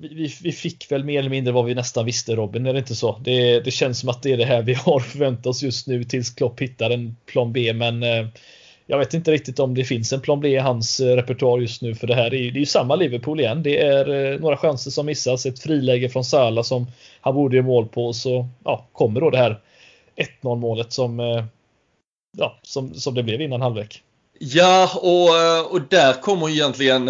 vi, 0.00 0.34
vi, 0.42 0.52
fick 0.52 0.92
väl 0.92 1.04
mer 1.04 1.18
eller 1.18 1.30
mindre 1.30 1.52
vad 1.52 1.64
vi 1.64 1.74
nästan 1.74 2.04
visste 2.04 2.34
Robin, 2.34 2.66
är 2.66 2.72
det 2.72 2.78
inte 2.78 2.94
så? 2.94 3.18
Det, 3.24 3.60
det 3.60 3.70
känns 3.70 3.98
som 3.98 4.08
att 4.08 4.22
det 4.22 4.32
är 4.32 4.36
det 4.36 4.44
här 4.44 4.62
vi 4.62 4.74
har 4.74 5.00
förväntat 5.00 5.46
oss 5.46 5.62
just 5.62 5.86
nu 5.86 6.04
tills 6.04 6.30
Klopp 6.30 6.60
hittar 6.60 6.90
en 6.90 7.16
plan 7.26 7.52
B 7.52 7.72
men 7.72 8.02
eh, 8.02 8.26
jag 8.90 8.98
vet 8.98 9.14
inte 9.14 9.30
riktigt 9.32 9.58
om 9.58 9.74
det 9.74 9.84
finns 9.84 10.12
en 10.12 10.20
plan 10.20 10.40
B 10.40 10.48
i 10.48 10.56
hans 10.56 11.00
eh, 11.00 11.16
repertoar 11.16 11.58
just 11.58 11.82
nu 11.82 11.94
för 11.94 12.06
det 12.06 12.14
här 12.14 12.34
är 12.34 12.38
ju, 12.38 12.50
det 12.50 12.58
är 12.58 12.60
ju 12.60 12.66
samma 12.66 12.96
Liverpool 12.96 13.40
igen. 13.40 13.62
Det 13.62 13.82
är 13.82 14.32
eh, 14.32 14.40
några 14.40 14.56
chanser 14.56 14.90
som 14.90 15.06
missas, 15.06 15.46
ett 15.46 15.62
friläge 15.62 16.08
från 16.08 16.24
Salah 16.24 16.62
som 16.62 16.86
han 17.20 17.34
borde 17.34 17.56
göra 17.56 17.66
mål 17.66 17.88
på 17.88 18.12
så 18.12 18.48
ja, 18.64 18.86
kommer 18.92 19.20
då 19.20 19.30
det 19.30 19.38
här 19.38 19.60
1-0 20.42 20.56
målet 20.56 20.92
som, 20.92 21.20
eh, 21.20 21.44
ja, 22.38 22.58
som, 22.62 22.94
som 22.94 23.14
det 23.14 23.22
blev 23.22 23.40
innan 23.40 23.60
halvlek. 23.60 24.02
Ja, 24.38 24.90
och, 24.94 25.74
och 25.74 25.80
där 25.88 26.12
kommer 26.12 26.48
egentligen 26.48 27.08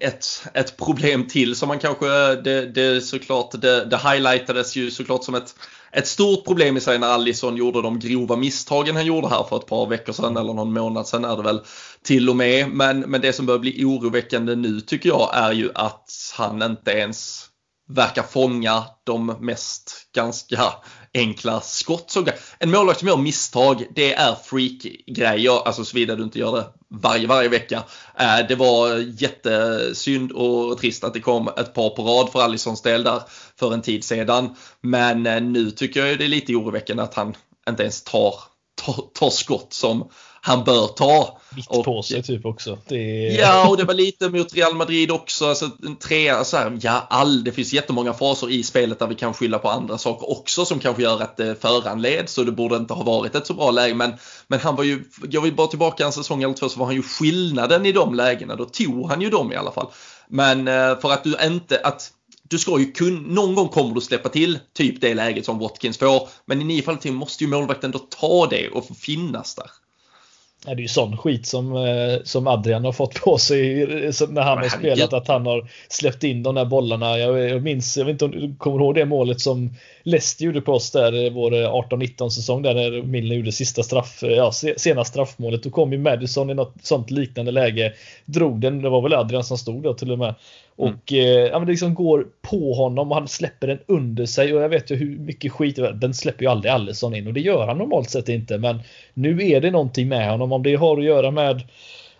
ett, 0.00 0.26
ett 0.54 0.76
problem 0.76 1.28
till 1.28 1.56
som 1.56 1.68
man 1.68 1.78
kanske, 1.78 2.06
det, 2.34 2.66
det 2.66 3.00
såklart, 3.00 3.50
det, 3.60 3.84
det 3.84 3.96
highlightades 3.96 4.76
ju 4.76 4.90
såklart 4.90 5.24
som 5.24 5.34
ett 5.34 5.54
ett 5.92 6.06
stort 6.06 6.44
problem 6.44 6.76
i 6.76 6.80
sig 6.80 6.98
när 6.98 7.06
Allison 7.06 7.56
gjorde 7.56 7.82
de 7.82 7.98
grova 7.98 8.36
misstagen 8.36 8.96
han 8.96 9.06
gjorde 9.06 9.28
här 9.28 9.44
för 9.44 9.56
ett 9.56 9.66
par 9.66 9.86
veckor 9.86 10.12
sedan 10.12 10.36
eller 10.36 10.54
någon 10.54 10.72
månad 10.72 11.06
sedan 11.06 11.24
är 11.24 11.36
det 11.36 11.42
väl 11.42 11.60
till 12.02 12.30
och 12.30 12.36
med. 12.36 12.68
Men, 12.68 13.00
men 13.00 13.20
det 13.20 13.32
som 13.32 13.46
börjar 13.46 13.58
bli 13.58 13.84
oroväckande 13.84 14.56
nu 14.56 14.80
tycker 14.80 15.08
jag 15.08 15.30
är 15.32 15.52
ju 15.52 15.70
att 15.74 16.10
han 16.36 16.62
inte 16.62 16.90
ens 16.90 17.46
verkar 17.88 18.22
fånga 18.22 18.84
de 19.04 19.26
mest 19.26 20.10
ganska 20.14 20.72
enkla 21.14 21.60
skott. 21.60 22.16
en 22.58 22.70
målvakt 22.70 22.98
som 22.98 23.08
gör 23.08 23.16
misstag, 23.16 23.86
det 23.94 24.14
är 24.14 24.34
freak-grejer, 24.34 25.66
alltså 25.66 25.84
såvida 25.84 26.16
du 26.16 26.22
inte 26.22 26.38
gör 26.38 26.56
det 26.56 26.66
varje, 26.88 27.26
varje 27.26 27.48
vecka. 27.48 27.82
Eh, 28.18 28.46
det 28.48 28.54
var 28.54 28.96
jättesynd 29.22 30.32
och 30.32 30.78
trist 30.78 31.04
att 31.04 31.14
det 31.14 31.20
kom 31.20 31.48
ett 31.48 31.74
par 31.74 31.90
på 31.90 32.02
rad 32.02 32.32
för 32.32 32.40
Alissons 32.40 32.82
del 32.82 33.04
där 33.04 33.22
för 33.58 33.74
en 33.74 33.82
tid 33.82 34.04
sedan. 34.04 34.56
Men 34.80 35.26
eh, 35.26 35.40
nu 35.40 35.70
tycker 35.70 36.06
jag 36.06 36.18
det 36.18 36.24
är 36.24 36.28
lite 36.28 36.54
oroväckande 36.54 37.02
att 37.02 37.14
han 37.14 37.36
inte 37.68 37.82
ens 37.82 38.04
tar, 38.04 38.34
tar, 38.82 39.04
tar 39.14 39.30
skott 39.30 39.72
som 39.72 40.10
han 40.40 40.64
bör 40.64 40.86
ta. 40.86 41.40
Mitt 41.56 41.66
och, 41.66 41.84
på 41.84 42.02
sig 42.02 42.22
typ 42.22 42.46
också. 42.46 42.78
Det... 42.88 43.36
Ja, 43.40 43.68
och 43.68 43.76
det 43.76 43.84
var 43.84 43.94
lite 43.94 44.28
mot 44.28 44.54
Real 44.54 44.74
Madrid 44.74 45.10
också. 45.10 45.48
Alltså, 45.48 45.70
en 45.82 45.96
trea, 45.96 46.44
så 46.44 46.56
här, 46.56 46.78
ja, 46.82 47.06
all, 47.10 47.44
det 47.44 47.52
finns 47.52 47.72
jättemånga 47.72 48.12
faser 48.12 48.50
i 48.50 48.62
spelet 48.62 48.98
där 48.98 49.06
vi 49.06 49.14
kan 49.14 49.34
skylla 49.34 49.58
på 49.58 49.68
andra 49.68 49.98
saker 49.98 50.30
också 50.30 50.64
som 50.64 50.78
kanske 50.78 51.02
gör 51.02 51.22
att 51.22 51.36
det 51.36 51.62
föranleds. 51.62 52.32
Så 52.32 52.44
det 52.44 52.52
borde 52.52 52.76
inte 52.76 52.94
ha 52.94 53.02
varit 53.02 53.34
ett 53.34 53.46
så 53.46 53.54
bra 53.54 53.70
läge. 53.70 53.94
Men, 53.94 54.12
men 54.46 54.60
han 54.60 54.76
var 54.76 54.84
ju, 54.84 55.04
jag 55.30 55.40
vill 55.40 55.54
bara 55.54 55.66
tillbaka 55.66 56.04
en 56.04 56.12
säsong 56.12 56.42
eller 56.42 56.54
två 56.54 56.68
så 56.68 56.78
var 56.78 56.86
han 56.86 56.94
ju 56.94 57.02
skillnaden 57.02 57.86
i 57.86 57.92
de 57.92 58.14
lägena. 58.14 58.56
Då 58.56 58.64
tog 58.64 59.08
han 59.08 59.20
ju 59.20 59.30
dem 59.30 59.52
i 59.52 59.56
alla 59.56 59.72
fall. 59.72 59.86
Men 60.28 60.68
eh, 60.68 60.98
för 61.00 61.12
att 61.12 61.24
du 61.24 61.36
inte, 61.42 61.80
att 61.84 62.12
du 62.42 62.58
ska 62.58 62.78
ju 62.78 62.92
kunna, 62.92 63.20
någon 63.20 63.54
gång 63.54 63.68
kommer 63.68 63.94
du 63.94 64.00
släppa 64.00 64.28
till 64.28 64.58
typ 64.72 65.00
det 65.00 65.14
läget 65.14 65.44
som 65.44 65.58
Watkins 65.58 65.98
får. 65.98 66.28
Men 66.44 66.60
i 66.60 66.64
nio 66.64 66.82
fall 66.82 66.96
till 66.96 67.12
måste 67.12 67.44
ju 67.44 67.50
målvakten 67.50 67.90
då 67.90 67.98
ta 67.98 68.46
det 68.46 68.68
och 68.68 68.88
få 68.88 68.94
finnas 68.94 69.54
där. 69.54 69.70
Det 70.64 70.70
är 70.70 70.76
ju 70.76 70.88
sån 70.88 71.16
skit 71.16 71.46
som, 71.46 71.76
eh, 71.76 72.18
som 72.24 72.46
Adrian 72.46 72.84
har 72.84 72.92
fått 72.92 73.14
på 73.14 73.38
sig 73.38 73.86
när 74.28 74.42
han 74.42 74.58
har 74.58 74.68
spelat. 74.68 75.12
Att 75.12 75.28
han 75.28 75.46
har 75.46 75.68
släppt 75.88 76.24
in 76.24 76.42
de 76.42 76.54
där 76.54 76.64
bollarna. 76.64 77.18
Jag, 77.18 77.50
jag 77.50 77.62
minns, 77.62 77.96
jag 77.96 78.04
vet 78.04 78.12
inte 78.12 78.24
om 78.24 78.30
du 78.30 78.54
kommer 78.58 78.80
ihåg 78.80 78.94
det 78.94 79.04
målet 79.04 79.40
som 79.40 79.74
Leicester 80.02 80.44
gjorde 80.44 80.60
på 80.60 80.72
oss 80.72 80.90
där 80.90 81.30
vår 81.30 81.50
18-19 81.50 82.28
säsong 82.28 82.62
där 82.62 82.74
när 82.74 83.02
Milner 83.02 83.36
gjorde 83.36 83.52
sista 83.52 83.82
straff, 83.82 84.18
ja, 84.22 84.52
sena 84.76 85.04
straffmålet. 85.04 85.62
Då 85.62 85.70
kom 85.70 85.92
ju 85.92 85.98
Madison 85.98 86.50
i 86.50 86.54
något 86.54 86.74
sånt 86.82 87.10
liknande 87.10 87.52
läge. 87.52 87.92
Drog 88.24 88.60
den, 88.60 88.82
det 88.82 88.88
var 88.88 89.02
väl 89.02 89.14
Adrian 89.14 89.44
som 89.44 89.58
stod 89.58 89.82
där 89.82 89.92
till 89.92 90.12
och 90.12 90.18
med. 90.18 90.34
Mm. 90.80 90.94
Och 90.94 91.12
mm. 91.12 91.26
eh, 91.26 91.50
ja, 91.50 91.58
men 91.58 91.66
det 91.66 91.72
liksom 91.72 91.94
går 91.94 92.26
på 92.42 92.74
honom 92.74 93.10
och 93.10 93.16
han 93.16 93.28
släpper 93.28 93.66
den 93.66 93.78
under 93.86 94.26
sig 94.26 94.54
och 94.54 94.62
jag 94.62 94.68
vet 94.68 94.90
ju 94.90 94.96
hur 94.96 95.18
mycket 95.18 95.52
skit, 95.52 95.78
den 95.94 96.14
släpper 96.14 96.44
ju 96.44 96.50
aldrig 96.50 96.72
Allison 96.72 97.14
in 97.14 97.26
och 97.26 97.32
det 97.32 97.40
gör 97.40 97.66
han 97.66 97.78
normalt 97.78 98.10
sett 98.10 98.28
inte 98.28 98.58
men 98.58 98.82
nu 99.14 99.48
är 99.50 99.60
det 99.60 99.70
någonting 99.70 100.08
med 100.08 100.30
honom 100.30 100.52
om 100.52 100.62
det 100.62 100.74
har 100.74 100.98
att 100.98 101.04
göra 101.04 101.30
med 101.30 101.62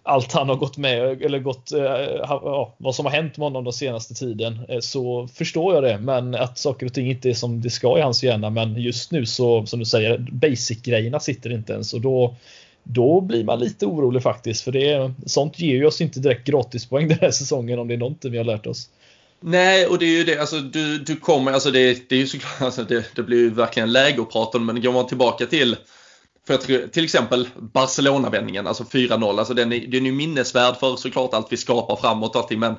allt 0.02 0.32
han 0.32 0.48
har 0.48 0.56
gått 0.56 0.76
med 0.76 1.22
eller 1.22 1.38
gått, 1.38 1.72
eh, 1.72 1.82
ja, 2.18 2.74
vad 2.78 2.94
som 2.94 3.06
har 3.06 3.12
hänt 3.12 3.36
med 3.36 3.46
honom 3.46 3.64
den 3.64 3.72
senaste 3.72 4.14
tiden 4.14 4.58
eh, 4.68 4.80
så 4.80 5.28
förstår 5.28 5.74
jag 5.74 5.84
det. 5.84 5.98
Men 5.98 6.34
att 6.34 6.58
saker 6.58 6.86
och 6.86 6.94
ting 6.94 7.10
inte 7.10 7.30
är 7.30 7.34
som 7.34 7.60
det 7.60 7.70
ska 7.70 7.98
i 7.98 8.00
hans 8.00 8.22
hjärna. 8.22 8.50
Men 8.50 8.74
just 8.76 9.12
nu 9.12 9.26
så, 9.26 9.66
som 9.66 9.78
du 9.78 9.84
säger, 9.84 10.18
basic-grejerna 10.18 11.20
sitter 11.20 11.52
inte 11.52 11.72
ens 11.72 11.94
och 11.94 12.00
då 12.00 12.36
då 12.92 13.20
blir 13.20 13.44
man 13.44 13.58
lite 13.60 13.86
orolig 13.86 14.22
faktiskt 14.22 14.64
för 14.64 14.72
det, 14.72 15.12
sånt 15.26 15.58
ger 15.58 15.74
ju 15.74 15.86
oss 15.86 16.00
inte 16.00 16.20
direkt 16.20 16.46
gratispoäng 16.46 17.08
den 17.08 17.18
här 17.20 17.30
säsongen 17.30 17.78
om 17.78 17.88
det 17.88 17.94
är 17.94 17.98
någonting 17.98 18.32
vi 18.32 18.38
har 18.38 18.44
lärt 18.44 18.66
oss. 18.66 18.88
Nej, 19.40 19.86
och 19.86 19.98
det 19.98 20.04
är 20.04 20.18
ju 20.18 20.24
det, 20.24 20.38
alltså 20.38 20.56
du, 20.60 20.98
du 20.98 21.16
kommer, 21.16 21.52
alltså 21.52 21.70
det, 21.70 22.08
det 22.08 22.14
är 22.14 22.20
ju 22.20 22.26
såklart, 22.26 22.60
alltså 22.60 22.84
det, 22.84 23.16
det 23.16 23.22
blir 23.22 23.38
ju 23.38 23.50
verkligen 23.50 23.92
läge 23.92 24.22
att 24.22 24.32
prata 24.32 24.58
om, 24.58 24.66
men 24.66 24.82
går 24.82 24.92
man 24.92 25.06
tillbaka 25.06 25.46
till 25.46 25.76
för 26.46 26.54
jag 26.54 26.60
tror, 26.60 26.86
till 26.86 27.04
exempel 27.04 27.48
Barcelona-vändningen, 27.56 28.66
alltså 28.66 28.84
4-0, 28.84 29.38
alltså 29.38 29.54
den 29.54 29.72
är, 29.72 29.80
den 29.80 30.06
är 30.06 30.10
ju 30.10 30.12
minnesvärd 30.12 30.76
för 30.76 30.96
såklart 30.96 31.34
allt 31.34 31.52
vi 31.52 31.56
skapar 31.56 31.96
framåt 31.96 32.34
och 32.34 32.42
allting, 32.42 32.58
men, 32.58 32.74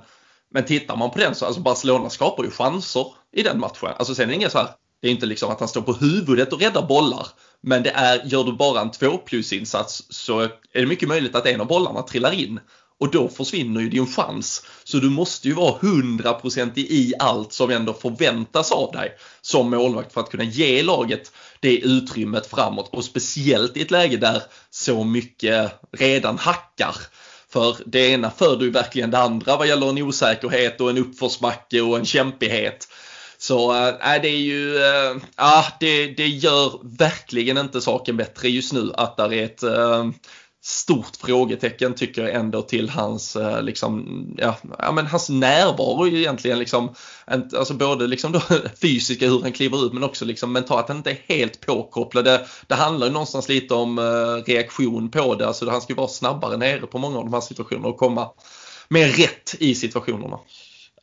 men 0.54 0.66
tittar 0.66 0.96
man 0.96 1.12
på 1.12 1.20
den 1.20 1.36
så, 1.36 1.46
alltså 1.46 1.62
Barcelona 1.62 2.10
skapar 2.10 2.44
ju 2.44 2.52
chanser 2.52 3.06
i 3.36 3.44
den 3.44 3.60
matchen. 3.60 3.90
Alltså 3.98 4.16
sen 4.16 4.24
är 4.24 4.28
det 4.28 4.36
inget 4.36 4.52
så 4.52 4.58
här, 4.58 4.68
det 5.02 5.08
är 5.08 5.12
inte 5.12 5.26
liksom 5.26 5.52
att 5.52 5.60
han 5.60 5.70
står 5.70 5.82
på 5.82 5.94
huvudet 5.94 6.54
och 6.54 6.60
räddar 6.60 6.88
bollar. 6.88 7.28
Men 7.64 7.84
det 7.84 7.90
är, 7.90 8.22
gör 8.26 8.44
du 8.44 8.54
bara 8.54 8.82
en 8.82 8.92
2 8.92 9.18
plus 9.18 9.54
insats 9.54 10.04
så 10.10 10.40
är 10.40 10.50
det 10.72 10.86
mycket 10.86 11.10
möjligt 11.10 11.36
att 11.36 11.46
en 11.46 11.62
av 11.62 11.68
bollarna 11.68 12.02
trillar 12.02 12.32
in. 12.32 12.60
Och 13.00 13.12
då 13.12 13.30
försvinner 13.30 13.82
ju 13.82 13.90
din 13.90 14.08
chans. 14.08 14.66
Så 14.84 14.98
du 14.98 15.10
måste 15.10 15.48
ju 15.48 15.54
vara 15.54 15.80
100% 15.80 16.72
i 16.76 17.14
allt 17.20 17.54
som 17.54 17.70
ändå 17.70 17.94
förväntas 17.94 18.72
av 18.72 18.92
dig 18.92 19.18
som 19.42 19.70
målvakt 19.70 20.14
för 20.14 20.22
att 20.22 20.30
kunna 20.30 20.44
ge 20.44 20.84
laget 20.84 21.32
det 21.60 21.78
utrymmet 21.78 22.48
framåt. 22.48 22.90
Och 22.94 23.06
speciellt 23.06 23.78
i 23.78 23.82
ett 23.82 23.92
läge 23.92 24.18
där 24.18 24.44
så 24.70 25.04
mycket 25.04 25.72
redan 25.98 26.38
hackar. 26.38 26.96
För 27.50 27.78
det 27.86 28.10
ena 28.10 28.32
föder 28.32 28.66
ju 28.66 28.72
verkligen 28.72 29.12
det 29.12 29.20
andra 29.20 29.58
vad 29.58 29.68
gäller 29.68 29.90
en 29.90 29.98
osäkerhet 29.98 30.82
och 30.82 30.90
en 30.90 30.98
uppförsbacke 30.98 31.82
och 31.82 31.98
en 31.98 32.06
kämpighet. 32.06 32.88
Så 33.42 33.74
äh, 33.74 34.22
det 34.22 34.28
är 34.28 34.38
ju, 34.38 34.78
äh, 35.38 35.66
det, 35.80 36.08
det 36.08 36.28
gör 36.28 36.98
verkligen 36.98 37.58
inte 37.58 37.82
saken 37.82 38.18
bättre 38.18 38.50
just 38.50 38.74
nu 38.74 38.92
att 38.94 39.18
det 39.18 39.24
är 39.24 39.46
ett 39.46 39.64
äh, 39.64 40.10
stort 40.64 41.16
frågetecken 41.16 41.94
tycker 41.94 42.22
jag 42.22 42.36
ändå 42.36 42.62
till 42.62 42.90
hans, 42.90 43.38
liksom, 43.62 44.26
ja, 44.38 44.58
ja, 44.78 44.92
men 44.92 45.08
hans 45.08 45.30
närvaro 45.30 46.08
egentligen. 46.08 46.60
Liksom, 46.60 46.96
alltså 47.58 47.74
både 47.74 48.08
liksom 48.08 48.32
då, 48.32 48.42
fysiska 48.82 49.28
hur 49.28 49.42
han 49.42 49.52
kliver 49.52 49.86
ut 49.86 49.94
men 49.94 50.04
också 50.04 50.26
liksom 50.26 50.54
mentalt 50.54 50.82
att 50.82 50.88
han 50.88 50.98
inte 50.98 51.12
är 51.12 51.24
helt 51.28 51.66
påkopplad. 51.66 52.26
Det, 52.26 52.48
det 52.68 52.76
handlar 52.76 53.08
ju 53.08 53.14
någonstans 53.14 53.50
lite 53.50 53.74
om 53.74 54.00
reaktion 54.46 55.12
på 55.12 55.36
det. 55.36 55.48
Alltså 55.48 55.70
han 55.70 55.82
ska 55.82 55.96
vara 55.96 56.08
snabbare 56.08 56.58
nere 56.58 56.88
på 56.88 56.98
många 56.98 57.18
av 57.18 57.24
de 57.24 57.34
här 57.34 57.42
situationerna 57.42 57.88
och 57.88 57.98
komma 57.98 58.30
mer 58.88 59.08
rätt 59.08 59.56
i 59.60 59.76
situationerna. 59.76 60.40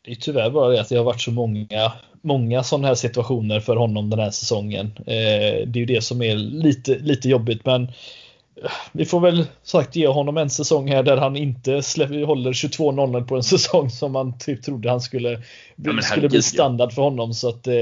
Det 0.05 0.11
är 0.11 0.15
tyvärr 0.15 0.51
bara 0.51 0.69
det 0.69 0.81
att 0.81 0.89
det 0.89 0.97
har 0.97 1.05
varit 1.05 1.21
så 1.21 1.31
många, 1.31 1.93
många 2.23 2.63
sådana 2.63 2.89
här 2.89 2.95
situationer 2.95 3.61
för 3.61 3.77
honom 3.77 4.11
den 4.11 4.19
här 4.19 4.31
säsongen. 4.31 4.87
Eh, 4.99 5.67
det 5.67 5.75
är 5.75 5.77
ju 5.77 5.87
det 5.87 6.05
som 6.05 6.23
är 6.23 6.37
lite, 6.37 6.99
lite 6.99 7.29
jobbigt 7.29 7.65
men 7.65 7.83
eh, 7.83 8.71
vi 8.93 9.05
får 9.05 9.21
väl 9.21 9.47
sagt 9.63 9.97
ge 9.97 10.07
honom 10.07 10.37
en 10.37 10.51
säsong 10.51 10.89
här 10.89 11.03
där 11.03 11.17
han 11.17 11.37
inte 11.37 11.83
släpper, 11.83 12.23
håller 12.23 12.53
22-0 12.53 13.27
på 13.27 13.37
en 13.37 13.43
säsong 13.55 13.91
som 13.91 14.13
man 14.13 14.39
typ 14.39 14.63
trodde 14.63 14.91
han 14.91 15.01
skulle, 15.01 15.43
ja, 15.77 16.03
skulle 16.03 16.29
bli 16.29 16.43
standard 16.43 16.93
för 16.93 17.03
honom. 17.03 17.35
Så 17.35 17.49
att, 17.49 17.67
eh, 17.67 17.75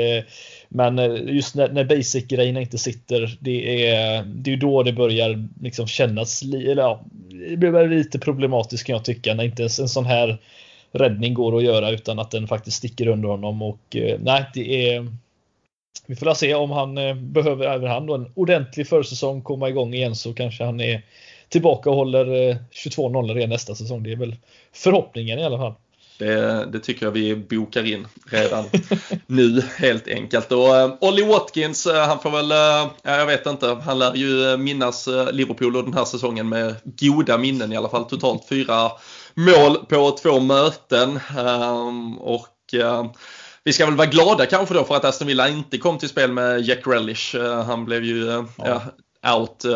men 0.69 0.99
just 1.37 1.55
när, 1.55 1.69
när 1.69 1.85
basic-grejerna 1.85 2.61
inte 2.61 2.79
sitter, 2.79 3.39
det 3.41 3.87
är, 3.89 4.23
det 4.25 4.53
är 4.53 4.57
då 4.57 4.83
det 4.83 4.93
börjar 4.93 5.49
liksom 5.61 5.87
kännas, 5.87 6.43
eller 6.43 6.83
ja, 6.83 7.05
det 7.51 7.57
blir 7.57 7.89
lite 7.89 8.19
problematiskt 8.19 8.87
kan 8.87 8.93
jag 8.97 9.05
tycka 9.05 9.35
när 9.35 9.45
inte 9.45 9.63
ens 9.63 9.81
en 9.81 9.89
sån 9.89 10.07
här 10.07 10.39
räddning 10.92 11.35
går 11.35 11.57
att 11.57 11.64
göra 11.64 11.90
utan 11.90 12.18
att 12.18 12.31
den 12.31 12.49
faktiskt 12.49 12.77
sticker 12.77 13.09
under 13.09 13.29
honom. 13.29 13.62
Och 13.62 13.96
eh, 13.96 14.18
nej, 14.20 14.44
det 14.55 14.90
är 14.90 15.07
vi 16.07 16.16
får 16.16 16.35
se 16.35 16.55
om 16.55 16.70
han 16.70 16.99
eh, 16.99 17.14
behöver 17.14 17.66
även 17.66 17.90
han 17.90 18.07
då 18.07 18.14
en 18.14 18.33
ordentlig 18.35 18.88
försäsong 18.88 19.42
komma 19.42 19.68
igång 19.68 19.94
igen 19.94 20.16
så 20.16 20.35
kanske 20.35 20.64
han 20.64 20.81
är 20.81 21.03
tillbaka 21.49 21.90
och 21.90 21.96
håller 21.96 22.51
eh, 22.51 22.57
22 22.70 23.09
nollor 23.09 23.37
igen 23.37 23.51
nästa 23.51 23.75
säsong. 23.75 24.03
Det 24.03 24.12
är 24.12 24.16
väl 24.16 24.37
förhoppningen 24.72 25.38
i 25.38 25.44
alla 25.44 25.59
fall. 25.59 25.75
Det, 26.18 26.66
det, 26.72 26.81
tycker 26.81 27.07
jag 27.07 27.12
vi 27.12 27.37
bokar 27.37 27.87
in 27.87 28.07
redan 28.31 28.64
nu 29.27 29.62
helt 29.79 30.09
enkelt. 30.09 30.53
Och 30.53 31.03
Ollie 31.09 31.27
Watkins, 31.27 31.87
han 32.07 32.18
får 32.18 32.31
väl, 32.31 32.51
Ja 33.03 33.16
jag 33.16 33.27
vet 33.27 33.46
inte, 33.46 33.66
han 33.85 33.99
lär 33.99 34.14
ju 34.14 34.57
minnas 34.57 35.09
Liverpool 35.33 35.77
och 35.77 35.85
den 35.85 35.94
här 35.94 36.05
säsongen 36.05 36.49
med 36.49 36.75
goda 36.85 37.38
minnen 37.38 37.72
i 37.72 37.77
alla 37.77 37.88
fall. 37.88 38.05
Totalt 38.05 38.49
fyra 38.49 38.90
mål 39.37 39.87
på 39.87 40.11
två 40.11 40.40
möten. 40.40 41.20
Um, 41.38 42.18
och 42.18 42.75
vi 43.64 43.72
ska 43.72 43.87
väl 43.87 43.96
vara 43.96 44.07
glada 44.07 44.46
kanske 44.46 44.75
då 44.75 44.85
för 44.85 44.96
att 44.96 45.05
Aston 45.05 45.29
Villa 45.29 45.49
inte 45.49 45.79
kom 45.79 45.99
till 45.99 46.09
spel 46.09 46.33
med 46.33 46.61
Jack 46.61 46.87
Relish. 46.87 47.37
Han 47.66 47.85
blev 47.85 48.05
ju 48.05 48.44
ja 48.57 48.83
out. 49.35 49.64
Uh, 49.64 49.75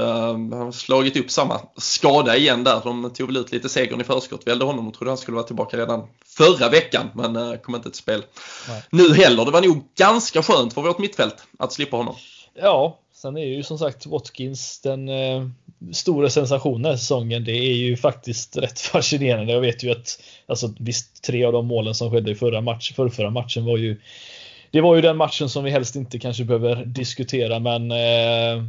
har 0.59 0.73
slagit 0.73 1.17
upp 1.17 1.31
samma 1.31 1.61
skada 1.77 2.37
igen 2.37 2.65
där. 2.65 2.81
De 2.85 3.11
tog 3.15 3.27
väl 3.27 3.37
ut 3.37 3.53
lite 3.53 3.69
segern 3.69 4.01
i 4.01 4.05
förskott. 4.05 4.47
Välde 4.47 4.65
honom 4.65 4.89
och 4.89 4.95
trodde 4.95 5.11
han 5.11 5.19
skulle 5.19 5.35
vara 5.35 5.47
tillbaka 5.47 5.77
redan 5.77 6.09
förra 6.25 6.69
veckan 6.69 7.11
men 7.15 7.59
kom 7.59 7.75
inte 7.75 7.91
till 7.91 7.99
spel 7.99 8.25
Nej. 8.69 8.83
nu 8.91 9.15
heller. 9.15 9.45
Det 9.45 9.51
var 9.51 9.63
nog 9.63 9.85
ganska 9.99 10.43
skönt 10.43 10.75
för 10.75 10.83
vårt 10.83 10.99
mittfält 10.99 11.37
att 11.59 11.73
slippa 11.73 11.97
honom. 11.97 12.15
Ja, 12.55 12.99
sen 13.15 13.37
är 13.37 13.45
ju 13.45 13.63
som 13.63 13.79
sagt 13.79 14.07
Watkins 14.07 14.81
den 14.81 15.09
stora 15.93 16.31
sensationen 16.31 16.83
den 16.83 16.91
här 16.91 16.97
säsongen. 16.97 17.45
Det 17.45 17.53
är 17.53 17.75
ju 17.75 17.97
faktiskt 17.97 18.57
rätt 18.57 18.81
fascinerande. 18.93 19.53
Jag 19.53 19.61
vet 19.61 19.85
ju 19.85 19.91
att 19.91 20.23
alltså, 20.47 20.75
visst, 20.79 21.23
tre 21.25 21.45
av 21.45 21.53
de 21.53 21.67
målen 21.67 21.95
som 21.95 22.11
skedde 22.11 22.31
i 22.31 22.35
förra, 22.35 22.61
match, 22.61 22.93
för 22.93 23.09
förra 23.09 23.31
matchen 23.31 23.65
var 23.65 23.77
ju 23.77 24.01
det 24.71 24.81
var 24.81 24.97
ju 24.97 25.03
den 25.03 25.17
matchen 25.17 25.49
som 25.49 25.65
vi 25.65 25.71
helst 25.71 25.97
inte 25.97 26.19
kanske 26.19 26.45
behöver 26.45 26.85
diskutera 26.85 27.59
men 27.59 27.91
eh, 27.91 28.65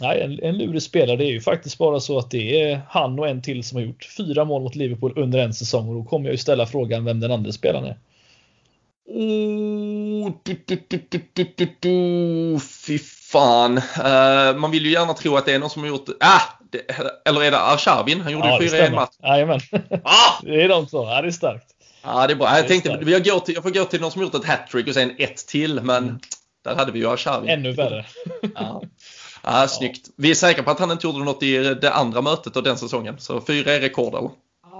Nej, 0.00 0.20
en, 0.20 0.40
en 0.42 0.58
lurig 0.58 0.82
spelare. 0.82 1.16
Det 1.16 1.24
är 1.24 1.30
ju 1.30 1.40
faktiskt 1.40 1.78
bara 1.78 2.00
så 2.00 2.18
att 2.18 2.30
det 2.30 2.60
är 2.60 2.80
han 2.88 3.18
och 3.18 3.28
en 3.28 3.42
till 3.42 3.64
som 3.64 3.76
har 3.76 3.82
gjort 3.82 4.08
fyra 4.16 4.44
mål 4.44 4.62
mot 4.62 4.74
Liverpool 4.74 5.12
under 5.16 5.38
en 5.38 5.54
säsong 5.54 5.88
och 5.88 5.94
då 5.94 6.04
kommer 6.04 6.24
jag 6.26 6.32
ju 6.32 6.38
ställa 6.38 6.66
frågan 6.66 7.04
vem 7.04 7.20
den 7.20 7.32
andra 7.32 7.52
spelaren 7.52 7.84
är. 7.84 7.96
Mm 9.14 9.69
fy 12.60 12.98
fan. 13.32 13.78
Uh, 13.78 14.58
man 14.58 14.70
vill 14.70 14.86
ju 14.86 14.92
gärna 14.92 15.14
tro 15.14 15.36
att 15.36 15.46
det 15.46 15.52
är 15.52 15.58
någon 15.58 15.70
som 15.70 15.82
har 15.82 15.88
gjort 15.88 16.08
ah, 16.20 16.40
det. 16.72 16.90
eller 17.28 17.42
är 17.42 17.50
det 17.50 17.60
Arshavin? 17.60 18.20
Han 18.20 18.32
gjorde 18.32 18.48
ja, 18.48 18.58
fyra 18.60 18.78
i 18.78 18.86
en 18.86 18.94
match. 18.94 19.14
Jajamän. 19.22 19.60
Ah! 20.04 20.40
det 20.42 20.62
är 20.62 20.68
de 20.68 20.86
två. 20.86 21.04
Ja, 21.06 21.22
det 21.22 21.28
är 21.28 21.32
starkt. 21.32 21.66
Ja, 22.02 22.26
det 22.26 22.32
är 22.32 22.36
bra. 22.36 22.56
Jag 22.56 22.68
tänkte 22.68 22.88
jag, 23.06 23.24
går 23.24 23.40
till, 23.40 23.54
jag 23.54 23.62
får 23.62 23.70
gå 23.70 23.84
till 23.84 24.00
någon 24.00 24.10
som 24.10 24.22
gjort 24.22 24.34
ett 24.34 24.44
hattrick 24.44 24.88
och 24.88 24.94
sen 24.94 25.14
ett 25.18 25.46
till, 25.46 25.80
men 25.82 26.04
mm. 26.04 26.18
där 26.64 26.76
hade 26.76 26.92
vi 26.92 26.98
ju 26.98 27.10
Arshavin. 27.10 27.50
Ännu 27.50 27.72
värre. 27.72 28.04
ja. 28.54 28.82
Ja, 29.42 29.68
snyggt. 29.68 30.08
Vi 30.16 30.30
är 30.30 30.34
säkra 30.34 30.62
på 30.62 30.70
att 30.70 30.80
han 30.80 30.90
inte 30.90 31.06
gjorde 31.06 31.24
något 31.24 31.42
i 31.42 31.74
det 31.74 31.92
andra 31.92 32.22
mötet 32.22 32.56
av 32.56 32.62
den 32.62 32.78
säsongen. 32.78 33.18
Så 33.18 33.40
fyra 33.40 33.72
är 33.72 33.80
rekord 33.80 34.14
eller? 34.14 34.30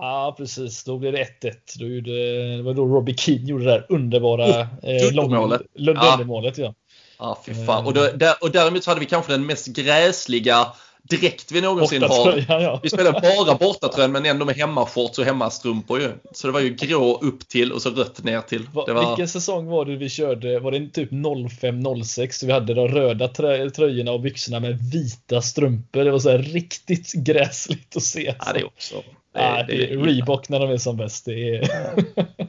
Ja, 0.01 0.35
precis. 0.39 0.85
Då 0.85 0.99
blev 0.99 1.13
det 1.13 1.27
1-1. 1.43 1.53
Då 1.79 1.87
gjorde, 1.87 2.57
det 2.57 2.63
var 2.63 2.75
då 2.75 2.87
Robbie 2.87 3.17
Keane 3.17 3.45
gjorde 3.45 3.65
det 3.65 3.71
där 3.71 3.87
underbara 3.89 4.61
eh, 4.61 5.13
långmålet. 5.13 6.59
Ja. 6.59 6.65
ja. 6.65 6.75
Ja, 7.19 7.39
fy 7.47 7.55
fan. 7.67 7.87
Och, 7.87 7.95
då, 7.95 8.09
där, 8.15 8.35
och 8.41 8.51
däremot 8.51 8.85
så 8.85 8.91
hade 8.91 9.01
vi 9.01 9.07
kanske 9.07 9.33
den 9.33 9.47
mest 9.47 9.67
gräsliga 9.67 10.67
dräkt 11.03 11.53
vi 11.53 11.61
någonsin 11.61 12.03
har. 12.03 12.45
Ja. 12.49 12.81
Vi 12.83 12.91
spelade 12.91 13.21
bara 13.21 13.55
bortatröjan 13.55 14.13
men 14.13 14.27
ändå 14.27 14.45
med 14.45 14.57
hemmashorts 14.57 15.19
och 15.19 15.25
hemmastrumpor 15.25 16.01
ju. 16.01 16.13
Så 16.33 16.47
det 16.47 16.53
var 16.53 16.61
ju 16.61 16.75
grå 16.75 17.19
upp 17.23 17.49
till 17.49 17.73
och 17.73 17.83
så 17.83 17.91
rött 17.91 18.25
ner 18.25 18.41
till. 18.41 18.69
Va, 18.73 18.85
var... 18.89 19.09
Vilken 19.09 19.29
säsong 19.29 19.67
var 19.67 19.85
det 19.85 19.97
vi 19.97 20.09
körde? 20.09 20.61
Var 20.61 20.73
det 20.73 20.89
typ 20.89 21.13
05-06? 21.13 22.47
Vi 22.47 22.53
hade 22.53 22.75
de 22.75 22.89
röda 22.89 23.29
trö 23.29 23.71
tröjorna 23.71 24.13
och 24.13 24.21
byxorna 24.21 24.61
med 24.61 24.79
vita 24.93 25.43
strumpor. 25.43 26.05
Det 26.05 26.11
var 26.11 26.19
så 26.19 26.37
riktigt 26.37 27.13
gräsligt 27.13 27.97
att 27.97 28.03
se. 28.03 28.35
Ja, 28.39 28.53
det 28.53 28.65
också. 28.65 29.03
Det, 29.33 29.41
ah, 29.41 29.63
det, 29.63 29.77
det 29.77 29.93
är 29.93 29.99
Reebok 29.99 30.49
när 30.49 30.61
de 30.61 30.71
är 30.71 30.79
som 30.79 30.97
bäst. 30.97 31.25
Det 31.25 31.57
är... 31.57 31.69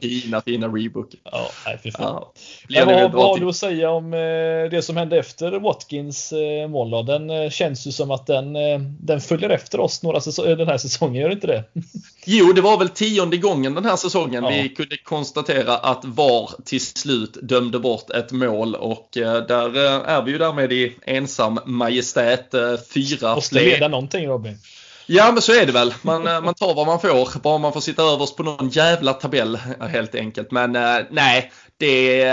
fina, 0.00 0.40
fina 0.40 0.68
Reebok. 0.68 1.14
Ja, 1.24 1.50
nej, 1.66 1.78
fy 1.82 1.90
fan. 1.90 2.24
Ja, 2.68 2.84
vad, 2.84 3.12
vad 3.12 3.28
har 3.28 3.38
du 3.38 3.48
att 3.48 3.56
säga 3.56 3.90
om 3.90 4.14
eh, 4.14 4.70
det 4.70 4.84
som 4.84 4.96
hände 4.96 5.18
efter 5.18 5.60
Watkins 5.60 6.32
eh, 6.32 6.68
mål? 6.68 7.06
Den 7.06 7.30
eh, 7.30 7.50
känns 7.50 7.86
ju 7.86 7.92
som 7.92 8.10
att 8.10 8.26
den, 8.26 8.56
den 9.00 9.20
följer 9.20 9.50
efter 9.50 9.80
oss 9.80 10.02
några 10.02 10.20
den 10.56 10.68
här 10.68 10.78
säsongen, 10.78 11.22
gör 11.22 11.32
inte 11.32 11.46
det? 11.46 11.64
Jo, 12.24 12.52
det 12.52 12.60
var 12.60 12.78
väl 12.78 12.88
tionde 12.88 13.36
gången 13.36 13.74
den 13.74 13.84
här 13.84 13.96
säsongen 13.96 14.44
ja. 14.44 14.50
vi 14.50 14.68
kunde 14.68 14.96
konstatera 14.96 15.76
att 15.76 16.04
VAR 16.04 16.50
till 16.64 16.80
slut 16.80 17.36
dömde 17.42 17.78
bort 17.78 18.10
ett 18.10 18.32
mål 18.32 18.74
och 18.74 19.08
där 19.12 19.76
är 20.06 20.22
vi 20.22 20.32
ju 20.32 20.38
därmed 20.38 20.72
i 20.72 20.96
ensam 21.06 21.58
majestät. 21.66 22.54
Fyra 22.94 23.34
Måste 23.34 23.54
leda 23.54 23.88
någonting 23.88 24.26
Robin. 24.26 24.58
Ja 25.06 25.32
men 25.32 25.42
så 25.42 25.52
är 25.52 25.66
det 25.66 25.72
väl. 25.72 25.94
Man, 26.02 26.26
eh, 26.26 26.40
man 26.40 26.54
tar 26.54 26.74
vad 26.74 26.86
man 26.86 27.00
får. 27.00 27.40
Bara 27.40 27.58
man 27.58 27.72
får 27.72 27.80
sitta 27.80 28.02
överst 28.02 28.36
på 28.36 28.42
någon 28.42 28.68
jävla 28.68 29.12
tabell 29.12 29.56
helt 29.80 30.14
enkelt. 30.14 30.50
Men 30.50 30.76
eh, 30.76 30.98
nej, 31.10 31.52
det, 31.76 32.24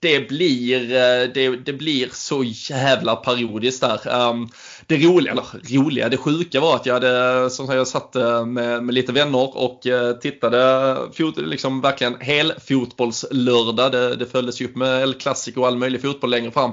det, 0.00 0.28
blir, 0.28 0.92
eh, 0.92 1.28
det, 1.34 1.56
det 1.56 1.72
blir 1.72 2.08
så 2.12 2.44
jävla 2.44 3.16
parodiskt 3.16 3.80
där. 3.80 4.30
Ehm, 4.30 4.48
det 4.86 4.96
roliga, 4.96 5.32
eller 5.32 5.76
roliga, 5.76 6.08
det 6.08 6.16
sjuka 6.16 6.60
var 6.60 6.76
att 6.76 6.86
jag 6.86 6.94
hade, 6.94 7.50
som 7.50 7.68
jag 7.70 7.88
satt 7.88 8.14
med, 8.46 8.82
med 8.84 8.94
lite 8.94 9.12
vänner 9.12 9.58
och 9.58 9.80
tittade 10.20 10.96
fot, 11.14 11.38
liksom 11.38 11.80
verkligen 11.80 12.16
hel 12.20 12.52
fotbollslördag. 12.68 13.92
Det, 13.92 14.16
det 14.16 14.26
följdes 14.26 14.60
ju 14.60 14.64
upp 14.64 14.76
med 14.76 15.02
El 15.02 15.14
Clasico 15.14 15.60
och 15.60 15.66
all 15.66 15.76
möjlig 15.76 16.02
fotboll 16.02 16.30
längre 16.30 16.50
fram. 16.50 16.72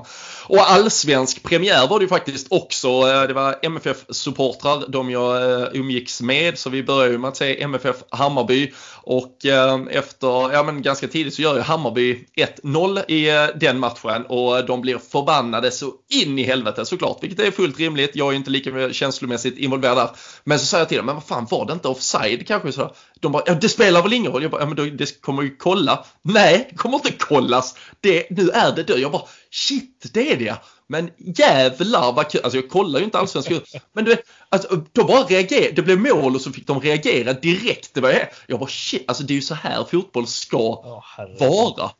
Och 0.49 0.71
allsvensk 0.71 1.43
premiär 1.43 1.87
var 1.87 1.99
det 1.99 2.03
ju 2.03 2.09
faktiskt 2.09 2.47
också. 2.49 2.87
Eh, 2.87 3.23
det 3.27 3.33
var 3.33 3.55
MFF-supportrar, 3.61 4.87
de 4.87 5.09
jag 5.11 5.61
eh, 5.61 5.67
umgicks 5.73 6.21
med. 6.21 6.57
Så 6.57 6.69
vi 6.69 6.83
började 6.83 7.11
ju 7.11 7.17
med 7.17 7.27
att 7.27 7.37
se 7.37 7.63
MFF 7.63 7.95
Hammarby. 8.09 8.73
Och 9.09 9.45
ehm, 9.45 9.87
efter, 9.87 10.53
ja 10.53 10.63
men 10.63 10.81
ganska 10.81 11.07
tidigt 11.07 11.33
så 11.33 11.41
gör 11.41 11.55
ju 11.55 11.61
Hammarby 11.61 12.25
1-0 12.63 13.03
i 13.07 13.29
eh, 13.29 13.45
den 13.59 13.79
matchen. 13.79 14.25
Och 14.25 14.65
de 14.65 14.81
blir 14.81 14.97
förbannade 14.97 15.71
så 15.71 15.93
in 16.09 16.39
i 16.39 16.43
helvete 16.43 16.85
såklart. 16.85 17.17
Vilket 17.21 17.39
är 17.39 17.51
fullt 17.51 17.79
rimligt. 17.79 18.15
Jag 18.15 18.31
är 18.31 18.35
inte 18.35 18.49
lika 18.49 18.93
känslomässigt 18.93 19.57
involverad 19.57 19.97
där. 19.97 20.09
Men 20.43 20.59
så 20.59 20.65
säger 20.65 20.81
jag 20.81 20.89
till 20.89 20.97
dem, 20.97 21.05
men 21.05 21.15
vad 21.15 21.23
fan 21.23 21.47
var 21.49 21.65
det 21.65 21.73
inte 21.73 21.87
offside 21.87 22.47
kanske? 22.47 22.71
Så 22.71 22.95
de 23.19 23.31
bara, 23.31 23.43
ja 23.45 23.53
det 23.53 23.69
spelar 23.69 24.03
väl 24.03 24.13
ingen 24.13 24.31
roll. 24.31 24.41
Jag 24.41 24.51
bara, 24.51 24.61
ja 24.61 24.65
men 24.65 24.75
då, 24.75 24.85
det 24.85 25.21
kommer 25.21 25.43
ju 25.43 25.55
kolla. 25.55 26.05
Nej, 26.21 26.67
det 26.69 26.75
kommer 26.75 26.95
inte 26.95 27.11
kollas. 27.11 27.75
Det, 28.01 28.29
nu 28.29 28.49
är 28.49 28.75
det 28.75 28.83
död. 28.83 28.99
Jag 28.99 29.11
bara, 29.11 29.27
shit 29.51 30.09
det 30.13 30.31
är 30.31 30.37
det 30.37 30.55
men 30.89 31.09
jävlar 31.17 32.11
vad 32.11 32.31
kul. 32.31 32.41
Alltså 32.43 32.57
jag 32.57 32.69
kollar 32.69 32.99
ju 32.99 33.05
inte 33.05 33.19
allsvenskan. 33.19 33.61
Men 33.93 34.05
du 34.05 34.17
alltså, 34.49 34.83
då 34.91 35.03
bara 35.03 35.23
reagerade. 35.23 35.71
Det 35.71 35.81
blev 35.81 35.99
mål 35.99 36.35
och 36.35 36.41
så 36.41 36.51
fick 36.51 36.67
de 36.67 36.81
reagera 36.81 37.33
direkt. 37.33 37.93
Det 37.93 38.01
var 38.01 38.09
jag. 38.09 38.27
jag 38.47 38.59
bara 38.59 38.69
shit, 38.69 39.03
alltså 39.07 39.23
det 39.23 39.33
är 39.33 39.35
ju 39.35 39.41
så 39.41 39.55
här 39.55 39.83
fotboll 39.83 40.27
ska 40.27 40.57
oh, 40.57 41.03
vara. 41.39 41.91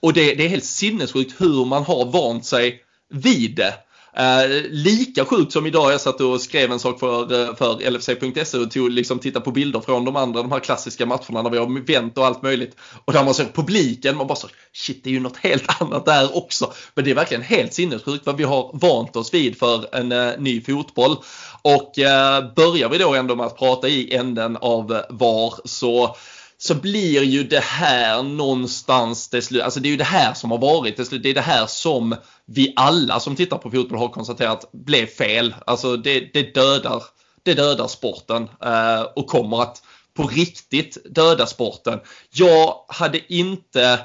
Och 0.00 0.12
det, 0.12 0.34
det 0.34 0.44
är 0.44 0.48
helt 0.48 0.64
sinnessjukt 0.64 1.40
hur 1.40 1.64
man 1.64 1.84
har 1.84 2.04
vant 2.04 2.46
sig 2.46 2.84
vid 3.08 3.56
det. 3.56 3.74
Eh, 4.16 4.62
lika 4.70 5.24
sjukt 5.24 5.52
som 5.52 5.66
idag 5.66 5.92
jag 5.92 6.00
satt 6.00 6.20
och 6.20 6.40
skrev 6.40 6.72
en 6.72 6.78
sak 6.78 7.00
för, 7.00 7.42
eh, 7.42 7.54
för 7.54 7.90
LFC.se 7.90 8.58
och 8.58 8.70
tog, 8.70 8.90
liksom, 8.90 9.18
tittade 9.18 9.44
på 9.44 9.50
bilder 9.50 9.80
från 9.80 10.04
de 10.04 10.16
andra, 10.16 10.42
de 10.42 10.52
här 10.52 10.60
klassiska 10.60 11.06
matcherna 11.06 11.42
när 11.42 11.50
vi 11.50 11.58
har 11.58 11.86
vänt 11.86 12.18
och 12.18 12.26
allt 12.26 12.42
möjligt. 12.42 12.76
Och 13.04 13.12
där 13.12 13.24
man 13.24 13.34
ser 13.34 13.44
publiken, 13.44 14.16
man 14.16 14.26
bara 14.26 14.36
så 14.36 14.48
shit 14.72 15.04
det 15.04 15.10
är 15.10 15.14
ju 15.14 15.20
något 15.20 15.36
helt 15.36 15.64
annat 15.80 16.04
där 16.04 16.36
också. 16.36 16.72
Men 16.94 17.04
det 17.04 17.10
är 17.10 17.14
verkligen 17.14 17.42
helt 17.42 17.74
sinnessjukt 17.74 18.26
vad 18.26 18.36
vi 18.36 18.44
har 18.44 18.70
vant 18.72 19.16
oss 19.16 19.34
vid 19.34 19.58
för 19.58 19.94
en 19.94 20.12
uh, 20.12 20.40
ny 20.40 20.60
fotboll. 20.60 21.16
Och 21.62 21.98
uh, 21.98 22.54
börjar 22.54 22.88
vi 22.88 22.98
då 22.98 23.14
ändå 23.14 23.36
med 23.36 23.46
att 23.46 23.58
prata 23.58 23.88
i 23.88 24.14
änden 24.14 24.56
av 24.56 25.02
VAR 25.10 25.54
så 25.64 26.16
så 26.64 26.74
blir 26.74 27.22
ju 27.22 27.44
det 27.44 27.64
här 27.64 28.22
någonstans 28.22 29.28
det 29.28 29.42
slut. 29.42 29.62
Alltså 29.62 29.80
det 29.80 29.88
är 29.88 29.90
ju 29.90 29.96
det 29.96 30.04
här 30.04 30.34
som 30.34 30.50
har 30.50 30.58
varit 30.58 30.96
det 30.96 31.04
slut. 31.04 31.22
Det 31.22 31.30
är 31.30 31.34
det 31.34 31.40
här 31.40 31.66
som 31.66 32.16
vi 32.46 32.72
alla 32.76 33.20
som 33.20 33.36
tittar 33.36 33.58
på 33.58 33.70
fotboll 33.70 33.98
har 33.98 34.08
konstaterat 34.08 34.70
blev 34.72 35.06
fel. 35.06 35.54
Alltså 35.66 35.96
det, 35.96 36.20
det 36.32 36.54
dödar, 36.54 37.02
det 37.42 37.54
dödar 37.54 37.88
sporten 37.88 38.48
eh, 38.64 39.02
och 39.02 39.26
kommer 39.26 39.62
att 39.62 39.82
på 40.14 40.26
riktigt 40.26 40.98
döda 41.14 41.46
sporten. 41.46 42.00
Jag 42.30 42.84
hade 42.88 43.34
inte 43.34 44.00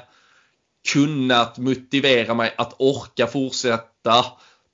kunnat 0.92 1.58
motivera 1.58 2.34
mig 2.34 2.54
att 2.58 2.74
orka 2.78 3.26
fortsätta 3.26 4.24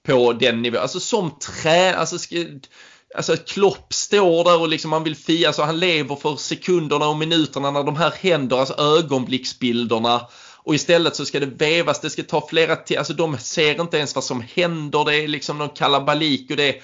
på 0.07 0.33
den 0.33 0.63
nivån. 0.63 0.81
Alltså 0.81 1.01
som 1.01 1.39
trä, 1.39 1.95
alltså 1.95 2.19
Alltså 3.17 3.37
Klopp 3.37 3.95
står 3.95 4.45
där 4.45 4.61
och 4.61 4.69
liksom 4.69 4.91
man 4.91 5.05
vill 5.05 5.17
fia, 5.17 5.49
alltså 5.49 5.63
han 5.63 5.79
lever 5.81 6.17
för 6.17 6.37
sekunderna 6.37 7.09
och 7.09 7.17
minuterna 7.17 7.71
när 7.71 7.83
de 7.83 7.97
här 7.97 8.11
händer, 8.11 8.57
alltså 8.57 8.75
ögonblicksbilderna. 8.75 10.27
Och 10.57 10.75
istället 10.75 11.17
så 11.17 11.25
ska 11.25 11.41
det 11.41 11.47
vävas, 11.47 12.01
det 12.01 12.11
ska 12.11 12.23
ta 12.23 12.47
flera 12.49 12.77
till, 12.77 12.99
alltså 12.99 13.13
de 13.13 13.39
ser 13.39 13.81
inte 13.81 13.97
ens 13.97 14.15
vad 14.15 14.25
som 14.25 14.45
händer, 14.55 15.05
det 15.05 15.17
är 15.17 15.29
liksom 15.29 15.59
någon 15.59 15.69
kalabalik 15.69 16.51
och 16.51 16.57
det, 16.57 16.83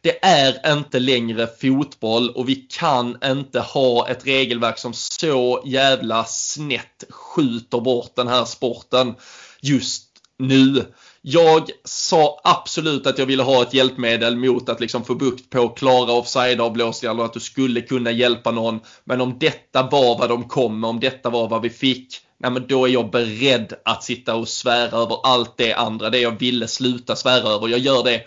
det 0.00 0.24
är 0.24 0.72
inte 0.72 0.98
längre 0.98 1.48
fotboll 1.60 2.30
och 2.30 2.48
vi 2.48 2.54
kan 2.54 3.18
inte 3.24 3.60
ha 3.60 4.08
ett 4.08 4.26
regelverk 4.26 4.78
som 4.78 4.92
så 4.94 5.62
jävla 5.66 6.24
snett 6.24 7.04
skjuter 7.10 7.80
bort 7.80 8.12
den 8.16 8.28
här 8.28 8.44
sporten 8.44 9.14
just 9.60 10.06
nu. 10.38 10.86
Jag 11.22 11.70
sa 11.84 12.40
absolut 12.44 13.06
att 13.06 13.18
jag 13.18 13.26
ville 13.26 13.42
ha 13.42 13.62
ett 13.62 13.74
hjälpmedel 13.74 14.36
mot 14.36 14.68
att 14.68 14.80
liksom 14.80 15.04
få 15.04 15.14
bukt 15.14 15.50
på 15.50 15.68
klara 15.68 16.12
offside-avblåsningar 16.12 17.14
eller 17.14 17.24
att 17.24 17.32
du 17.32 17.40
skulle 17.40 17.80
kunna 17.80 18.10
hjälpa 18.10 18.50
någon. 18.50 18.80
Men 19.04 19.20
om 19.20 19.38
detta 19.38 19.82
var 19.82 20.18
vad 20.18 20.28
de 20.28 20.48
kom 20.48 20.80
med, 20.80 20.90
om 20.90 21.00
detta 21.00 21.30
var 21.30 21.48
vad 21.48 21.62
vi 21.62 21.70
fick, 21.70 22.16
nej 22.38 22.50
men 22.50 22.66
då 22.66 22.84
är 22.84 22.90
jag 22.90 23.10
beredd 23.10 23.72
att 23.84 24.04
sitta 24.04 24.34
och 24.34 24.48
svära 24.48 24.96
över 24.96 25.26
allt 25.26 25.56
det 25.56 25.74
andra, 25.74 26.10
det 26.10 26.18
jag 26.18 26.38
ville 26.38 26.68
sluta 26.68 27.16
svära 27.16 27.48
över. 27.48 27.68
Jag 27.68 27.80
gör 27.80 28.04
det 28.04 28.22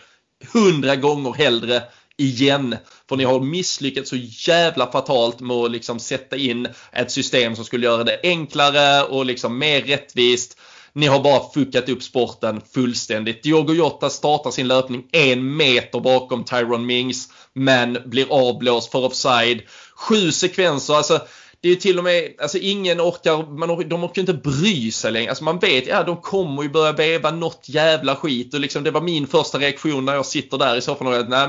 hundra 0.54 0.96
gånger 0.96 1.34
hellre 1.34 1.84
igen. 2.18 2.76
För 3.10 3.16
ni 3.16 3.24
har 3.24 3.40
misslyckats 3.40 4.10
så 4.10 4.16
jävla 4.52 4.92
fatalt 4.92 5.40
med 5.40 5.58
att 5.58 5.72
liksom 5.72 6.00
sätta 6.00 6.38
in 6.38 6.68
ett 6.92 7.12
system 7.12 7.56
som 7.56 7.66
skulle 7.66 7.86
göra 7.86 8.04
det 8.04 8.20
enklare 8.24 9.04
och 9.04 9.26
liksom 9.26 9.58
mer 9.58 9.82
rättvist 9.82 10.58
ni 10.96 11.08
har 11.08 11.20
bara 11.20 11.50
fuckat 11.54 11.90
upp 11.90 12.04
sporten 12.04 12.62
fullständigt. 12.74 13.44
Diogo 13.44 13.74
Jota 13.74 14.10
startar 14.10 14.52
sin 14.52 14.68
löpning 14.68 15.08
en 15.12 15.56
meter 15.56 16.00
bakom 16.00 16.46
Tyron 16.46 16.86
Mings 16.86 17.28
men 17.54 17.98
blir 18.06 18.28
avblåst 18.30 18.92
för 18.92 19.06
offside. 19.06 19.62
Sju 19.96 20.32
sekvenser, 20.32 20.94
alltså 20.94 21.20
det 21.62 21.70
är 21.70 21.76
till 21.76 21.98
och 21.98 22.04
med, 22.04 22.34
alltså 22.42 22.58
ingen 22.58 23.02
orkar, 23.02 23.58
man 23.58 23.72
orkar, 23.72 23.90
de 23.90 24.04
orkar 24.04 24.20
inte 24.22 24.34
bry 24.34 24.92
sig 24.92 25.12
längre. 25.12 25.30
Alltså 25.30 25.44
man 25.44 25.60
vet, 25.60 25.88
ja 25.88 26.04
de 26.04 26.22
kommer 26.22 26.64
ju 26.64 26.70
börja 26.70 26.92
veva 26.92 27.32
något 27.32 27.66
jävla 27.66 28.16
skit 28.16 28.54
och 28.54 28.60
liksom 28.60 28.84
det 28.84 28.92
var 28.92 29.02
min 29.02 29.28
första 29.28 29.58
reaktion 29.58 30.06
när 30.06 30.14
jag 30.16 30.26
sitter 30.26 30.58
där 30.58 30.76
i 30.76 30.82
soffan 30.82 31.08
och 31.08 31.30
nej, 31.30 31.48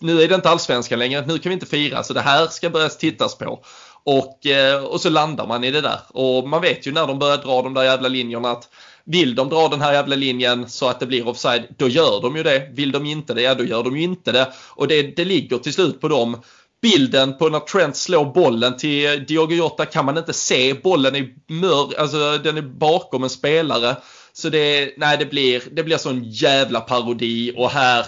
nu 0.00 0.22
är 0.22 0.28
det 0.28 0.34
inte 0.34 0.50
allsvenskan 0.50 0.98
längre, 0.98 1.26
nu 1.26 1.38
kan 1.38 1.50
vi 1.50 1.54
inte 1.54 1.66
fira 1.66 2.02
så 2.02 2.12
det 2.12 2.20
här 2.20 2.46
ska 2.46 2.70
börjas 2.70 2.98
tittas 2.98 3.38
på. 3.38 3.64
Och, 4.08 4.46
eh, 4.46 4.84
och 4.84 5.00
så 5.00 5.10
landar 5.10 5.46
man 5.46 5.64
i 5.64 5.70
det 5.70 5.80
där. 5.80 5.98
Och 6.08 6.48
man 6.48 6.62
vet 6.62 6.86
ju 6.86 6.92
när 6.92 7.06
de 7.06 7.18
börjar 7.18 7.36
dra 7.36 7.62
de 7.62 7.74
där 7.74 7.82
jävla 7.82 8.08
linjerna 8.08 8.50
att 8.50 8.68
vill 9.04 9.34
de 9.34 9.48
dra 9.48 9.68
den 9.68 9.80
här 9.80 9.92
jävla 9.92 10.16
linjen 10.16 10.68
så 10.68 10.88
att 10.88 11.00
det 11.00 11.06
blir 11.06 11.28
offside, 11.28 11.64
då 11.76 11.88
gör 11.88 12.20
de 12.22 12.36
ju 12.36 12.42
det. 12.42 12.68
Vill 12.72 12.92
de 12.92 13.06
inte 13.06 13.34
det, 13.34 13.42
ja 13.42 13.54
då 13.54 13.64
gör 13.64 13.82
de 13.82 13.96
ju 13.96 14.02
inte 14.02 14.32
det. 14.32 14.52
Och 14.70 14.88
det, 14.88 15.02
det 15.02 15.24
ligger 15.24 15.58
till 15.58 15.72
slut 15.72 16.00
på 16.00 16.08
dem. 16.08 16.42
Bilden 16.82 17.38
på 17.38 17.48
när 17.48 17.60
Trent 17.60 17.96
slår 17.96 18.24
bollen 18.24 18.76
till 18.76 19.24
Diogo 19.26 19.54
Jota 19.54 19.86
kan 19.86 20.04
man 20.04 20.18
inte 20.18 20.32
se. 20.32 20.74
Bollen 20.74 21.16
är 21.16 21.28
mör, 21.48 22.00
alltså 22.00 22.38
den 22.38 22.56
är 22.56 22.62
bakom 22.62 23.22
en 23.22 23.30
spelare. 23.30 23.96
Så 24.32 24.48
det, 24.48 24.94
nej, 24.96 25.18
det 25.18 25.26
blir, 25.26 25.62
det 25.72 25.84
blir 25.84 25.96
sån 25.96 26.24
jävla 26.24 26.80
parodi 26.80 27.52
och 27.56 27.70
här, 27.70 28.06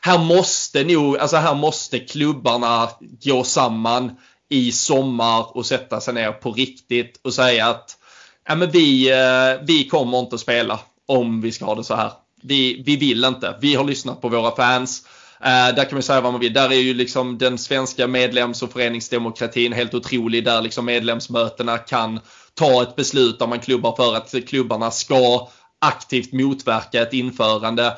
här 0.00 0.18
måste 0.18 0.84
nog, 0.84 1.18
alltså 1.18 1.36
här 1.36 1.54
måste 1.54 1.98
klubbarna 1.98 2.88
gå 3.24 3.44
samman 3.44 4.10
i 4.48 4.72
sommar 4.72 5.56
och 5.56 5.66
sätta 5.66 6.00
sig 6.00 6.14
ner 6.14 6.32
på 6.32 6.52
riktigt 6.52 7.20
och 7.24 7.34
säga 7.34 7.66
att 7.66 7.96
ja, 8.48 8.54
men 8.54 8.70
vi, 8.70 9.10
eh, 9.10 9.64
vi 9.66 9.88
kommer 9.88 10.18
inte 10.18 10.34
att 10.34 10.40
spela 10.40 10.80
om 11.06 11.40
vi 11.40 11.52
ska 11.52 11.64
ha 11.64 11.74
det 11.74 11.84
så 11.84 11.94
här. 11.94 12.12
Vi, 12.42 12.82
vi 12.86 12.96
vill 12.96 13.24
inte. 13.24 13.58
Vi 13.60 13.74
har 13.74 13.84
lyssnat 13.84 14.20
på 14.20 14.28
våra 14.28 14.56
fans. 14.56 15.06
Uh, 15.40 15.74
där 15.74 15.84
kan 15.84 15.94
man 15.94 16.02
säga 16.02 16.20
vad 16.20 16.32
man 16.32 16.40
vill. 16.40 16.52
Där 16.52 16.72
är 16.72 16.80
ju 16.80 16.94
liksom 16.94 17.38
den 17.38 17.58
svenska 17.58 18.06
medlems 18.06 18.62
och 18.62 18.72
föreningsdemokratin 18.72 19.72
helt 19.72 19.94
otrolig. 19.94 20.44
Där 20.44 20.62
liksom 20.62 20.84
medlemsmötena 20.84 21.78
kan 21.78 22.20
ta 22.54 22.82
ett 22.82 22.96
beslut 22.96 23.38
där 23.38 23.46
man 23.46 23.60
klubbar 23.60 23.96
för 23.96 24.16
att 24.16 24.48
klubbarna 24.48 24.90
ska 24.90 25.48
aktivt 25.78 26.32
motverka 26.32 27.02
ett 27.02 27.12
införande 27.12 27.96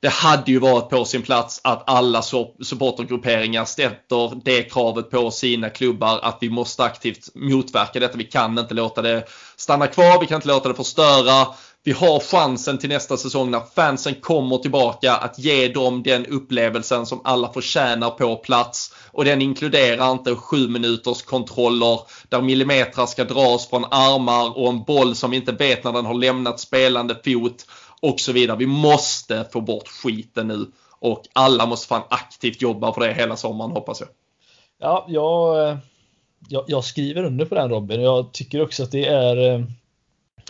det 0.00 0.08
hade 0.08 0.50
ju 0.50 0.58
varit 0.58 0.90
på 0.90 1.04
sin 1.04 1.22
plats 1.22 1.60
att 1.64 1.90
alla 1.90 2.22
supportergrupperingar 2.62 3.64
ställer 3.64 4.44
det 4.44 4.62
kravet 4.62 5.10
på 5.10 5.30
sina 5.30 5.70
klubbar 5.70 6.18
att 6.22 6.38
vi 6.40 6.50
måste 6.50 6.84
aktivt 6.84 7.34
motverka 7.34 8.00
detta. 8.00 8.16
Vi 8.18 8.24
kan 8.24 8.58
inte 8.58 8.74
låta 8.74 9.02
det 9.02 9.24
stanna 9.56 9.86
kvar, 9.86 10.20
vi 10.20 10.26
kan 10.26 10.36
inte 10.36 10.48
låta 10.48 10.68
det 10.68 10.74
förstöra. 10.74 11.46
Vi 11.84 11.92
har 11.92 12.20
chansen 12.20 12.78
till 12.78 12.88
nästa 12.88 13.16
säsong 13.16 13.50
när 13.50 13.62
fansen 13.74 14.14
kommer 14.14 14.58
tillbaka 14.58 15.16
att 15.16 15.38
ge 15.38 15.68
dem 15.68 16.02
den 16.02 16.26
upplevelsen 16.26 17.06
som 17.06 17.20
alla 17.24 17.52
förtjänar 17.52 18.10
på 18.10 18.36
plats. 18.36 18.94
Och 19.12 19.24
den 19.24 19.42
inkluderar 19.42 20.12
inte 20.12 20.34
sju 20.34 20.68
minuters 20.68 21.22
kontroller 21.22 22.00
där 22.28 22.40
millimeter 22.40 23.06
ska 23.06 23.24
dras 23.24 23.68
från 23.68 23.84
armar 23.84 24.58
och 24.58 24.68
en 24.68 24.84
boll 24.84 25.14
som 25.14 25.32
inte 25.32 25.52
vet 25.52 25.84
när 25.84 25.92
den 25.92 26.06
har 26.06 26.14
lämnat 26.14 26.60
spelande 26.60 27.14
fot 27.24 27.64
och 28.02 28.20
så 28.20 28.32
vidare. 28.32 28.56
Vi 28.56 28.66
måste 28.66 29.44
få 29.52 29.60
bort 29.60 29.88
skiten 29.88 30.48
nu 30.48 30.66
och 31.00 31.22
alla 31.32 31.66
måste 31.66 31.86
fan 31.86 32.02
aktivt 32.10 32.62
jobba 32.62 32.92
för 32.92 33.00
det 33.00 33.14
hela 33.14 33.36
sommaren 33.36 33.70
hoppas 33.70 34.00
jag. 34.00 34.08
Ja, 34.80 35.06
jag, 35.08 35.68
eh, 35.68 35.76
jag, 36.48 36.64
jag 36.66 36.84
skriver 36.84 37.24
under 37.24 37.44
på 37.44 37.54
den 37.54 37.70
Robin. 37.70 38.02
Jag 38.02 38.32
tycker 38.32 38.62
också 38.62 38.82
att 38.82 38.90
det 38.90 39.06
är 39.06 39.54
eh, 39.54 39.64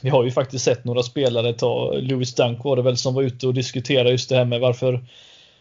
vi 0.03 0.09
har 0.11 0.25
ju 0.25 0.31
faktiskt 0.31 0.65
sett 0.65 0.85
några 0.85 1.03
spelare 1.03 1.53
ta, 1.53 1.93
Louis 1.93 2.35
Dunk 2.35 2.65
var 2.65 2.77
det 2.77 2.83
väl 2.83 2.97
som 2.97 3.15
var 3.15 3.23
ute 3.23 3.47
och 3.47 3.55
diskuterade 3.55 4.11
just 4.11 4.29
det 4.29 4.37
här 4.37 4.45
med 4.45 4.61
varför 4.61 5.05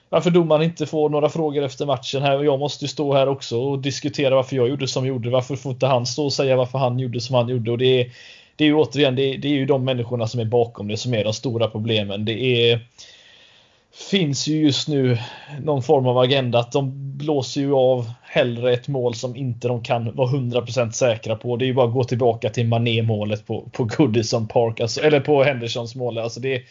varför 0.10 0.30
domaren 0.30 0.64
inte 0.64 0.86
får 0.86 1.10
några 1.10 1.30
frågor 1.30 1.64
efter 1.64 1.86
matchen 1.86 2.22
här. 2.22 2.38
Och 2.38 2.46
Jag 2.46 2.60
måste 2.60 2.86
ju 2.86 2.90
stå 2.90 3.14
här 3.14 3.28
också 3.28 3.60
och 3.60 3.80
diskutera 3.80 4.36
varför 4.36 4.56
jag 4.56 4.70
gjorde 4.70 4.88
som 4.88 5.06
jag 5.06 5.14
gjorde. 5.14 5.30
Varför 5.30 5.56
får 5.56 5.72
inte 5.72 5.88
han 5.88 6.06
stå 6.06 6.26
och 6.26 6.34
säga 6.34 6.56
varför 6.56 6.80
han 6.80 7.00
gjorde 7.00 7.22
som 7.22 7.36
han 7.36 7.50
gjorde? 7.50 7.72
Och 7.72 7.78
det 7.78 8.02
är, 8.02 8.12
det 8.58 8.64
är 8.64 8.68
ju 8.68 8.76
återigen, 8.76 9.16
det 9.16 9.22
är, 9.22 9.38
det 9.38 9.48
är 9.48 9.54
ju 9.54 9.66
de 9.66 9.86
människorna 9.86 10.28
som 10.28 10.40
är 10.40 10.46
bakom 10.46 10.88
det 10.88 10.98
som 10.98 11.14
är 11.14 11.24
de 11.24 11.34
stora 11.34 11.68
problemen. 11.68 12.26
Det 12.26 12.72
är 12.72 12.80
finns 14.12 14.48
ju 14.48 14.62
just 14.62 14.88
nu 14.88 15.18
någon 15.62 15.84
form 15.84 16.08
av 16.08 16.18
agenda 16.18 16.60
att 16.60 16.72
de 16.72 17.18
blåser 17.18 17.62
ju 17.62 17.74
av 17.74 18.12
hellre 18.24 18.74
ett 18.74 18.88
mål 18.88 19.16
som 19.16 19.36
inte 19.36 19.68
de 19.68 19.84
kan 19.84 20.16
vara 20.16 20.30
100% 20.30 20.92
säkra 20.92 21.36
på. 21.36 21.58
Det 21.58 21.66
är 21.66 21.68
ju 21.68 21.74
bara 21.74 21.88
att 21.88 21.94
gå 21.94 22.04
tillbaka 22.04 22.50
till 22.50 22.68
Mané-målet 22.68 23.48
på, 23.48 23.70
på 23.72 23.84
Goodison 23.84 24.48
Park, 24.48 24.80
alltså, 24.80 25.02
eller 25.02 25.20
på 25.20 25.44
Hendersons 25.44 25.96
mål. 25.96 26.18
Alltså 26.18 26.40
det, 26.40 26.62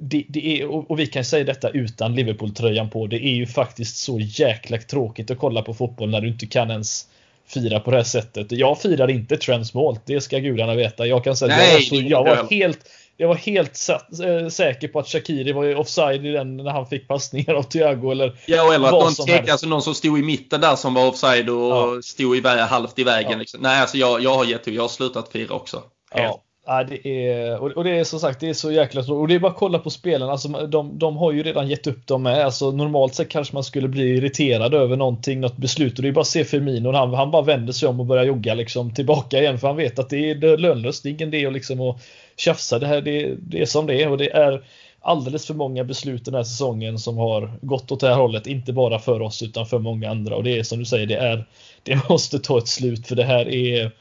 det, 0.00 0.24
det 0.28 0.60
är, 0.60 0.90
och 0.90 0.98
vi 0.98 1.06
kan 1.06 1.24
säga 1.24 1.44
detta 1.44 1.70
utan 1.70 2.14
Liverpool-tröjan 2.14 2.90
på. 2.90 3.06
Det 3.06 3.26
är 3.26 3.34
ju 3.34 3.46
faktiskt 3.46 3.96
så 3.96 4.20
jäkla 4.20 4.78
tråkigt 4.78 5.30
att 5.30 5.38
kolla 5.38 5.62
på 5.62 5.74
fotboll 5.74 6.10
när 6.10 6.20
du 6.20 6.28
inte 6.28 6.46
kan 6.46 6.70
ens 6.70 7.08
fira 7.54 7.80
på 7.80 7.90
det 7.90 7.96
här 7.96 8.04
sättet. 8.04 8.52
Jag 8.52 8.80
firar 8.80 9.10
inte 9.10 9.36
Trents 9.36 9.74
mål, 9.74 9.98
det 10.06 10.20
ska 10.20 10.38
gudarna 10.38 10.74
veta. 10.74 11.06
Jag 11.06 11.24
kan 11.24 11.36
säga 11.36 11.56
Nej, 11.56 11.88
jag 11.90 12.24
var, 12.24 12.30
jag 12.30 12.36
var 12.36 12.50
helt 12.50 12.88
jag 13.16 13.28
var 13.28 13.34
helt 13.34 13.88
äh, 14.24 14.48
säker 14.48 14.88
på 14.88 14.98
att 14.98 15.08
Shakiri 15.08 15.52
var 15.52 15.76
offside 15.76 16.26
i 16.26 16.32
den 16.32 16.56
när 16.56 16.70
han 16.70 16.86
fick 16.86 17.08
passningar 17.08 17.54
av 17.54 17.62
Thiago 17.62 18.10
eller 18.10 18.36
Ja, 18.46 18.74
eller 18.74 18.86
att 18.86 18.92
någon, 18.92 19.14
tvek, 19.14 19.48
alltså 19.48 19.66
någon 19.66 19.82
som 19.82 19.94
stod 19.94 20.18
i 20.18 20.22
mitten 20.22 20.60
där 20.60 20.76
som 20.76 20.94
var 20.94 21.08
offside 21.08 21.50
och 21.50 21.72
ja. 21.72 22.02
stod 22.02 22.36
i 22.36 22.48
halvt 22.48 22.98
i 22.98 23.04
vägen. 23.04 23.32
Ja. 23.32 23.38
Liksom. 23.38 23.60
Nej, 23.60 23.80
alltså 23.80 23.96
jag, 23.96 24.22
jag 24.22 24.34
har 24.34 24.44
gett 24.44 24.66
Jag 24.66 24.82
har 24.82 24.88
slutat 24.88 25.28
fira 25.28 25.54
också. 25.54 25.82
Ja. 26.14 26.42
Ja, 26.66 26.84
det 26.84 27.28
är, 27.28 27.76
och 27.78 27.84
det 27.84 27.90
är 27.90 28.04
som 28.04 28.20
sagt 28.20 28.40
det 28.40 28.48
är 28.48 28.54
så 28.54 28.72
jäkla 28.72 29.02
Och 29.14 29.28
det 29.28 29.34
är 29.34 29.38
bara 29.38 29.52
att 29.52 29.58
kolla 29.58 29.78
på 29.78 29.90
spelarna. 29.90 30.32
Alltså, 30.32 30.48
de, 30.48 30.98
de 30.98 31.16
har 31.16 31.32
ju 31.32 31.42
redan 31.42 31.68
gett 31.68 31.86
upp 31.86 32.06
dem 32.06 32.22
med. 32.22 32.44
Alltså, 32.44 32.70
normalt 32.70 33.14
sett 33.14 33.28
kanske 33.28 33.54
man 33.54 33.64
skulle 33.64 33.88
bli 33.88 34.16
irriterad 34.16 34.74
över 34.74 34.96
någonting, 34.96 35.40
något 35.40 35.56
beslut. 35.56 35.98
Och 35.98 36.02
det 36.02 36.08
är 36.08 36.12
bara 36.12 36.20
att 36.20 36.26
se 36.26 36.44
Firmino. 36.44 36.92
Han, 36.92 37.14
han 37.14 37.30
bara 37.30 37.42
vänder 37.42 37.72
sig 37.72 37.88
om 37.88 38.00
och 38.00 38.06
börjar 38.06 38.24
jogga 38.24 38.54
liksom, 38.54 38.94
tillbaka 38.94 39.38
igen. 39.38 39.58
För 39.58 39.66
han 39.66 39.76
vet 39.76 39.98
att 39.98 40.10
det 40.10 40.30
är 40.30 40.56
lönlöst. 40.56 41.02
Det 41.02 41.08
är 41.08 41.10
ingen 41.10 41.34
idé 41.34 41.46
att 41.46 41.52
liksom, 41.52 41.98
tjafsa. 42.36 42.78
Det, 42.78 42.86
här, 42.86 43.00
det, 43.00 43.34
det 43.38 43.62
är 43.62 43.66
som 43.66 43.86
det 43.86 44.02
är. 44.02 44.10
Och 44.10 44.18
det 44.18 44.32
är 44.32 44.64
alldeles 45.00 45.46
för 45.46 45.54
många 45.54 45.84
beslut 45.84 46.24
den 46.24 46.34
här 46.34 46.44
säsongen 46.44 46.98
som 46.98 47.18
har 47.18 47.52
gått 47.60 47.92
åt 47.92 48.00
det 48.00 48.08
här 48.08 48.16
hållet. 48.16 48.46
Inte 48.46 48.72
bara 48.72 48.98
för 48.98 49.22
oss 49.22 49.42
utan 49.42 49.66
för 49.66 49.78
många 49.78 50.10
andra. 50.10 50.36
Och 50.36 50.44
det 50.44 50.58
är 50.58 50.62
som 50.62 50.78
du 50.78 50.84
säger, 50.84 51.06
det, 51.06 51.16
är, 51.16 51.44
det 51.82 52.08
måste 52.08 52.38
ta 52.38 52.58
ett 52.58 52.68
slut. 52.68 53.06
För 53.06 53.16
det 53.16 53.24
här 53.24 53.48
är 53.48 53.92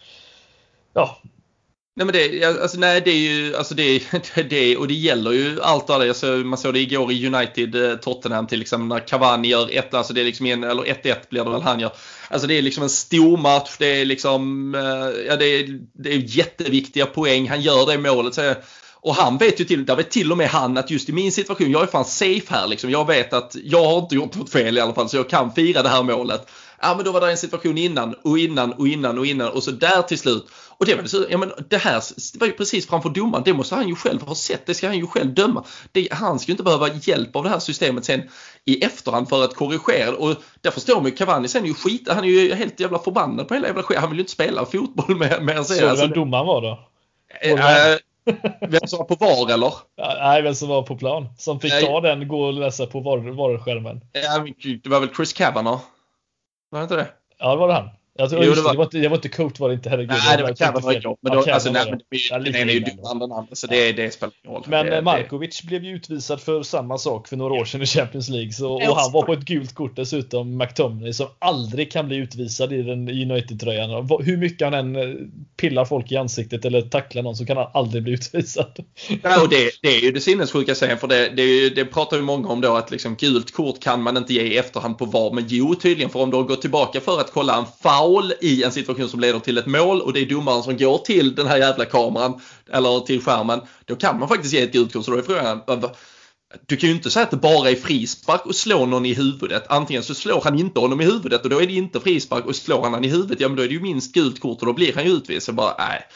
Ja, 0.93 1.17
Nej 1.95 2.05
men 2.05 2.13
det, 2.13 2.43
alltså, 2.43 2.79
nej, 2.79 3.01
det 3.05 3.11
är 3.11 3.17
ju, 3.17 3.55
alltså 3.55 3.75
det, 3.75 4.01
det, 4.49 4.77
och 4.77 4.87
det 4.87 4.93
gäller 4.93 5.31
ju 5.31 5.61
allt 5.61 5.89
och 5.89 5.95
alla. 5.95 6.05
Jag 6.05 6.15
såg, 6.15 6.45
man 6.45 6.59
såg 6.59 6.73
det 6.73 6.79
igår 6.79 7.11
i 7.11 7.27
United-Tottenham, 7.27 8.43
eh, 8.43 8.49
till 8.49 8.61
exempel 8.61 8.87
när 8.87 9.07
Cavani 9.07 9.47
gör 9.47 9.69
1 9.71 9.93
alltså 9.93 10.13
det 10.13 10.21
är 10.21 10.25
liksom 10.25 10.45
en, 10.45 10.63
eller 10.63 10.83
1-1 10.83 11.15
blir 11.29 11.43
det 11.43 11.51
väl 11.51 11.61
han 11.61 11.79
gör. 11.79 11.91
Alltså 12.29 12.47
det 12.47 12.57
är 12.57 12.61
liksom 12.61 12.83
en 12.83 12.89
stor 12.89 13.37
match, 13.37 13.75
det 13.79 14.01
är 14.01 14.05
liksom, 14.05 14.75
eh, 14.75 15.25
ja 15.27 15.35
det 15.35 15.45
är, 15.45 15.79
det 15.93 16.13
är 16.13 16.37
jätteviktiga 16.37 17.05
poäng, 17.05 17.49
han 17.49 17.61
gör 17.61 17.85
det 17.85 17.97
målet. 17.97 18.33
Så, 18.33 18.53
och 19.03 19.15
han 19.15 19.37
vet 19.37 19.59
ju 19.59 19.65
till, 19.65 19.85
där 19.85 19.95
vet 19.95 20.11
till 20.11 20.31
och 20.31 20.37
med 20.37 20.47
han 20.47 20.77
att 20.77 20.91
just 20.91 21.09
i 21.09 21.11
min 21.11 21.31
situation, 21.31 21.71
jag 21.71 21.83
är 21.83 21.87
fan 21.87 22.05
safe 22.05 22.45
här 22.49 22.67
liksom. 22.67 22.89
Jag 22.89 23.07
vet 23.07 23.33
att 23.33 23.55
jag 23.63 23.85
har 23.85 23.99
inte 23.99 24.15
gjort 24.15 24.35
något 24.35 24.51
fel 24.51 24.77
i 24.77 24.81
alla 24.81 24.93
fall 24.93 25.09
så 25.09 25.17
jag 25.17 25.29
kan 25.29 25.53
fira 25.53 25.83
det 25.83 25.89
här 25.89 26.03
målet. 26.03 26.49
Ja 26.81 26.95
men 26.95 27.05
då 27.05 27.11
var 27.11 27.21
det 27.21 27.31
en 27.31 27.37
situation 27.37 27.77
innan 27.77 28.15
och 28.23 28.39
innan 28.39 28.73
och 28.73 28.87
innan 28.87 29.17
och 29.17 29.25
innan 29.25 29.49
och 29.49 29.63
så 29.63 29.71
där 29.71 30.01
till 30.01 30.17
slut. 30.17 30.45
Och 30.77 30.85
det 30.85 30.95
var 30.95 31.03
så, 31.03 31.25
ja 31.29 31.37
men 31.37 31.51
det 31.69 31.77
här 31.77 32.03
det 32.33 32.39
var 32.39 32.47
ju 32.47 32.53
precis 32.53 32.87
framför 32.87 33.09
domaren, 33.09 33.43
det 33.43 33.53
måste 33.53 33.75
han 33.75 33.87
ju 33.87 33.95
själv 33.95 34.21
ha 34.21 34.35
sett, 34.35 34.65
det 34.65 34.73
ska 34.73 34.87
han 34.87 34.97
ju 34.97 35.07
själv 35.07 35.33
döma. 35.33 35.63
Det, 35.91 36.07
han 36.11 36.39
ska 36.39 36.49
ju 36.49 36.53
inte 36.53 36.63
behöva 36.63 36.89
hjälp 36.93 37.35
av 37.35 37.43
det 37.43 37.49
här 37.49 37.59
systemet 37.59 38.05
sen 38.05 38.21
i 38.65 38.83
efterhand 38.83 39.29
för 39.29 39.43
att 39.43 39.55
korrigera 39.55 40.15
och 40.15 40.35
där 40.61 40.71
förstår 40.71 40.95
man 40.95 41.05
ju 41.05 41.11
Cavani 41.11 41.47
sen 41.47 41.63
är 41.63 41.67
ju 41.67 41.73
skit, 41.73 42.07
han 42.11 42.23
är 42.23 42.27
ju 42.27 42.53
helt 42.53 42.79
jävla 42.79 42.99
förbannad 42.99 43.47
på 43.47 43.53
hela 43.53 43.67
jävla 43.67 43.83
skit. 43.83 43.97
Han 43.97 44.09
vill 44.09 44.17
ju 44.17 44.21
inte 44.21 44.31
spela 44.31 44.65
fotboll 44.65 45.15
med, 45.15 45.43
med 45.43 45.65
Så 45.65 45.89
alltså, 45.89 46.05
vem 46.05 46.13
domaren 46.13 46.45
var 46.45 46.61
då? 46.61 46.79
Äh, 47.41 47.97
vem 48.69 48.87
som 48.87 48.99
var 48.99 49.05
på 49.05 49.15
VAR 49.15 49.53
eller? 49.53 49.73
nej, 49.97 50.41
vem 50.41 50.55
som 50.55 50.69
var 50.69 50.83
på 50.83 50.97
plan. 50.97 51.27
Som 51.37 51.59
fick 51.59 51.71
nej. 51.71 51.85
ta 51.85 52.01
den, 52.01 52.27
gå 52.27 52.43
och 52.43 52.53
läsa 52.53 52.85
på 52.85 52.99
VAR-skärmen. 52.99 54.01
Ja, 54.11 54.45
det 54.83 54.89
var 54.89 54.99
väl 54.99 55.15
Chris 55.15 55.33
Kavanagh? 55.33 55.81
Var 56.71 56.79
det 56.79 56.83
inte 56.83 56.95
det? 56.95 57.07
Ja, 57.37 57.51
det 57.51 57.57
var 57.57 57.67
det 57.67 57.73
han. 57.73 57.89
Jag 58.21 58.29
tror, 58.29 58.43
jo, 58.45 58.53
det, 58.53 58.61
var, 58.61 58.71
det, 58.71 58.77
var 58.77 58.83
inte, 58.83 58.97
det 58.97 59.07
var 59.07 59.15
inte 59.15 59.29
Coat 59.29 59.59
var 59.59 59.69
det 59.69 59.73
inte, 59.73 59.89
herregud. 59.89 60.09
Nej, 60.09 60.37
det 60.37 60.43
var 60.43 60.53
Kavanaugh. 60.53 61.17
Men 61.21 61.33
då, 61.33 61.43
ja, 61.47 61.53
alltså, 61.53 61.71
nej, 61.71 61.85
men 62.31 62.43
den 62.43 62.69
är 62.69 62.73
ju 62.73 62.79
den 62.79 63.05
andra, 63.05 63.47
så 63.51 63.67
det, 63.67 63.91
det 63.91 64.13
spelar 64.13 64.33
ingen 64.43 64.55
roll. 64.55 64.63
Men 64.67 64.85
det, 64.85 65.01
Markovic 65.01 65.61
blev 65.63 65.83
ju 65.83 65.95
utvisad 65.95 66.41
för 66.41 66.63
samma 66.63 66.97
sak 66.97 67.27
för 67.27 67.37
några 67.37 67.53
år 67.53 67.65
sedan 67.65 67.81
i 67.81 67.85
Champions 67.85 68.29
League. 68.29 68.51
Så, 68.51 68.73
och 68.73 68.95
han 68.95 69.11
var 69.11 69.21
på 69.21 69.33
ett 69.33 69.45
gult 69.45 69.75
kort 69.75 69.95
dessutom, 69.95 70.57
McTominay, 70.57 71.13
som 71.13 71.27
aldrig 71.39 71.91
kan 71.91 72.07
bli 72.07 72.17
utvisad 72.17 72.73
i 72.73 72.81
den 72.81 73.09
United-tröjan. 73.09 74.09
Hur 74.23 74.37
mycket 74.37 74.67
han 74.67 74.73
än 74.73 74.95
eh, 74.95 75.15
pillar 75.57 75.85
folk 75.85 76.11
i 76.11 76.17
ansiktet 76.17 76.65
eller 76.65 76.81
tacklar 76.81 77.23
någon 77.23 77.35
så 77.35 77.45
kan 77.45 77.57
han 77.57 77.67
aldrig 77.73 78.03
bli 78.03 78.13
utvisad. 78.13 78.85
Ja, 79.23 79.41
och 79.41 79.49
det, 79.49 79.71
det 79.81 79.87
är 79.87 80.01
ju 80.01 80.11
det 80.11 80.19
sinnessjuka 80.19 80.75
sen, 80.75 80.97
för 80.97 81.07
det, 81.07 81.29
det, 81.29 81.69
det 81.69 81.85
pratar 81.85 82.17
ju 82.17 82.23
många 82.23 82.49
om 82.49 82.61
då 82.61 82.75
att 82.75 82.91
liksom 82.91 83.15
gult 83.15 83.53
kort 83.53 83.79
kan 83.83 84.01
man 84.01 84.17
inte 84.17 84.33
ge 84.33 84.41
i 84.41 84.57
efterhand 84.57 84.97
på 84.97 85.05
VAR. 85.05 85.33
Men 85.33 85.45
jo, 85.47 85.75
tydligen, 85.75 86.09
för 86.09 86.19
om 86.19 86.31
du 86.31 86.37
har 86.37 86.43
gått 86.43 86.61
tillbaka 86.61 87.01
för 87.01 87.19
att 87.19 87.31
kolla 87.33 87.57
en 87.57 87.65
foul 87.83 88.10
i 88.41 88.63
en 88.63 88.71
situation 88.71 89.09
som 89.09 89.19
leder 89.19 89.39
till 89.39 89.57
ett 89.57 89.65
mål 89.65 90.01
och 90.01 90.13
det 90.13 90.19
är 90.19 90.25
domaren 90.25 90.63
som 90.63 90.77
går 90.77 90.97
till 90.97 91.35
den 91.35 91.47
här 91.47 91.57
jävla 91.57 91.85
kameran 91.85 92.41
eller 92.71 92.99
till 92.99 93.21
skärmen. 93.21 93.61
Då 93.85 93.95
kan 93.95 94.19
man 94.19 94.27
faktiskt 94.27 94.53
ge 94.53 94.61
ett 94.61 94.71
gult 94.71 94.93
kort. 94.93 95.05
Så 95.05 95.11
då 95.11 95.17
är 95.17 95.21
frågan, 95.21 95.61
du 96.65 96.77
kan 96.77 96.89
ju 96.89 96.95
inte 96.95 97.11
säga 97.11 97.23
att 97.23 97.31
det 97.31 97.37
bara 97.37 97.69
är 97.69 97.75
frispark 97.75 98.45
och 98.45 98.55
slå 98.55 98.85
någon 98.85 99.05
i 99.05 99.13
huvudet. 99.13 99.63
Antingen 99.67 100.03
så 100.03 100.13
slår 100.13 100.41
han 100.41 100.59
inte 100.59 100.79
honom 100.79 101.01
i 101.01 101.05
huvudet 101.05 101.43
och 101.43 101.49
då 101.49 101.61
är 101.61 101.67
det 101.67 101.73
inte 101.73 101.99
frispark 101.99 102.45
och 102.45 102.55
slår 102.55 102.81
han 102.81 102.93
honom 102.93 103.03
i 103.03 103.07
huvudet, 103.07 103.39
ja 103.39 103.47
men 103.47 103.57
då 103.57 103.63
är 103.63 103.67
det 103.67 103.73
ju 103.73 103.81
minst 103.81 104.13
gult 104.13 104.39
kort 104.39 104.59
och 104.59 104.65
då 104.65 104.73
blir 104.73 104.93
han 104.93 105.05
ju 105.05 105.11
utvisad. 105.11 105.55
Bara, 105.55 105.75
nej. 105.77 106.07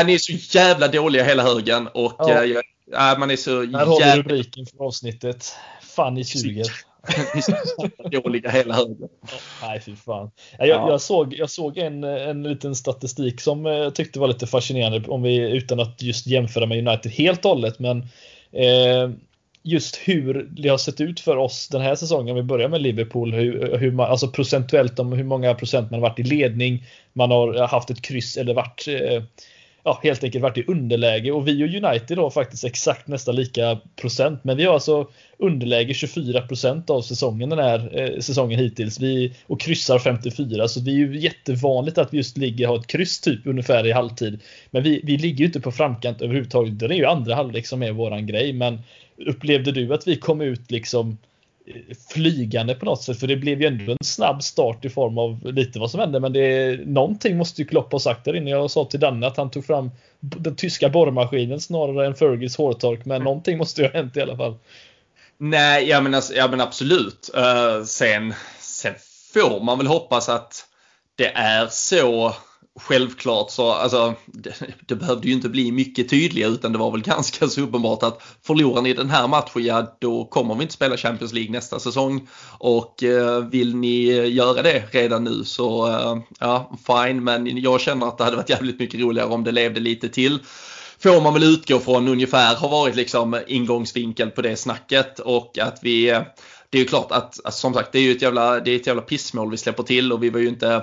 Äh, 0.00 0.06
ni 0.06 0.14
är 0.14 0.18
så 0.18 0.32
jävla 0.58 0.88
dåliga 0.88 1.24
hela 1.24 1.42
högen 1.42 1.88
och 1.94 2.14
ja. 2.18 2.44
äh, 2.44 3.18
man 3.18 3.30
är 3.30 3.36
så 3.36 3.50
jävla... 3.50 3.78
Här 3.78 3.86
har 3.86 4.16
vi 4.16 4.22
rubriken 4.22 4.66
för 4.66 4.84
avsnittet. 4.84 5.52
Fan 5.96 6.18
i 6.18 6.24
suger. 6.24 6.66
dåliga 8.10 8.50
hela 8.50 8.74
högen. 8.74 9.08
Nej, 9.62 9.80
fy 9.80 9.96
fan. 9.96 10.30
Jag, 10.58 10.68
ja. 10.68 10.90
jag, 10.90 11.00
såg, 11.00 11.34
jag 11.34 11.50
såg 11.50 11.78
en, 11.78 12.04
en 12.04 12.42
liten 12.42 12.74
statistik 12.74 13.40
som 13.40 13.64
jag 13.64 13.94
tyckte 13.94 14.20
var 14.20 14.28
lite 14.28 14.46
fascinerande 14.46 15.08
om 15.08 15.22
vi, 15.22 15.36
utan 15.36 15.80
att 15.80 16.02
just 16.02 16.26
jämföra 16.26 16.66
med 16.66 16.88
United 16.88 17.12
helt 17.12 17.44
och 17.44 17.50
hållet. 17.50 17.78
Men 17.78 17.98
eh, 18.52 19.10
just 19.62 19.96
hur 19.96 20.48
det 20.50 20.68
har 20.68 20.78
sett 20.78 21.00
ut 21.00 21.20
för 21.20 21.36
oss 21.36 21.68
den 21.68 21.80
här 21.80 21.94
säsongen. 21.94 22.36
Vi 22.36 22.42
börjar 22.42 22.68
med 22.68 22.82
Liverpool. 22.82 23.34
Hur, 23.34 23.78
hur 23.78 23.90
man, 23.90 24.10
alltså 24.10 24.28
procentuellt 24.28 24.98
om 24.98 25.12
hur 25.12 25.24
många 25.24 25.54
procent 25.54 25.90
man 25.90 26.00
har 26.00 26.08
varit 26.08 26.18
i 26.18 26.22
ledning. 26.22 26.84
Man 27.12 27.30
har 27.30 27.66
haft 27.66 27.90
ett 27.90 28.02
kryss 28.02 28.36
eller 28.36 28.54
varit 28.54 28.84
eh, 28.88 29.22
ja, 29.84 30.00
helt 30.02 30.24
enkelt 30.24 30.42
varit 30.42 30.58
i 30.58 30.64
underläge 30.66 31.32
och 31.32 31.48
vi 31.48 31.64
och 31.64 31.84
United 31.84 32.18
har 32.18 32.30
faktiskt 32.30 32.64
exakt 32.64 33.08
nästan 33.08 33.36
lika 33.36 33.78
procent. 33.96 34.44
Men 34.44 34.56
vi 34.56 34.64
har 34.64 34.74
alltså 34.74 35.08
underläge 35.38 35.94
24 35.94 36.40
procent 36.40 36.90
av 36.90 37.02
säsongen 37.02 37.48
den 37.48 37.58
här 37.58 38.00
eh, 38.00 38.20
säsongen 38.20 38.58
hittills. 38.58 39.00
Vi, 39.00 39.34
och 39.46 39.60
kryssar 39.60 39.98
54 39.98 40.68
så 40.68 40.80
det 40.80 40.90
är 40.90 40.94
ju 40.94 41.20
jättevanligt 41.20 41.98
att 41.98 42.12
vi 42.12 42.16
just 42.16 42.36
ligger 42.36 42.66
har 42.66 42.78
ett 42.78 42.86
kryss 42.86 43.20
typ 43.20 43.46
ungefär 43.46 43.86
i 43.86 43.92
halvtid. 43.92 44.40
Men 44.70 44.82
vi, 44.82 45.00
vi 45.04 45.16
ligger 45.16 45.38
ju 45.38 45.46
inte 45.46 45.60
på 45.60 45.72
framkant 45.72 46.22
överhuvudtaget. 46.22 46.78
Det 46.78 46.86
är 46.86 46.90
ju 46.90 47.06
andra 47.06 47.34
halvlek 47.34 47.66
som 47.66 47.82
är 47.82 47.92
våran 47.92 48.26
grej. 48.26 48.52
Men 48.52 48.78
upplevde 49.26 49.72
du 49.72 49.94
att 49.94 50.08
vi 50.08 50.16
kom 50.16 50.40
ut 50.40 50.70
liksom 50.70 51.18
flygande 52.12 52.74
på 52.74 52.84
något 52.84 53.02
sätt. 53.02 53.20
För 53.20 53.26
det 53.26 53.36
blev 53.36 53.60
ju 53.60 53.66
ändå 53.66 53.92
en 53.92 53.98
snabb 54.04 54.42
start 54.42 54.84
i 54.84 54.90
form 54.90 55.18
av 55.18 55.52
lite 55.52 55.78
vad 55.78 55.90
som 55.90 56.00
hände. 56.00 56.20
Men 56.20 56.32
det, 56.32 56.80
någonting 56.86 57.36
måste 57.36 57.62
ju 57.62 57.68
Klopp 57.68 57.92
ha 57.92 57.98
sagt 57.98 58.24
där 58.24 58.36
inne. 58.36 58.50
Jag 58.50 58.70
sa 58.70 58.84
till 58.84 59.00
Danne 59.00 59.26
att 59.26 59.36
han 59.36 59.50
tog 59.50 59.66
fram 59.66 59.90
den 60.20 60.56
tyska 60.56 60.88
borrmaskinen 60.88 61.60
snarare 61.60 62.06
än 62.06 62.14
Fergis 62.14 62.56
hårtork. 62.56 63.04
Men 63.04 63.22
någonting 63.22 63.58
måste 63.58 63.82
ju 63.82 63.88
ha 63.88 63.94
hänt 63.94 64.16
i 64.16 64.20
alla 64.20 64.36
fall. 64.36 64.56
Nej, 65.38 65.88
ja 65.88 66.00
men, 66.00 66.14
alltså, 66.14 66.34
ja, 66.34 66.48
men 66.48 66.60
absolut. 66.60 67.30
Uh, 67.36 67.84
sen, 67.84 68.34
sen 68.60 68.94
får 69.34 69.64
man 69.64 69.78
väl 69.78 69.86
hoppas 69.86 70.28
att 70.28 70.66
det 71.16 71.32
är 71.34 71.66
så 71.66 72.34
självklart 72.80 73.50
så, 73.50 73.70
alltså, 73.70 74.14
det, 74.26 74.54
det, 74.86 74.94
behövde 74.94 75.28
ju 75.28 75.34
inte 75.34 75.48
bli 75.48 75.72
mycket 75.72 76.08
tydligare 76.08 76.52
utan 76.52 76.72
det 76.72 76.78
var 76.78 76.90
väl 76.90 77.02
ganska 77.02 77.48
så 77.48 77.60
uppenbart 77.60 78.02
att 78.02 78.22
förlorar 78.42 78.82
ni 78.82 78.94
den 78.94 79.10
här 79.10 79.28
matchen, 79.28 79.64
ja 79.64 79.96
då 80.00 80.24
kommer 80.24 80.54
vi 80.54 80.62
inte 80.62 80.74
spela 80.74 80.96
Champions 80.96 81.32
League 81.32 81.52
nästa 81.52 81.80
säsong. 81.80 82.28
Och 82.58 83.02
eh, 83.02 83.38
vill 83.40 83.76
ni 83.76 84.04
göra 84.28 84.62
det 84.62 84.84
redan 84.90 85.24
nu 85.24 85.44
så, 85.44 85.88
eh, 85.88 86.16
ja 86.40 86.78
fine, 86.86 87.24
men 87.24 87.62
jag 87.62 87.80
känner 87.80 88.06
att 88.06 88.18
det 88.18 88.24
hade 88.24 88.36
varit 88.36 88.50
jävligt 88.50 88.78
mycket 88.78 89.00
roligare 89.00 89.28
om 89.28 89.44
det 89.44 89.52
levde 89.52 89.80
lite 89.80 90.08
till. 90.08 90.38
Får 90.98 91.20
man 91.20 91.34
väl 91.34 91.44
utgå 91.44 91.78
från 91.78 92.08
ungefär 92.08 92.54
har 92.54 92.68
varit 92.68 92.96
liksom 92.96 93.40
ingångsvinkel 93.46 94.30
på 94.30 94.42
det 94.42 94.56
snacket. 94.56 95.18
Och 95.18 95.58
att 95.58 95.78
vi 95.82 96.10
eh, 96.10 96.22
det 96.70 96.78
är 96.78 96.82
ju 96.82 96.88
klart 96.88 97.12
att, 97.12 97.40
att 97.44 97.54
som 97.54 97.74
sagt 97.74 97.92
det 97.92 97.98
är 97.98 98.02
ju 98.02 98.12
ett 98.12 98.22
jävla, 98.22 98.60
det 98.60 98.70
är 98.70 98.76
ett 98.76 98.86
jävla 98.86 99.02
pissmål 99.02 99.50
vi 99.50 99.56
släpper 99.56 99.82
till. 99.82 100.12
Och 100.12 100.22
vi 100.22 100.30
var 100.30 100.40
ju 100.40 100.48
inte 100.48 100.82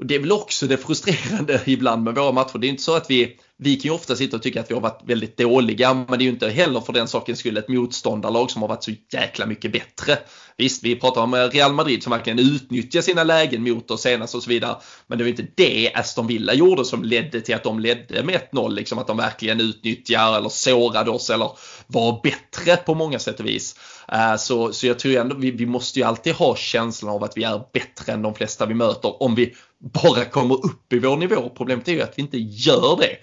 och 0.00 0.06
det 0.06 0.14
är 0.14 0.18
väl 0.18 0.32
också 0.32 0.66
det 0.66 0.76
frustrerande 0.76 1.60
ibland 1.66 2.02
med 2.02 2.14
våra 2.14 2.32
matcher. 2.32 2.58
Det 2.58 2.66
är 2.66 2.68
inte 2.68 2.82
så 2.82 2.96
att 2.96 3.10
vi 3.10 3.36
vi 3.62 3.76
kan 3.76 3.88
ju 3.88 3.94
ofta 3.94 4.16
sitta 4.16 4.36
och 4.36 4.42
tycka 4.42 4.60
att 4.60 4.70
vi 4.70 4.74
har 4.74 4.80
varit 4.80 5.02
väldigt 5.04 5.36
dåliga 5.36 5.94
men 5.94 6.06
det 6.18 6.22
är 6.22 6.26
ju 6.26 6.30
inte 6.30 6.48
heller 6.48 6.80
för 6.80 6.92
den 6.92 7.08
sakens 7.08 7.38
skull 7.38 7.56
ett 7.56 7.68
motståndarlag 7.68 8.50
som 8.50 8.62
har 8.62 8.68
varit 8.68 8.84
så 8.84 8.92
jäkla 9.12 9.46
mycket 9.46 9.72
bättre. 9.72 10.18
Visst, 10.56 10.84
vi 10.84 10.96
pratar 10.96 11.20
om 11.22 11.34
Real 11.34 11.72
Madrid 11.72 12.02
som 12.02 12.10
verkligen 12.10 12.38
utnyttjar 12.38 13.00
sina 13.00 13.24
lägen 13.24 13.62
mot 13.62 13.90
oss 13.90 14.02
senast 14.02 14.34
och 14.34 14.42
så 14.42 14.50
vidare. 14.50 14.76
Men 15.06 15.18
det 15.18 15.24
var 15.24 15.28
inte 15.28 15.46
det 15.54 15.92
Aston 15.94 16.26
Villa 16.26 16.54
gjorde 16.54 16.84
som 16.84 17.04
ledde 17.04 17.40
till 17.40 17.54
att 17.54 17.62
de 17.62 17.80
ledde 17.80 18.22
med 18.22 18.40
1-0. 18.52 18.74
Liksom 18.74 18.98
att 18.98 19.06
de 19.06 19.16
verkligen 19.16 19.60
utnyttjar 19.60 20.36
eller 20.36 20.48
sårade 20.48 21.10
oss 21.10 21.30
eller 21.30 21.50
var 21.86 22.20
bättre 22.22 22.76
på 22.76 22.94
många 22.94 23.18
sätt 23.18 23.40
och 23.40 23.46
vis. 23.46 23.76
Eh, 24.12 24.36
så, 24.36 24.72
så 24.72 24.86
jag 24.86 24.98
tror 24.98 25.16
ändå 25.16 25.36
vi, 25.36 25.50
vi 25.50 25.66
måste 25.66 25.98
ju 25.98 26.04
alltid 26.04 26.34
ha 26.34 26.56
känslan 26.56 27.12
av 27.12 27.24
att 27.24 27.36
vi 27.36 27.44
är 27.44 27.62
bättre 27.72 28.12
än 28.12 28.22
de 28.22 28.34
flesta 28.34 28.66
vi 28.66 28.74
möter 28.74 29.22
om 29.22 29.34
vi 29.34 29.54
bara 29.92 30.24
kommer 30.24 30.54
upp 30.54 30.92
i 30.92 30.98
vår 30.98 31.16
nivå. 31.16 31.50
Problemet 31.56 31.88
är 31.88 31.92
ju 31.92 32.02
att 32.02 32.18
vi 32.18 32.22
inte 32.22 32.38
gör 32.38 32.96
det. 33.00 33.16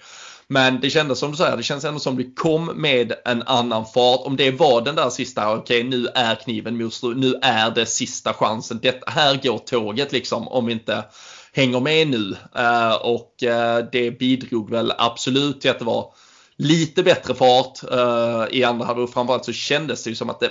Men 0.50 0.80
det 0.80 0.90
kändes 0.90 1.18
som 1.18 1.30
du 1.30 1.36
säger, 1.36 1.56
det 1.56 1.62
känns 1.62 1.84
ändå 1.84 2.00
som 2.00 2.16
vi 2.16 2.34
kom 2.34 2.64
med 2.64 3.12
en 3.24 3.42
annan 3.42 3.86
fart. 3.86 4.20
Om 4.24 4.36
det 4.36 4.50
var 4.50 4.80
den 4.80 4.94
där 4.94 5.10
sista, 5.10 5.52
okej 5.52 5.60
okay, 5.60 5.98
nu 5.98 6.06
är 6.14 6.34
kniven 6.34 6.78
mot 6.78 7.02
nu 7.16 7.34
är 7.42 7.70
det 7.70 7.86
sista 7.86 8.34
chansen. 8.34 8.78
Det, 8.82 9.02
här 9.06 9.40
går 9.42 9.58
tåget 9.58 10.12
liksom 10.12 10.48
om 10.48 10.66
vi 10.66 10.72
inte 10.72 11.04
hänger 11.52 11.80
med 11.80 12.08
nu. 12.08 12.36
Eh, 12.54 12.94
och 12.94 13.42
eh, 13.42 13.84
det 13.92 14.18
bidrog 14.18 14.70
väl 14.70 14.92
absolut 14.98 15.60
till 15.60 15.70
att 15.70 15.78
det 15.78 15.84
var 15.84 16.12
lite 16.56 17.02
bättre 17.02 17.34
fart 17.34 17.82
eh, 17.92 18.58
i 18.58 18.64
andra 18.64 18.86
halvlek. 18.86 19.10
Framförallt 19.10 19.44
så 19.44 19.52
kändes 19.52 20.04
det 20.04 20.10
ju 20.10 20.16
som 20.16 20.30
att 20.30 20.40
det 20.40 20.50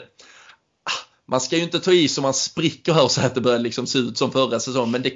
man 1.28 1.42
ska 1.42 1.58
ju 1.58 1.64
inte 1.64 1.80
ta 1.80 1.92
i 1.92 2.08
så 2.08 2.22
man 2.22 2.34
spricker 2.34 2.94
här 2.94 3.08
så 3.08 3.22
att 3.22 3.36
det 3.36 3.42
börjar 3.42 3.60
liksom 3.60 3.88
se 3.88 4.00
ut 4.00 4.18
som 4.18 4.32
förra 4.32 4.60
säsongen. 4.60 4.92
Men 4.92 5.02
det, 5.02 5.14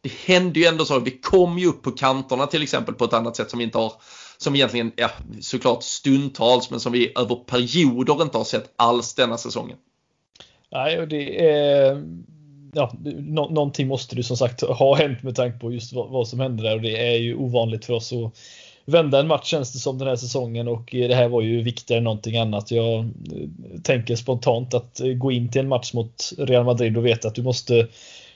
det 0.00 0.12
hände 0.26 0.60
ju 0.60 0.66
ändå 0.66 0.84
så. 0.84 0.98
Vi 0.98 1.10
kom 1.10 1.58
ju 1.58 1.66
upp 1.66 1.82
på 1.82 1.90
kanterna 1.90 2.46
till 2.46 2.62
exempel 2.62 2.94
på 2.94 3.04
ett 3.04 3.12
annat 3.12 3.36
sätt 3.36 3.50
som 3.50 3.58
vi 3.58 3.64
inte 3.64 3.78
har 3.78 3.92
som 4.38 4.54
egentligen, 4.54 4.92
ja, 4.96 5.10
såklart 5.40 5.82
stundtals, 5.82 6.70
men 6.70 6.80
som 6.80 6.92
vi 6.92 7.12
över 7.16 7.34
perioder 7.34 8.22
inte 8.22 8.38
har 8.38 8.44
sett 8.44 8.72
alls 8.76 9.14
denna 9.14 9.38
säsongen. 9.38 9.76
Nej, 10.72 11.00
och 11.00 11.08
det 11.08 11.48
är... 11.48 12.04
Ja, 12.72 12.92
nå 13.02 13.48
någonting 13.48 13.88
måste 13.88 14.16
du 14.16 14.22
som 14.22 14.36
sagt 14.36 14.60
ha 14.60 14.94
hänt 14.94 15.22
med 15.22 15.36
tanke 15.36 15.58
på 15.58 15.72
just 15.72 15.92
vad, 15.92 16.10
vad 16.10 16.28
som 16.28 16.40
hände 16.40 16.62
där 16.62 16.74
och 16.74 16.82
det 16.82 17.12
är 17.12 17.18
ju 17.18 17.34
ovanligt 17.34 17.84
för 17.84 17.92
oss 17.92 18.12
att 18.12 18.38
vända 18.88 19.20
en 19.20 19.26
match 19.26 19.46
känns 19.46 19.72
det 19.72 19.78
som 19.78 19.98
den 19.98 20.08
här 20.08 20.16
säsongen 20.16 20.68
och 20.68 20.94
eh, 20.94 21.08
det 21.08 21.14
här 21.14 21.28
var 21.28 21.42
ju 21.42 21.62
viktigare 21.62 21.98
än 21.98 22.04
någonting 22.04 22.36
annat. 22.36 22.70
Jag 22.70 22.98
eh, 22.98 23.04
tänker 23.82 24.16
spontant 24.16 24.74
att 24.74 25.00
eh, 25.00 25.08
gå 25.08 25.32
in 25.32 25.48
till 25.48 25.60
en 25.60 25.68
match 25.68 25.92
mot 25.92 26.32
Real 26.38 26.64
Madrid 26.64 26.96
och 26.96 27.06
veta 27.06 27.28
att 27.28 27.34
du 27.34 27.42
måste 27.42 27.86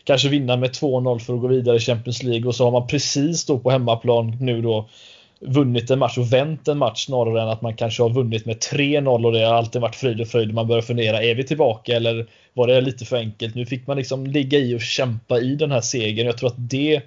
kanske 0.05 0.29
vinna 0.29 0.57
med 0.57 0.71
2-0 0.71 1.19
för 1.19 1.35
att 1.35 1.41
gå 1.41 1.47
vidare 1.47 1.77
i 1.77 1.81
Champions 1.81 2.23
League 2.23 2.47
och 2.47 2.55
så 2.55 2.65
har 2.65 2.71
man 2.71 2.87
precis 2.87 3.45
då 3.45 3.59
på 3.59 3.71
hemmaplan 3.71 4.37
nu 4.41 4.63
då 4.63 4.89
vunnit 5.41 5.91
en 5.91 5.99
match 5.99 6.19
och 6.19 6.33
vänt 6.33 6.69
en 6.69 6.79
match 6.79 7.05
snarare 7.05 7.43
än 7.43 7.49
att 7.49 7.63
man 7.63 7.77
kanske 7.77 8.03
har 8.03 8.11
vunnit 8.11 8.47
med 8.47 8.57
3-0 8.57 9.27
och 9.27 9.33
det 9.33 9.45
har 9.45 9.55
alltid 9.55 9.83
varit 9.83 9.97
frid 9.97 10.21
och 10.21 10.29
fröjd. 10.29 10.55
Man 10.55 10.67
börjar 10.67 10.83
fundera, 10.83 11.23
är 11.23 11.35
vi 11.35 11.45
tillbaka 11.45 11.97
eller 11.97 12.27
var 12.55 12.67
det 12.67 12.81
lite 12.81 13.05
för 13.05 13.17
enkelt? 13.17 13.55
Nu 13.55 13.67
fick 13.67 13.87
man 13.87 13.97
liksom 13.97 14.27
ligga 14.27 14.59
i 14.59 14.75
och 14.75 14.81
kämpa 14.81 15.39
i 15.39 15.55
den 15.55 15.71
här 15.71 15.81
segern. 15.81 16.27
Jag 16.27 16.39
tror 16.39 16.49
att 16.49 16.71
det 16.71 17.03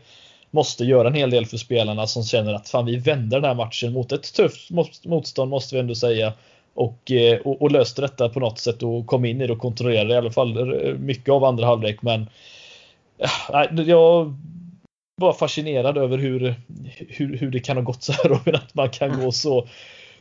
måste 0.55 0.85
göra 0.85 1.07
en 1.07 1.13
hel 1.13 1.29
del 1.29 1.45
för 1.45 1.57
spelarna 1.57 2.07
som 2.07 2.23
känner 2.23 2.53
att 2.53 2.69
fan 2.69 2.85
vi 2.85 2.97
vänder 2.97 3.39
den 3.39 3.49
här 3.49 3.55
matchen 3.55 3.93
mot 3.93 4.11
ett 4.11 4.33
tufft 4.33 4.69
motstånd 5.03 5.49
måste 5.49 5.75
vi 5.75 5.79
ändå 5.79 5.95
säga. 5.95 6.33
Och, 6.73 7.11
eh, 7.11 7.39
och, 7.39 7.61
och 7.61 7.71
löste 7.71 8.01
detta 8.01 8.29
på 8.29 8.39
något 8.39 8.59
sätt 8.59 8.83
och 8.83 9.07
kom 9.07 9.25
in 9.25 9.41
i 9.41 9.47
det 9.47 9.53
och 9.53 9.59
kontrollerade 9.59 10.13
i 10.13 10.17
alla 10.17 10.31
fall 10.31 10.57
eh, 10.57 10.93
mycket 10.93 11.29
av 11.29 11.43
andra 11.43 11.65
halvlek. 11.65 12.01
Men 12.01 12.29
eh, 13.17 13.83
jag 13.85 14.35
var 15.21 15.33
fascinerad 15.33 15.97
över 15.97 16.17
hur, 16.17 16.55
hur, 17.09 17.37
hur 17.37 17.51
det 17.51 17.59
kan 17.59 17.77
ha 17.77 17.83
gått 17.83 18.03
så 18.03 18.11
här 18.11 18.23
Robin, 18.29 18.55
att 18.55 18.75
man 18.75 18.89
kan 18.89 19.19
gå 19.19 19.31
så 19.31 19.67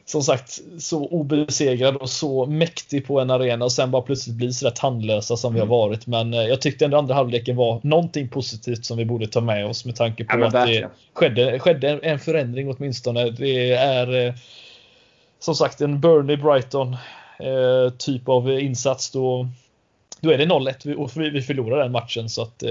som 0.07 0.23
sagt 0.23 0.61
så 0.79 1.07
obesegrad 1.07 1.97
och 1.97 2.11
så 2.11 2.47
mäktig 2.47 3.07
på 3.07 3.21
en 3.21 3.31
arena 3.31 3.65
och 3.65 3.73
sen 3.73 3.91
bara 3.91 4.03
plötsligt 4.03 4.37
bli 4.37 4.53
så 4.53 4.65
där 4.65 4.73
tandlösa 4.73 5.37
som 5.37 5.55
vi 5.55 5.61
har 5.61 5.67
mm. 5.67 5.79
varit. 5.79 6.07
Men 6.07 6.35
eh, 6.35 6.41
jag 6.41 6.61
tyckte 6.61 6.85
ändå 6.85 6.99
andra 6.99 7.15
halvleken 7.15 7.57
var 7.57 7.81
någonting 7.83 8.29
positivt 8.29 8.85
som 8.85 8.97
vi 8.97 9.05
borde 9.05 9.27
ta 9.27 9.41
med 9.41 9.67
oss 9.67 9.85
med 9.85 9.97
tanke 9.97 10.25
på 10.25 10.39
ja, 10.39 10.47
att 10.47 10.53
det 10.53 10.91
skedde, 11.13 11.59
skedde 11.59 11.89
en 12.03 12.19
förändring 12.19 12.75
åtminstone. 12.77 13.31
Det 13.31 13.73
är 13.73 14.27
eh, 14.27 14.35
som 15.39 15.55
sagt 15.55 15.81
en 15.81 16.01
Burnley 16.01 16.37
Brighton 16.37 16.93
eh, 17.39 17.93
typ 17.99 18.29
av 18.29 18.61
insats 18.61 19.11
då. 19.11 19.49
Då 20.21 20.31
är 20.31 20.39
det 20.39 20.47
0-1 20.47 20.95
och 20.95 21.17
vi 21.17 21.43
förlorar 21.43 21.83
den 21.83 21.93
matchen 21.93 22.29
så 22.29 22.43
att 22.43 22.63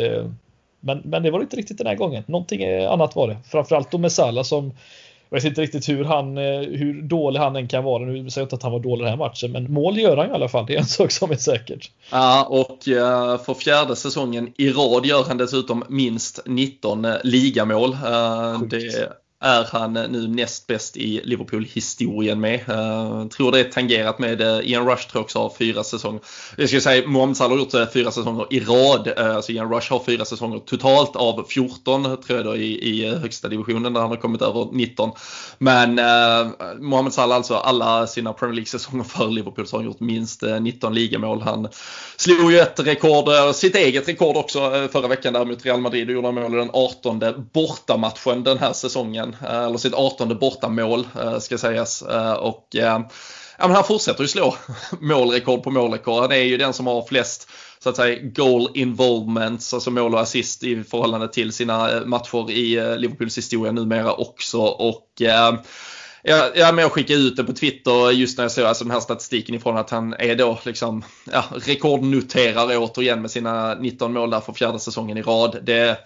men, 0.79 1.01
men 1.03 1.23
det 1.23 1.31
var 1.31 1.41
inte 1.41 1.55
riktigt 1.55 1.77
den 1.77 1.88
här 1.88 1.95
gången. 1.95 2.23
Någonting 2.27 2.84
annat 2.84 3.15
var 3.15 3.27
det. 3.27 3.38
Framförallt 3.45 3.91
då 3.91 3.97
med 3.97 4.11
Salah 4.11 4.43
som 4.43 4.73
jag 5.34 5.41
vet 5.41 5.45
inte 5.45 5.61
riktigt 5.61 5.89
hur, 5.89 6.03
han, 6.03 6.38
eh, 6.38 6.59
hur 6.59 7.01
dålig 7.01 7.39
han 7.39 7.55
än 7.55 7.67
kan 7.67 7.84
vara. 7.84 8.03
Nu 8.05 8.29
säger 8.29 8.41
jag 8.41 8.45
inte 8.45 8.55
att 8.55 8.63
han 8.63 8.71
var 8.71 8.79
dålig 8.79 9.05
den 9.05 9.09
här 9.09 9.17
matchen, 9.17 9.51
men 9.51 9.73
mål 9.73 9.97
gör 9.97 10.17
han 10.17 10.29
i 10.29 10.31
alla 10.31 10.49
fall. 10.49 10.65
Det 10.65 10.75
är 10.75 10.79
en 10.79 10.86
sak 10.99 11.11
som 11.11 11.31
är 11.31 11.36
säkert. 11.36 11.91
Ja, 12.11 12.47
och 12.49 12.88
eh, 12.88 13.38
för 13.41 13.53
fjärde 13.53 13.95
säsongen 13.95 14.53
i 14.57 14.69
rad 14.69 15.05
gör 15.05 15.23
han 15.23 15.38
dessutom 15.38 15.84
minst 15.89 16.39
19 16.45 17.05
eh, 17.05 17.15
ligamål. 17.23 17.97
Det 18.69 19.13
är 19.43 19.67
han 19.71 19.93
nu 19.93 20.27
näst 20.27 20.67
bäst 20.67 20.97
i 20.97 21.21
Liverpool-historien 21.23 22.39
med. 22.39 22.69
Uh, 22.69 23.27
tror 23.27 23.51
det 23.51 23.59
är 23.59 23.63
tangerat 23.63 24.19
med 24.19 24.41
uh, 24.41 24.69
Ian 24.69 24.89
Rush 24.89 25.07
tror 25.07 25.19
jag 25.19 25.23
också 25.23 25.39
har 25.39 25.53
fyra 25.59 25.83
säsonger. 25.83 26.21
Jag 26.57 26.69
skulle 26.69 26.81
säga 26.81 27.07
Mohamed 27.07 27.37
Salah 27.37 27.51
har 27.51 27.57
gjort 27.57 27.73
uh, 27.73 27.85
fyra 27.93 28.11
säsonger 28.11 28.47
i 28.49 28.59
rad. 28.59 29.13
Uh, 29.19 29.35
alltså 29.35 29.51
Ian 29.51 29.73
Rush 29.73 29.91
har 29.91 30.03
fyra 30.05 30.25
säsonger 30.25 30.59
totalt 30.59 31.15
av 31.15 31.45
14 31.49 32.03
tror 32.03 32.37
jag 32.37 32.45
då 32.45 32.55
i, 32.55 32.89
i 32.89 33.15
högsta 33.15 33.47
divisionen 33.47 33.93
där 33.93 34.01
han 34.01 34.09
har 34.09 34.17
kommit 34.17 34.41
över 34.41 34.67
19. 34.71 35.11
Men 35.57 35.99
uh, 35.99 36.51
Mohamed 36.79 37.13
Salah 37.13 37.37
alltså 37.37 37.55
alla 37.55 38.07
sina 38.07 38.33
Premier 38.33 38.55
League-säsonger 38.55 39.03
för 39.03 39.27
Liverpool 39.27 39.67
så 39.67 39.75
har 39.75 39.81
han 39.81 39.91
gjort 39.91 39.99
minst 39.99 40.43
19 40.61 40.93
ligamål. 40.93 41.41
Han 41.41 41.67
slog 42.17 42.51
ju 42.51 42.59
ett 42.59 42.79
rekord, 42.79 43.55
sitt 43.55 43.75
eget 43.75 44.07
rekord 44.07 44.37
också 44.37 44.87
förra 44.91 45.07
veckan 45.07 45.33
där 45.33 45.45
mot 45.45 45.65
Real 45.65 45.81
Madrid 45.81 46.07
och 46.09 46.13
gjorde 46.13 46.31
mål 46.31 46.53
i 46.53 46.57
den 46.57 46.69
18 46.73 47.23
bortamatchen 47.53 48.43
den 48.43 48.57
här 48.57 48.73
säsongen. 48.73 49.32
Eh, 49.41 49.63
eller 49.63 49.77
sitt 49.77 49.93
18 49.93 50.39
bortamål 50.39 51.07
eh, 51.21 51.39
ska 51.39 51.57
sägas. 51.57 52.01
Eh, 52.01 52.34
och 52.34 52.67
ja, 52.71 53.03
men 53.59 53.71
han 53.71 53.84
fortsätter 53.84 54.21
ju 54.21 54.27
slå 54.27 54.55
målrekord 55.01 55.63
på 55.63 55.71
målrekord. 55.71 56.21
Han 56.21 56.31
är 56.31 56.36
ju 56.36 56.57
den 56.57 56.73
som 56.73 56.88
har 56.88 57.05
flest 57.05 57.49
så 57.79 57.89
att 57.89 57.95
säga 57.95 58.19
goal 58.21 58.69
involvements, 58.73 59.73
alltså 59.73 59.91
mål 59.91 60.13
och 60.13 60.21
assist 60.21 60.63
i 60.63 60.84
förhållande 60.84 61.27
till 61.27 61.53
sina 61.53 62.05
matcher 62.05 62.51
i 62.51 62.97
Liverpools 62.97 63.38
historia 63.38 63.71
numera 63.71 64.13
också. 64.13 64.61
Och 64.61 65.21
jag, 66.23 66.57
jag 66.57 66.75
med 66.75 66.86
och 66.86 66.91
skickade 66.91 67.19
ut 67.19 67.36
det 67.36 67.43
på 67.43 67.53
Twitter 67.53 68.11
just 68.11 68.38
när 68.38 68.43
jag 68.43 68.51
såg 68.51 68.65
alltså 68.65 68.84
den 68.84 68.91
här 68.91 68.99
statistiken 68.99 69.55
ifrån 69.55 69.77
att 69.77 69.89
han 69.89 70.13
är 70.13 70.36
då 70.36 70.59
liksom 70.65 71.03
ja, 71.31 71.43
rekordnoterare 71.51 72.77
återigen 72.77 73.21
med 73.21 73.31
sina 73.31 73.73
19 73.73 74.13
mål 74.13 74.29
där 74.29 74.39
för 74.39 74.53
fjärde 74.53 74.79
säsongen 74.79 75.17
i 75.17 75.21
rad. 75.21 75.59
Det, 75.63 75.97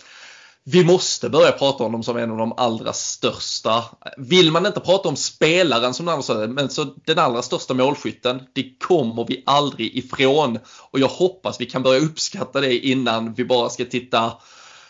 vi 0.69 0.83
måste 0.83 1.29
börja 1.29 1.51
prata 1.51 1.83
om 1.83 1.91
dem 1.91 2.03
som 2.03 2.17
en 2.17 2.31
av 2.31 2.37
de 2.37 2.53
allra 2.57 2.93
största. 2.93 3.83
Vill 4.17 4.51
man 4.51 4.65
inte 4.65 4.79
prata 4.79 5.09
om 5.09 5.15
spelaren 5.15 5.93
som 5.93 6.05
den 6.05 6.13
allra 6.13 6.23
största, 6.23 6.47
men 6.47 6.69
så 6.69 6.83
den 7.05 7.19
allra 7.19 7.41
största 7.41 7.73
målskytten, 7.73 8.41
det 8.53 8.79
kommer 8.79 9.25
vi 9.27 9.43
aldrig 9.45 9.95
ifrån. 9.95 10.59
Och 10.91 10.99
jag 10.99 11.07
hoppas 11.07 11.61
vi 11.61 11.65
kan 11.65 11.83
börja 11.83 11.99
uppskatta 11.99 12.61
det 12.61 12.87
innan 12.87 13.33
vi 13.33 13.45
bara 13.45 13.69
ska 13.69 13.85
titta 13.85 14.33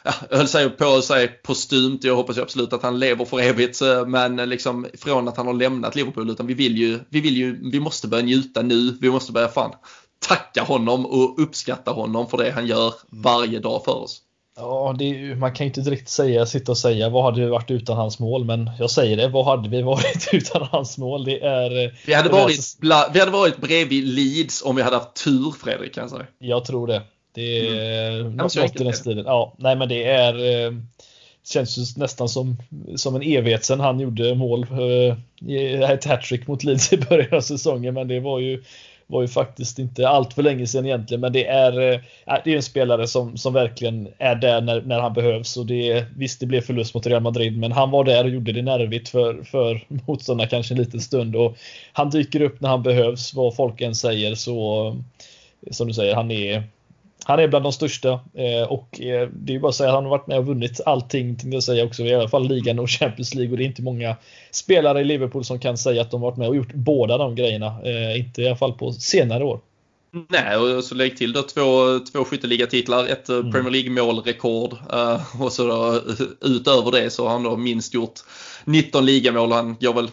Ja, 0.04 0.14
jag 0.30 0.38
höll 0.38 0.48
sig 0.48 0.70
på 0.70 0.86
att 0.86 1.06
säga 1.06 1.30
postumt, 1.44 2.00
jag 2.02 2.16
hoppas 2.16 2.38
ju 2.38 2.42
absolut 2.42 2.74
att 2.74 2.84
han 2.84 3.00
lever 3.00 3.26
för 3.26 3.40
evigt, 3.40 3.82
men 4.08 4.36
liksom 4.36 4.88
från 4.98 5.28
att 5.28 5.38
han 5.38 5.48
har 5.48 5.54
lämnat 5.54 5.96
Liverpool, 5.96 6.30
utan 6.30 6.48
vi 6.48 6.54
vill 6.54 6.78
ju, 6.78 7.00
vi 7.10 7.22
vill 7.22 7.38
ju, 7.38 7.72
vi 7.72 7.80
måste 7.80 8.08
börja 8.08 8.24
njuta 8.24 8.62
nu, 8.62 8.98
vi 9.02 9.10
måste 9.10 9.32
börja 9.32 9.48
fan 9.48 9.72
tacka 10.20 10.64
honom 10.64 11.06
och 11.06 11.42
uppskatta 11.42 11.92
honom 11.92 12.30
för 12.30 12.38
det 12.38 12.52
han 12.52 12.68
gör 12.68 12.94
varje 13.10 13.60
dag 13.60 13.86
för 13.86 13.96
oss. 13.96 14.22
Ja, 14.60 14.96
det, 15.00 15.36
man 15.36 15.54
kan 15.54 15.66
ju 15.66 15.68
inte 15.68 15.82
direkt 15.82 16.10
säga, 16.10 16.46
sitta 16.46 16.72
och 16.72 16.78
säga 16.78 17.10
vad 17.10 17.24
hade 17.24 17.42
vi 17.42 17.48
varit 17.48 17.72
utan 17.72 17.98
hans 17.98 18.20
mål, 18.20 18.46
men 18.46 18.72
jag 18.80 18.92
säger 18.92 19.18
det, 19.18 19.28
vad 19.28 19.46
hade 19.46 19.70
vi 19.70 19.82
varit 19.82 20.30
utan 20.34 20.68
hans 20.72 20.98
mål? 20.98 21.26
Det 21.26 21.40
är... 21.40 21.86
Eh, 21.86 21.92
vi 22.06 22.14
hade, 22.14 22.30
varit, 22.30 22.78
bla, 22.80 23.10
vi 23.14 23.20
hade 23.20 23.32
varit 23.32 23.58
bredvid 23.58 24.04
Leeds 24.04 24.62
om 24.62 24.76
vi 24.76 24.82
hade 24.82 24.96
haft 24.96 25.24
tur, 25.24 25.54
Fredrik, 25.64 25.94
kan 25.94 26.02
jag 26.02 26.12
säga. 26.12 26.26
Jag 26.40 26.66
tror 26.66 26.88
det. 26.88 27.02
Det 27.34 27.68
är 27.68 28.20
mm. 28.20 28.36
något, 28.36 28.56
något 28.56 28.82
i 28.82 28.84
den 28.84 28.94
stilen. 28.94 29.26
Ja, 29.26 29.56
nej 29.58 29.76
men 29.76 29.90
det 29.90 30.04
är... 30.04 30.66
Eh, 30.66 30.72
känns 31.48 31.78
ju 31.78 32.02
nästan 32.02 32.30
som, 32.30 32.58
som 32.96 33.16
en 33.16 33.22
evighet 33.22 33.66
sedan 33.66 33.80
han 33.80 34.00
gjorde 34.00 34.36
mål. 34.36 34.66
Eh, 34.72 35.90
ett 35.92 36.06
hattrick 36.06 36.48
mot 36.48 36.64
Leeds 36.64 36.94
i 36.94 36.98
början 36.98 37.34
av 37.34 37.42
säsongen, 37.42 37.94
men 37.94 38.08
det 38.08 38.20
var 38.20 38.40
ju 38.40 38.64
var 39.08 39.22
ju 39.22 39.28
faktiskt 39.28 39.80
inte 39.80 40.08
allt 40.08 40.34
för 40.34 40.44
länge 40.44 40.68
sedan 40.68 40.86
egentligen, 40.86 41.22
men 41.22 41.34
det 41.34 41.48
är, 41.48 41.92
eh, 41.92 42.00
det 42.44 42.52
är 42.52 42.56
en 42.56 42.64
spelare 42.64 43.08
som, 43.08 43.38
som 43.38 43.54
verkligen 43.54 44.08
är 44.18 44.36
där 44.36 44.62
när, 44.62 44.82
när 44.82 45.00
han 45.00 45.14
behövs. 45.14 45.58
Och 45.58 45.66
det, 45.66 46.06
visst, 46.16 46.40
det 46.40 46.46
blev 46.46 46.62
förlust 46.62 46.94
mot 46.94 47.08
Real 47.08 47.22
Madrid, 47.22 47.58
men 47.58 47.72
han 47.72 47.92
var 47.92 48.04
där 48.04 48.24
och 48.24 48.30
gjorde 48.30 48.52
det 48.52 48.62
nervigt 48.62 49.10
för, 49.10 49.44
för 49.44 49.86
motståndarna 50.08 50.50
kanske 50.50 50.74
en 50.74 50.80
liten 50.80 51.02
stund. 51.02 51.36
Och 51.36 51.58
han 51.94 52.10
dyker 52.10 52.42
upp 52.42 52.62
när 52.62 52.70
han 52.70 52.84
behövs, 52.84 53.34
vad 53.34 53.56
folk 53.56 53.82
än 53.82 53.96
säger. 53.96 54.36
Så 54.36 54.88
eh, 55.68 55.72
som 55.72 55.88
du 55.88 55.94
säger, 55.94 56.16
han 56.16 56.32
är 56.32 56.64
han 57.28 57.40
är 57.40 57.48
bland 57.48 57.66
de 57.66 57.74
största 57.74 58.10
eh, 58.34 58.68
och 58.70 59.02
eh, 59.02 59.30
det 59.34 59.56
är 59.56 59.60
bara 59.60 59.70
att 59.70 59.76
säga 59.76 59.90
att 59.90 59.96
han 59.96 60.04
har 60.04 60.12
varit 60.12 60.28
med 60.28 60.38
och 60.38 60.46
vunnit 60.46 60.82
allting, 60.86 61.36
tänkte 61.36 61.56
jag 61.56 61.64
säga 61.64 61.86
också, 61.86 62.04
i 62.04 62.16
alla 62.16 62.30
fall 62.30 62.48
ligan 62.48 62.80
och 62.80 62.90
Champions 62.90 63.36
League 63.36 63.52
och 63.52 63.58
det 63.58 63.64
är 63.64 63.66
inte 63.66 63.82
många 63.82 64.16
spelare 64.52 65.02
i 65.02 65.04
Liverpool 65.04 65.46
som 65.46 65.60
kan 65.60 65.78
säga 65.78 66.02
att 66.02 66.12
de 66.12 66.22
varit 66.22 66.38
med 66.38 66.48
och 66.48 66.56
gjort 66.56 66.74
båda 66.74 67.18
de 67.18 67.36
grejerna. 67.36 67.66
Eh, 67.84 68.20
inte 68.20 68.42
i 68.42 68.48
alla 68.48 68.56
fall 68.56 68.74
på 68.74 68.92
senare 68.92 69.44
år. 69.44 69.60
Nej, 70.30 70.58
och 70.58 70.84
så 70.84 70.96
lägg 70.96 71.18
till 71.18 71.34
då 71.34 71.42
två, 71.42 72.00
två 72.12 72.24
skytteligatitlar, 72.24 73.08
ett 73.08 73.30
mm. 73.30 73.52
Premier 73.52 73.72
League-målrekord 73.72 74.76
och 75.40 75.52
så 75.52 75.68
då, 75.68 76.02
utöver 76.42 76.92
det 76.92 77.10
så 77.10 77.24
har 77.24 77.30
han 77.30 77.44
då 77.44 77.58
minst 77.58 77.94
gjort 77.94 78.20
19 78.66 79.06
ligamål. 79.06 79.52
Han 79.52 79.76
går 79.80 79.94
väl 79.94 80.10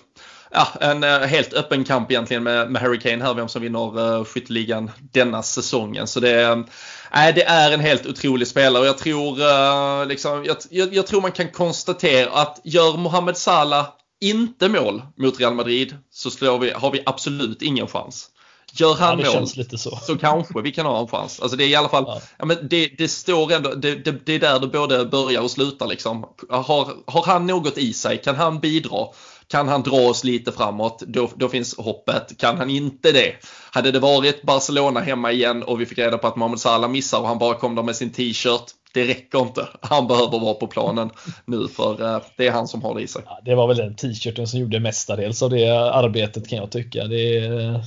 ja, 0.54 0.68
en 0.80 1.04
uh, 1.04 1.10
helt 1.10 1.52
öppen 1.52 1.84
kamp 1.84 2.10
egentligen 2.10 2.42
med, 2.42 2.70
med 2.70 2.82
Harry 2.82 2.98
Kane 2.98 3.24
här, 3.24 3.34
vem 3.34 3.48
som 3.48 3.62
vinner 3.62 4.18
uh, 4.18 4.24
skytteligan 4.24 4.90
denna 5.12 5.42
säsongen. 5.42 6.06
Så 6.06 6.20
det, 6.20 6.48
uh, 6.50 6.64
det 7.10 7.44
är 7.44 7.72
en 7.72 7.80
helt 7.80 8.06
otrolig 8.06 8.48
spelare 8.48 8.82
och 8.82 8.88
jag 8.88 8.98
tror, 8.98 9.40
uh, 9.40 10.06
liksom, 10.06 10.44
jag, 10.44 10.56
jag, 10.70 10.94
jag, 10.94 11.06
tror 11.06 11.20
man 11.20 11.32
kan 11.32 11.48
konstatera 11.48 12.30
att 12.30 12.60
gör 12.64 12.96
Mohamed 12.96 13.36
Salah 13.36 13.86
inte 14.20 14.68
mål 14.68 15.02
mot 15.16 15.40
Real 15.40 15.54
Madrid 15.54 15.96
så 16.10 16.30
slår 16.30 16.58
vi, 16.58 16.70
har 16.70 16.90
vi 16.90 17.02
absolut 17.06 17.62
ingen 17.62 17.86
chans. 17.86 18.30
Gör 18.76 18.94
han 18.94 19.20
ja, 19.20 19.40
mål 19.40 19.48
så. 19.78 19.96
så. 19.96 20.18
kanske 20.18 20.60
vi 20.62 20.72
kan 20.72 20.86
ha 20.86 21.00
en 21.00 21.08
chans. 21.08 21.40
Alltså 21.40 21.56
det 21.56 21.64
är 21.64 21.68
i 21.68 21.74
alla 21.74 21.88
fall, 21.88 22.04
ja. 22.06 22.20
ja 22.38 22.44
men 22.44 22.68
det, 22.68 22.86
det, 22.98 23.08
står 23.08 23.52
ändå, 23.52 23.74
det, 23.74 23.94
det, 23.94 24.26
det, 24.26 24.32
är 24.32 24.38
där 24.38 24.60
det 24.60 24.66
både 24.66 25.04
börjar 25.04 25.40
och 25.40 25.50
slutar 25.50 25.86
liksom. 25.86 26.24
Har, 26.48 26.96
har 27.06 27.26
han 27.26 27.46
något 27.46 27.78
i 27.78 27.92
sig? 27.92 28.18
Kan 28.18 28.36
han 28.36 28.60
bidra? 28.60 29.06
Kan 29.48 29.68
han 29.68 29.82
dra 29.82 29.96
oss 29.96 30.24
lite 30.24 30.52
framåt, 30.52 31.02
då, 31.06 31.30
då 31.34 31.48
finns 31.48 31.76
hoppet. 31.76 32.38
Kan 32.38 32.58
han 32.58 32.70
inte 32.70 33.12
det, 33.12 33.34
hade 33.70 33.90
det 33.90 33.98
varit 33.98 34.42
Barcelona 34.42 35.00
hemma 35.00 35.32
igen 35.32 35.62
och 35.62 35.80
vi 35.80 35.86
fick 35.86 35.98
reda 35.98 36.18
på 36.18 36.26
att 36.26 36.36
Mohamed 36.36 36.60
Salah 36.60 36.90
missar 36.90 37.20
och 37.20 37.28
han 37.28 37.38
bara 37.38 37.54
kom 37.54 37.74
där 37.74 37.82
med 37.82 37.96
sin 37.96 38.12
t-shirt. 38.12 38.64
Det 38.94 39.04
räcker 39.04 39.38
inte. 39.38 39.68
Han 39.80 40.06
behöver 40.06 40.38
vara 40.38 40.54
på 40.54 40.66
planen 40.66 41.10
nu 41.44 41.68
för 41.68 42.14
eh, 42.14 42.22
det 42.36 42.46
är 42.46 42.50
han 42.50 42.68
som 42.68 42.82
har 42.82 42.94
det 42.94 43.02
i 43.02 43.06
sig. 43.06 43.22
Ja, 43.26 43.40
det 43.44 43.54
var 43.54 43.68
väl 43.68 43.76
den 43.76 43.96
t-shirten 43.96 44.46
som 44.46 44.60
gjorde 44.60 44.80
mestadels 44.80 45.42
av 45.42 45.50
det 45.50 45.68
arbetet 45.92 46.48
kan 46.48 46.58
jag 46.58 46.70
tycka. 46.70 47.04
Det 47.04 47.38
eh, 47.38 47.80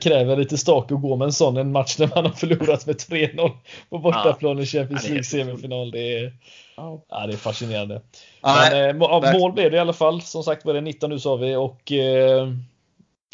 kräver 0.00 0.36
lite 0.36 0.58
stak 0.58 0.92
att 0.92 1.00
gå 1.00 1.16
med 1.16 1.26
en 1.26 1.32
sån 1.32 1.56
en 1.56 1.72
match 1.72 1.98
när 1.98 2.10
man 2.14 2.24
har 2.24 2.32
förlorat 2.32 2.86
med 2.86 2.96
3-0 2.96 3.50
på 3.90 3.98
bortaplan 3.98 4.58
i 4.58 4.66
Champions 4.66 5.08
League 5.08 5.24
semifinal. 5.24 5.90
Det 5.90 6.18
är, 6.18 6.32
Ja, 6.76 7.26
det 7.26 7.32
är 7.32 7.36
fascinerande. 7.36 8.00
Ja, 8.40 8.68
Men, 8.70 9.00
eh, 9.00 9.32
mål 9.38 9.52
blev 9.52 9.70
det 9.70 9.76
i 9.76 9.80
alla 9.80 9.92
fall. 9.92 10.22
Som 10.22 10.42
sagt 10.42 10.64
var 10.64 10.74
det 10.74 10.80
19 10.80 11.10
nu 11.10 11.18
sa 11.18 11.36
vi 11.36 11.56
och 11.56 11.92
eh, 11.92 12.48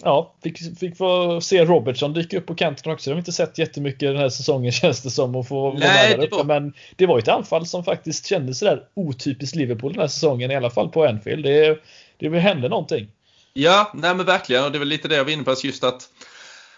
ja, 0.02 0.34
fick, 0.42 0.78
fick 0.78 0.96
få 0.96 1.40
se 1.40 1.64
Robertson 1.64 2.12
dyka 2.12 2.38
upp 2.38 2.46
på 2.46 2.54
kanten 2.54 2.92
också. 2.92 3.10
Det 3.10 3.12
har 3.12 3.16
vi 3.16 3.20
inte 3.20 3.32
sett 3.32 3.58
jättemycket 3.58 4.00
den 4.00 4.16
här 4.16 4.28
säsongen 4.28 4.72
känns 4.82 5.02
det 5.02 5.10
som. 5.10 5.36
Och 5.36 5.48
få 5.48 5.72
Nej, 5.72 6.16
det 6.20 6.30
var... 6.30 6.44
Men 6.44 6.74
det 6.96 7.06
var 7.06 7.18
ett 7.18 7.28
anfall 7.28 7.66
som 7.66 7.84
faktiskt 7.84 8.26
kändes 8.26 8.58
sådär 8.58 8.82
otypiskt 8.94 9.56
Liverpool 9.56 9.92
den 9.92 10.00
här 10.00 10.08
säsongen. 10.08 10.50
I 10.50 10.56
alla 10.56 10.70
fall 10.70 10.88
på 10.88 11.04
Anfield. 11.04 11.44
Det, 11.44 11.78
det 12.18 12.38
hände 12.38 12.68
någonting. 12.68 13.08
Ja, 13.52 13.92
nej 13.94 14.14
men 14.14 14.26
verkligen. 14.26 14.64
Och 14.64 14.72
det 14.72 14.76
är 14.76 14.80
väl 14.80 14.88
lite 14.88 15.08
det 15.08 15.16
jag 15.16 15.24
var 15.24 15.32
inne 15.32 15.44
på. 15.44 15.54
Just 15.64 15.84
att 15.84 16.08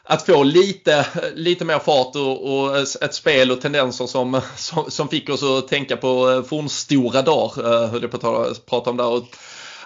att 0.04 0.26
få 0.26 0.42
lite, 0.42 1.06
lite 1.34 1.64
mer 1.64 1.78
fart 1.78 2.16
och, 2.16 2.64
och 2.64 2.78
ett 2.78 3.14
spel 3.14 3.50
och 3.50 3.60
tendenser 3.60 4.06
som, 4.06 4.40
som, 4.56 4.90
som, 4.90 5.08
fick 5.08 5.28
oss 5.28 5.42
att 5.42 5.68
tänka 5.68 5.96
på 5.96 6.30
eh, 6.30 6.42
fornstora 6.42 7.22
dagar, 7.22 7.82
eh, 7.84 7.90
höll 7.90 8.02
jag 8.02 8.10
på 8.10 8.42
att 8.42 8.66
prata 8.66 8.90
om 8.90 8.96
där. 8.96 9.08
Och 9.08 9.24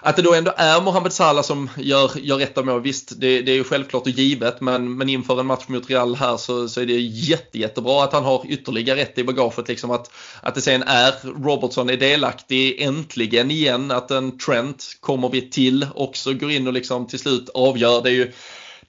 att 0.01 0.15
det 0.15 0.21
då 0.21 0.33
ändå 0.33 0.53
är 0.57 0.81
Mohamed 0.81 1.13
Salah 1.13 1.43
som 1.43 1.69
gör, 1.77 2.11
gör 2.21 2.37
rätt 2.37 2.57
av 2.57 2.65
mål, 2.65 2.81
visst 2.81 3.19
det, 3.19 3.41
det 3.41 3.51
är 3.51 3.55
ju 3.55 3.63
självklart 3.63 4.01
och 4.01 4.09
givet 4.09 4.61
men, 4.61 4.97
men 4.97 5.09
inför 5.09 5.39
en 5.39 5.45
match 5.45 5.67
mot 5.67 5.89
Real 5.89 6.15
här 6.15 6.37
så, 6.37 6.69
så 6.69 6.81
är 6.81 6.85
det 6.85 6.99
jätte, 6.99 7.59
jättebra 7.59 8.03
att 8.03 8.13
han 8.13 8.23
har 8.23 8.45
ytterligare 8.47 8.99
rätt 8.99 9.17
i 9.17 9.23
bagaget. 9.23 9.67
Liksom 9.67 9.91
att, 9.91 10.11
att 10.41 10.55
det 10.55 10.61
sen 10.61 10.83
är 10.83 11.13
Robertson 11.43 11.89
är 11.89 11.97
delaktig 11.97 12.81
äntligen 12.81 13.51
igen, 13.51 13.91
att 13.91 14.11
en 14.11 14.37
Trent 14.37 14.85
kommer 14.99 15.29
vi 15.29 15.49
till 15.49 15.87
också 15.95 16.33
går 16.33 16.51
in 16.51 16.67
och 16.67 16.73
liksom 16.73 17.07
till 17.07 17.19
slut 17.19 17.49
avgör. 17.53 18.01
Det 18.01 18.09
är 18.09 18.13
ju 18.13 18.31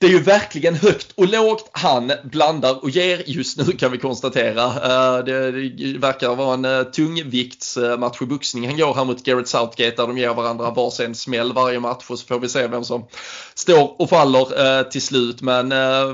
det 0.01 0.07
är 0.07 0.11
ju 0.11 0.21
verkligen 0.21 0.75
högt 0.75 1.13
och 1.15 1.29
lågt 1.29 1.71
han 1.73 2.13
blandar 2.25 2.83
och 2.83 2.91
ger 2.91 3.23
just 3.27 3.59
nu 3.59 3.65
kan 3.65 3.93
vi 3.93 3.99
konstatera. 3.99 4.65
Eh, 4.65 5.25
det, 5.25 5.51
verkar 5.99 6.35
vara 6.35 6.55
en 6.55 6.65
eh, 6.65 6.83
tungviktsmatch 6.83 8.23
i 8.23 8.27
boxning. 8.27 8.67
Han 8.67 8.77
går 8.77 8.95
här 8.95 9.05
mot 9.05 9.25
Garrett 9.25 9.49
Southgate 9.49 9.97
där 9.97 10.07
de 10.07 10.19
ger 10.19 10.35
varandra 10.35 10.71
varsin 10.71 11.15
smäll 11.15 11.53
varje 11.53 11.81
match 11.81 12.05
och 12.09 12.19
så 12.19 12.27
får 12.27 12.41
vi 12.41 12.49
se 12.49 12.67
vem 12.67 12.85
som 12.85 13.07
står 13.55 14.03
och 14.03 14.11
faller 14.11 14.79
eh, 14.79 14.83
till 14.83 15.03
slut. 15.03 15.43
Men 15.43 15.69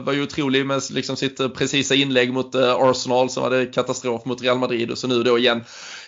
var 0.05 0.13
ju 0.13 0.23
otrolig 0.23 0.67
med 0.67 0.83
liksom 0.91 1.17
sitt 1.17 1.55
precisa 1.55 1.95
inlägg 1.95 2.33
mot 2.33 2.55
Arsenal 2.55 3.31
som 3.31 3.43
hade 3.43 3.67
katastrof 3.67 4.25
mot 4.25 4.43
Real 4.43 4.59
Madrid 4.59 4.91
och 4.91 4.99
så 4.99 5.07
nu 5.07 5.23
då 5.23 5.39
igen 5.39 5.65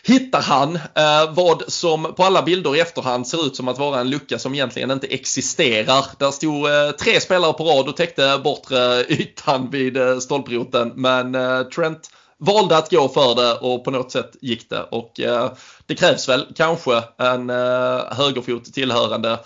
hittar 0.07 0.43
han 0.43 0.75
eh, 0.75 1.35
vad 1.35 1.63
som 1.69 2.15
på 2.15 2.25
alla 2.25 2.43
bilder 2.43 2.77
i 2.77 2.81
efterhand 2.81 3.29
ser 3.29 3.47
ut 3.47 3.57
som 3.57 3.69
att 3.69 3.79
vara 3.79 4.01
en 4.01 4.11
lucka 4.11 4.39
som 4.39 4.55
egentligen 4.55 4.91
inte 4.91 5.07
existerar. 5.07 6.07
Där 6.19 6.31
stod 6.31 6.67
eh, 6.67 6.91
tre 6.91 7.21
spelare 7.21 7.53
på 7.53 7.65
rad 7.65 7.89
och 7.89 7.97
täckte 7.97 8.41
bortre 8.45 9.05
ytan 9.09 9.71
vid 9.71 9.97
eh, 9.97 10.19
stolproten 10.19 10.93
men 10.97 11.35
eh, 11.35 11.63
Trent 11.63 12.11
valde 12.39 12.77
att 12.77 12.91
gå 12.91 13.09
för 13.09 13.35
det 13.35 13.55
och 13.55 13.85
på 13.85 13.91
något 13.91 14.13
sätt 14.13 14.37
gick 14.41 14.71
det 14.71 14.83
och 14.83 15.21
eh, 15.21 15.53
det 15.87 15.95
krävs 15.95 16.29
väl 16.29 16.47
kanske 16.57 17.03
en 17.19 17.51
eh, 17.51 18.15
högerfot 18.17 18.65
tillhörande 18.65 19.39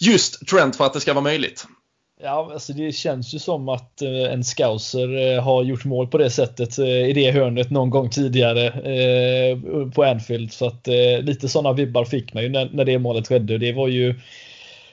just 0.00 0.46
Trent 0.46 0.76
för 0.76 0.84
att 0.84 0.92
det 0.92 1.00
ska 1.00 1.12
vara 1.12 1.24
möjligt. 1.24 1.66
Ja, 2.20 2.50
alltså 2.52 2.72
det 2.72 2.92
känns 2.92 3.34
ju 3.34 3.38
som 3.38 3.68
att 3.68 4.02
eh, 4.02 4.32
en 4.32 4.44
scouser 4.44 5.34
eh, 5.36 5.42
har 5.42 5.62
gjort 5.62 5.84
mål 5.84 6.06
på 6.06 6.18
det 6.18 6.30
sättet 6.30 6.78
eh, 6.78 6.86
i 6.86 7.12
det 7.12 7.30
hörnet 7.30 7.70
någon 7.70 7.90
gång 7.90 8.10
tidigare 8.10 8.72
på 9.94 10.04
Anfield. 10.04 10.52
Så 10.52 10.66
att 10.66 10.88
lite 11.20 11.48
sådana 11.48 11.72
vibbar 11.72 12.04
fick 12.04 12.34
man 12.34 12.42
ju 12.42 12.48
när 12.48 12.84
det 12.84 12.98
målet 12.98 13.28
skedde. 13.28 13.58
Det 13.58 13.72
var 13.72 13.88
ju 13.88 14.14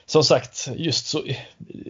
som 0.06 0.24
sagt 0.24 0.70
just 0.76 1.08
så 1.08 1.24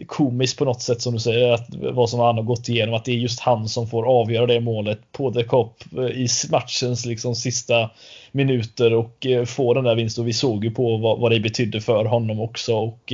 komiskt 0.06 0.58
på 0.58 0.64
något 0.64 0.82
sätt 0.82 1.02
som 1.02 1.14
du 1.14 1.20
säger 1.20 1.52
att 1.52 1.66
vad 1.70 2.10
som 2.10 2.20
han 2.20 2.36
har 2.36 2.42
gått 2.42 2.68
igenom 2.68 2.94
att 2.94 3.04
det 3.04 3.12
är 3.12 3.16
just 3.16 3.40
han 3.40 3.68
som 3.68 3.88
får 3.88 4.06
avgöra 4.06 4.46
det 4.46 4.60
målet 4.60 4.98
på 5.12 5.32
The 5.32 5.42
Cop 5.42 5.82
i 6.14 6.28
matchens 6.50 7.06
liksom 7.06 7.34
sista 7.34 7.90
minuter 8.32 8.94
och 8.94 9.26
få 9.46 9.74
den 9.74 9.84
där 9.84 9.94
vinsten. 9.94 10.22
Och 10.22 10.28
vi 10.28 10.32
såg 10.32 10.64
ju 10.64 10.70
på 10.70 10.96
vad, 10.96 11.18
vad 11.18 11.32
det 11.32 11.40
betydde 11.40 11.80
för 11.80 12.04
honom 12.04 12.40
också 12.40 12.76
och 12.76 13.12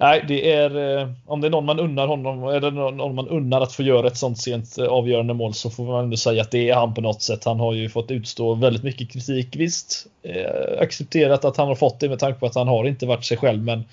Nej, 0.00 0.24
det 0.28 0.52
är 0.52 0.98
eh, 1.00 1.08
om 1.26 1.40
det 1.40 1.48
är 1.48 1.50
någon 1.50 1.64
man 1.64 1.80
unnar 1.80 2.06
honom 2.06 2.44
eller 2.44 2.70
någon 2.70 3.14
man 3.14 3.28
unnar 3.28 3.60
att 3.60 3.72
få 3.72 3.82
göra 3.82 4.06
ett 4.06 4.16
sånt 4.16 4.38
sent 4.38 4.78
eh, 4.78 4.86
avgörande 4.86 5.34
mål 5.34 5.54
så 5.54 5.70
får 5.70 5.84
man 5.84 6.04
ändå 6.04 6.16
säga 6.16 6.42
att 6.42 6.50
det 6.50 6.70
är 6.70 6.74
han 6.74 6.94
på 6.94 7.00
något 7.00 7.22
sätt. 7.22 7.44
Han 7.44 7.60
har 7.60 7.72
ju 7.72 7.88
fått 7.88 8.10
utstå 8.10 8.54
väldigt 8.54 8.82
mycket 8.82 9.12
kritik. 9.12 9.56
Visst, 9.56 10.06
eh, 10.22 10.82
accepterat 10.82 11.44
att 11.44 11.56
han 11.56 11.68
har 11.68 11.74
fått 11.74 12.00
det 12.00 12.08
med 12.08 12.18
tanke 12.18 12.40
på 12.40 12.46
att 12.46 12.54
han 12.54 12.68
har 12.68 12.84
inte 12.84 13.06
varit 13.06 13.24
sig 13.24 13.36
själv, 13.36 13.62
men 13.62 13.84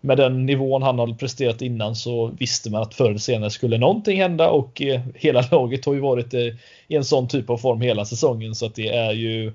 med 0.00 0.16
den 0.16 0.46
nivån 0.46 0.82
han 0.82 0.98
har 0.98 1.14
presterat 1.14 1.62
innan 1.62 1.96
så 1.96 2.26
visste 2.38 2.70
man 2.70 2.82
att 2.82 2.94
förr 2.94 3.08
eller 3.08 3.18
senare 3.18 3.50
skulle 3.50 3.78
någonting 3.78 4.20
hända 4.20 4.50
och 4.50 4.82
eh, 4.82 5.00
hela 5.14 5.44
laget 5.50 5.84
har 5.84 5.94
ju 5.94 6.00
varit 6.00 6.34
eh, 6.34 6.46
i 6.88 6.96
en 6.96 7.04
sån 7.04 7.28
typ 7.28 7.50
av 7.50 7.56
form 7.56 7.80
hela 7.80 8.04
säsongen 8.04 8.54
så 8.54 8.66
att 8.66 8.74
det 8.74 8.88
är 8.88 9.12
ju 9.12 9.52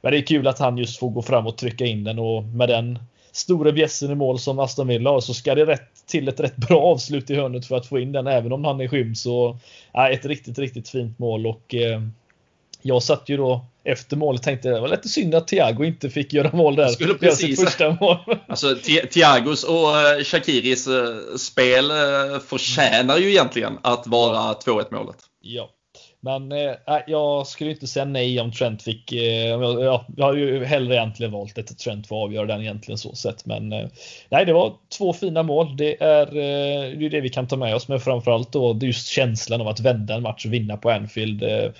men 0.00 0.12
det 0.12 0.18
är 0.18 0.22
kul 0.22 0.46
att 0.46 0.58
han 0.58 0.78
just 0.78 0.98
får 0.98 1.10
gå 1.10 1.22
fram 1.22 1.46
och 1.46 1.56
trycka 1.56 1.86
in 1.86 2.04
den 2.04 2.18
och 2.18 2.42
med 2.42 2.68
den 2.68 2.98
store 3.32 3.72
bjässen 3.72 4.10
i 4.10 4.14
mål 4.14 4.38
som 4.38 4.58
Aston 4.58 4.88
Villa 4.88 5.10
har 5.10 5.20
så 5.20 5.34
ska 5.34 5.54
det 5.54 5.66
rätt 5.66 6.06
till 6.06 6.28
ett 6.28 6.40
rätt 6.40 6.56
bra 6.56 6.82
avslut 6.82 7.30
i 7.30 7.34
hörnet 7.34 7.66
för 7.66 7.76
att 7.76 7.86
få 7.86 7.98
in 7.98 8.12
den 8.12 8.26
även 8.26 8.52
om 8.52 8.64
han 8.64 8.80
är 8.80 8.88
skymd. 8.88 9.18
Så 9.18 9.58
ja, 9.92 10.10
ett 10.10 10.26
riktigt, 10.26 10.58
riktigt 10.58 10.88
fint 10.88 11.18
mål 11.18 11.46
och 11.46 11.74
eh, 11.74 12.02
jag 12.82 13.02
satt 13.02 13.28
ju 13.28 13.36
då 13.36 13.64
efter 13.84 14.16
målet 14.16 14.42
tänkte 14.42 14.68
det 14.68 14.80
var 14.80 14.88
lite 14.88 15.08
synd 15.08 15.34
att 15.34 15.48
Thiago 15.48 15.84
inte 15.84 16.10
fick 16.10 16.32
göra 16.32 16.56
mål 16.56 16.76
där. 16.76 16.88
Skulle 16.88 17.14
precis. 17.14 17.64
Första 17.64 17.96
mål. 18.00 18.16
Alltså 18.46 18.76
Thiagos 19.10 19.64
och 19.64 19.76
uh, 19.76 20.24
Shakiris 20.24 20.88
uh, 20.88 21.36
spel 21.36 21.90
uh, 21.90 22.38
förtjänar 22.46 23.18
ju 23.18 23.30
egentligen 23.30 23.78
att 23.82 24.06
vara 24.06 24.52
2-1 24.52 24.86
målet. 24.90 25.16
Ja, 25.40 25.70
men 26.24 26.52
eh, 26.52 26.74
jag 27.06 27.46
skulle 27.46 27.70
inte 27.70 27.86
säga 27.86 28.04
nej 28.04 28.40
om 28.40 28.52
Trent 28.52 28.82
fick. 28.82 29.12
Eh, 29.12 29.48
ja, 29.48 30.06
jag 30.16 30.24
har 30.24 30.34
ju 30.34 30.64
hellre 30.64 30.94
egentligen 30.94 31.32
valt 31.32 31.58
att 31.58 31.78
Trent 31.78 32.06
får 32.06 32.22
avgöra 32.22 32.46
den 32.46 32.60
egentligen 32.60 32.98
så 32.98 33.14
sett. 33.14 33.46
Men 33.46 33.72
eh, 33.72 33.88
nej, 34.28 34.46
det 34.46 34.52
var 34.52 34.74
två 34.98 35.12
fina 35.12 35.42
mål. 35.42 35.76
Det 35.76 36.02
är 36.02 36.26
eh, 36.26 36.98
det, 36.98 37.06
är 37.06 37.10
det 37.10 37.20
vi 37.20 37.28
kan 37.28 37.48
ta 37.48 37.56
med 37.56 37.74
oss. 37.74 37.88
Men 37.88 38.00
framförallt 38.00 38.52
då 38.52 38.78
just 38.82 39.06
känslan 39.06 39.60
av 39.60 39.68
att 39.68 39.80
vända 39.80 40.14
en 40.14 40.22
match 40.22 40.46
och 40.46 40.52
vinna 40.52 40.76
på 40.76 40.90
Anfield. 40.90 41.42
Eh, 41.42 41.70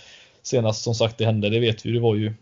senast 0.42 0.82
som 0.82 0.94
sagt 0.94 1.18
det 1.18 1.24
hände, 1.24 1.50
det 1.50 1.60
vet 1.60 1.86
vi. 1.86 1.92
Det 1.92 2.00
var 2.00 2.14
ju. 2.14 2.34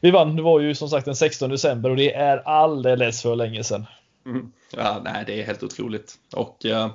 Vi 0.00 0.10
vann. 0.10 0.36
Det 0.36 0.42
var 0.42 0.60
ju 0.60 0.74
som 0.74 0.88
sagt 0.88 1.04
den 1.04 1.16
16 1.16 1.50
december 1.50 1.90
och 1.90 1.96
det 1.96 2.14
är 2.14 2.36
alldeles 2.36 3.22
för 3.22 3.36
länge 3.36 3.64
sedan. 3.64 3.86
Mm. 4.26 4.52
Ja, 4.76 5.00
nej, 5.04 5.24
det 5.26 5.40
är 5.40 5.46
helt 5.46 5.62
otroligt. 5.62 6.14
Och 6.32 6.66
eh, 6.66 6.90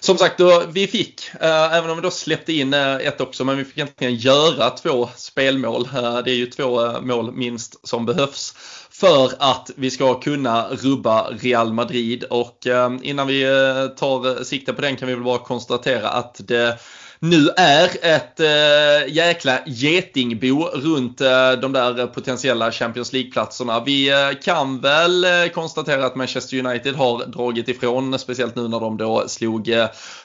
som 0.00 0.18
sagt, 0.18 0.38
då, 0.38 0.62
vi 0.72 0.86
fick, 0.86 1.30
eh, 1.40 1.76
även 1.76 1.90
om 1.90 1.96
vi 1.96 2.02
då 2.02 2.10
släppte 2.10 2.52
in 2.52 2.74
eh, 2.74 2.96
ett 2.96 3.20
också, 3.20 3.44
men 3.44 3.56
vi 3.56 3.64
fick 3.64 3.78
egentligen 3.78 4.14
göra 4.14 4.70
två 4.70 5.08
spelmål. 5.16 5.88
Eh, 5.94 6.18
det 6.18 6.30
är 6.30 6.34
ju 6.34 6.46
två 6.46 6.86
eh, 6.86 7.00
mål 7.00 7.32
minst 7.32 7.88
som 7.88 8.06
behövs 8.06 8.54
för 8.90 9.32
att 9.38 9.70
vi 9.76 9.90
ska 9.90 10.20
kunna 10.20 10.68
rubba 10.68 11.30
Real 11.30 11.72
Madrid. 11.72 12.24
Och 12.24 12.66
eh, 12.66 12.92
innan 13.02 13.26
vi 13.26 13.42
eh, 13.42 13.86
tar 13.96 14.28
eh, 14.28 14.42
sikte 14.42 14.72
på 14.72 14.82
den 14.82 14.96
kan 14.96 15.08
vi 15.08 15.14
väl 15.14 15.24
bara 15.24 15.38
konstatera 15.38 16.08
att 16.08 16.40
det 16.44 16.78
nu 17.22 17.48
är 17.56 17.90
ett 18.02 18.40
äh, 18.40 19.14
jäkla 19.14 19.58
getingbo 19.66 20.64
runt 20.64 21.20
äh, 21.20 21.52
de 21.52 21.72
där 21.72 22.06
potentiella 22.06 22.72
Champions 22.72 23.12
League-platserna. 23.12 23.84
Vi 23.84 24.10
äh, 24.10 24.38
kan 24.42 24.80
väl 24.80 25.26
konstatera 25.54 26.06
att 26.06 26.16
Manchester 26.16 26.66
United 26.66 26.94
har 26.94 27.26
dragit 27.26 27.68
ifrån, 27.68 28.18
speciellt 28.18 28.56
nu 28.56 28.68
när 28.68 28.80
de 28.80 28.96
då 28.96 29.28
slog 29.28 29.70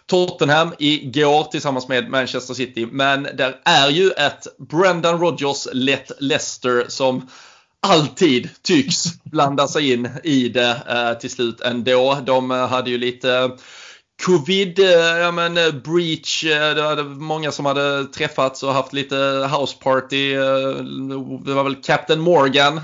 Tottenham 0.06 0.74
igår 0.80 1.43
tillsammans 1.43 1.88
med 1.88 2.10
Manchester 2.10 2.54
City. 2.54 2.88
Men 2.91 3.24
där 3.24 3.56
är 3.66 3.89
ju 3.89 4.12
ett 4.12 4.48
Brendan 4.70 5.20
Rodgers 5.20 5.68
lett 5.74 6.12
Leicester 6.20 6.86
som 6.88 7.30
alltid 7.88 8.50
tycks 8.62 9.24
blanda 9.24 9.68
sig 9.68 9.93
in 9.93 10.10
i 10.24 10.50
det 10.50 11.18
till 11.22 11.30
slut 11.30 11.62
ändå. 11.62 12.18
De 12.26 12.52
hade 12.52 12.89
ju 12.89 12.98
lite 12.98 13.52
Covid, 14.26 14.80
eh, 14.80 15.18
ja 15.20 15.32
men 15.32 15.57
eh, 15.57 15.72
breach, 15.72 16.43
eh, 16.43 16.76
det 16.76 16.82
var 16.82 17.03
många 17.03 17.51
som 17.51 17.65
hade 17.65 18.05
träffats 18.05 18.63
och 18.63 18.74
haft 18.74 18.93
lite 18.93 19.49
houseparty. 19.51 20.34
Det 21.45 21.53
var 21.53 21.63
väl 21.63 21.76
Captain 21.76 22.20
Morgan 22.20 22.82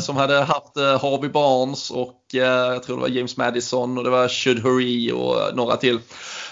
som 0.00 0.16
hade 0.16 0.40
haft 0.40 0.76
Harvey 0.76 1.30
Barnes 1.30 1.90
och 1.90 2.20
jag 2.32 2.82
tror 2.82 2.96
det 2.96 3.02
var 3.02 3.08
James 3.08 3.36
Madison 3.36 3.98
och 3.98 4.04
det 4.04 4.10
var 4.10 4.28
Should 4.28 4.62
Hurry 4.62 5.12
och 5.12 5.56
några 5.56 5.76
till. 5.76 5.98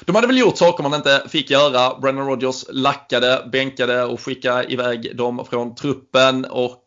De 0.05 0.15
hade 0.15 0.27
väl 0.27 0.39
gjort 0.39 0.59
saker 0.59 0.83
man 0.83 0.95
inte 0.95 1.23
fick 1.29 1.51
göra. 1.51 1.99
Brennan 2.01 2.27
Rodgers 2.27 2.65
lackade, 2.69 3.49
bänkade 3.53 4.05
och 4.05 4.21
skickade 4.21 4.73
iväg 4.73 5.17
dem 5.17 5.47
från 5.51 5.75
truppen 5.75 6.45
och 6.45 6.81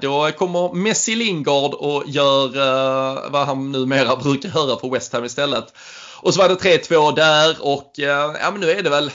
då 0.00 0.30
kommer 0.38 0.74
Messi 0.74 1.14
Lingard 1.14 1.74
och 1.74 2.04
gör 2.06 3.30
vad 3.30 3.46
han 3.46 3.72
numera 3.72 4.16
brukar 4.22 4.48
höra 4.48 4.80
för 4.80 4.90
West 4.90 5.12
Ham 5.12 5.24
istället. 5.24 5.72
Och 6.22 6.34
så 6.34 6.40
var 6.40 6.48
det 6.48 6.54
3-2 6.54 7.14
där 7.14 7.56
och 7.60 8.00
eh, 8.00 8.36
ja, 8.42 8.50
men 8.50 8.60
nu 8.60 8.70
är 8.70 8.82
det 8.82 8.90
väl 8.90 9.10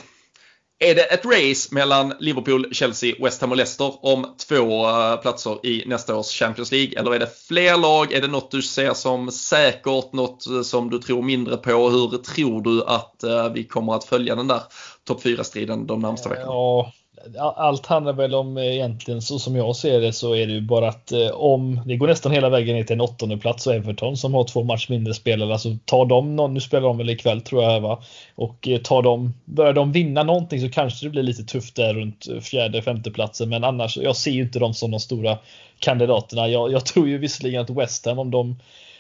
är 0.80 0.95
det 0.95 1.04
ett 1.04 1.26
race 1.26 1.76
mellan 1.76 2.14
Liverpool, 2.20 2.74
Chelsea, 2.74 3.16
West 3.20 3.41
Ham 3.41 3.51
och 3.51 3.58
Leicester 3.58 4.06
om 4.06 4.36
två 4.47 4.89
eh, 4.89 5.16
platser 5.16 5.66
i 5.66 5.84
nästa 5.88 6.16
års 6.16 6.39
Champions 6.39 6.72
League? 6.72 6.99
Eller 6.99 7.14
är 7.14 7.20
det 7.20 7.30
fler 7.47 7.78
lag? 7.78 8.14
Är 8.14 8.22
det 8.22 8.28
något 8.28 8.51
du 8.51 8.62
ser 8.62 8.93
som 8.93 9.32
säkert? 9.32 10.14
Något 10.14 10.47
eh, 10.47 10.62
som 10.62 10.89
du 10.89 10.99
tror 10.99 11.22
mindre 11.22 11.58
på? 11.58 11.89
Hur 11.89 12.18
tror 12.18 12.62
du 12.62 12.84
att 12.84 13.24
vi 13.54 13.64
kommer 13.64 13.93
att 13.95 14.04
följa 14.04 14.36
den 14.36 14.47
där 14.47 14.62
topp 15.04 15.24
4-striden 15.24 15.88
de 15.88 15.99
närmsta 15.99 16.30
veckorna? 16.30 16.47
Ja, 16.47 16.91
allt 17.39 17.86
handlar 17.86 18.14
väl 18.14 18.36
om 18.36 18.57
eh, 18.57 18.64
egentligen 18.64 19.22
så 19.22 19.39
som 19.39 19.55
jag 19.55 19.76
ser 19.76 20.01
det 20.01 20.14
så 20.14 20.36
är 20.36 20.47
det 20.47 20.53
ju 20.53 20.61
bara 20.61 20.88
att 20.88 21.11
eh, 21.11 21.30
om 21.30 21.82
det 21.86 21.97
går 21.97 22.07
nästan 22.07 22.32
hela 22.32 22.49
vägen 22.49 22.76
ner 22.76 22.84
till 22.84 22.93
en 22.93 23.01
åttonde 23.01 23.38
plats 23.38 23.68
och 23.68 23.74
Everton 23.74 24.18
som 24.18 24.34
har 24.34 24.43
två 24.43 24.64
match 24.64 24.89
mindre 24.89 25.14
spelare. 25.14 25.53
Alltså 25.53 25.78
tar 25.86 26.05
de 26.05 26.36
någon, 26.36 26.53
nu 26.53 26.59
spelar 26.59 26.88
de 26.88 26.97
väl 26.97 27.09
ikväll 27.09 27.41
tror 27.41 27.64
jag 27.64 27.82
va. 27.82 28.01
Och 28.36 28.68
eh, 28.68 28.78
tar 28.78 29.01
de, 29.01 29.34
börjar 29.45 29.74
de 29.74 29.91
vinna 29.91 30.24
någonting 30.24 30.61
så 30.61 30.70
kanske 30.70 31.05
det 31.05 31.09
blir 31.09 31.24
lite 31.24 31.43
tufft 31.43 31.76
där 31.76 31.93
runt 31.93 32.28
fjärde, 32.41 32.82
femte 32.82 33.11
platsen. 33.11 33.49
Men 33.49 33.64
annars, 33.64 33.97
jag 33.97 34.16
ser 34.16 34.32
ju 34.32 34.41
inte 34.41 34.59
dem 34.59 34.74
som 34.74 34.91
de 34.91 34.99
stora 34.99 35.38
kandidaterna. 35.80 36.47
Jag, 36.47 36.72
jag 36.72 36.86
tror 36.86 37.07
ju 37.07 37.18
visserligen 37.18 37.61
att 37.61 37.70
West 37.70 38.05
Ham 38.05 38.20
om 38.20 38.32
de 38.32 38.55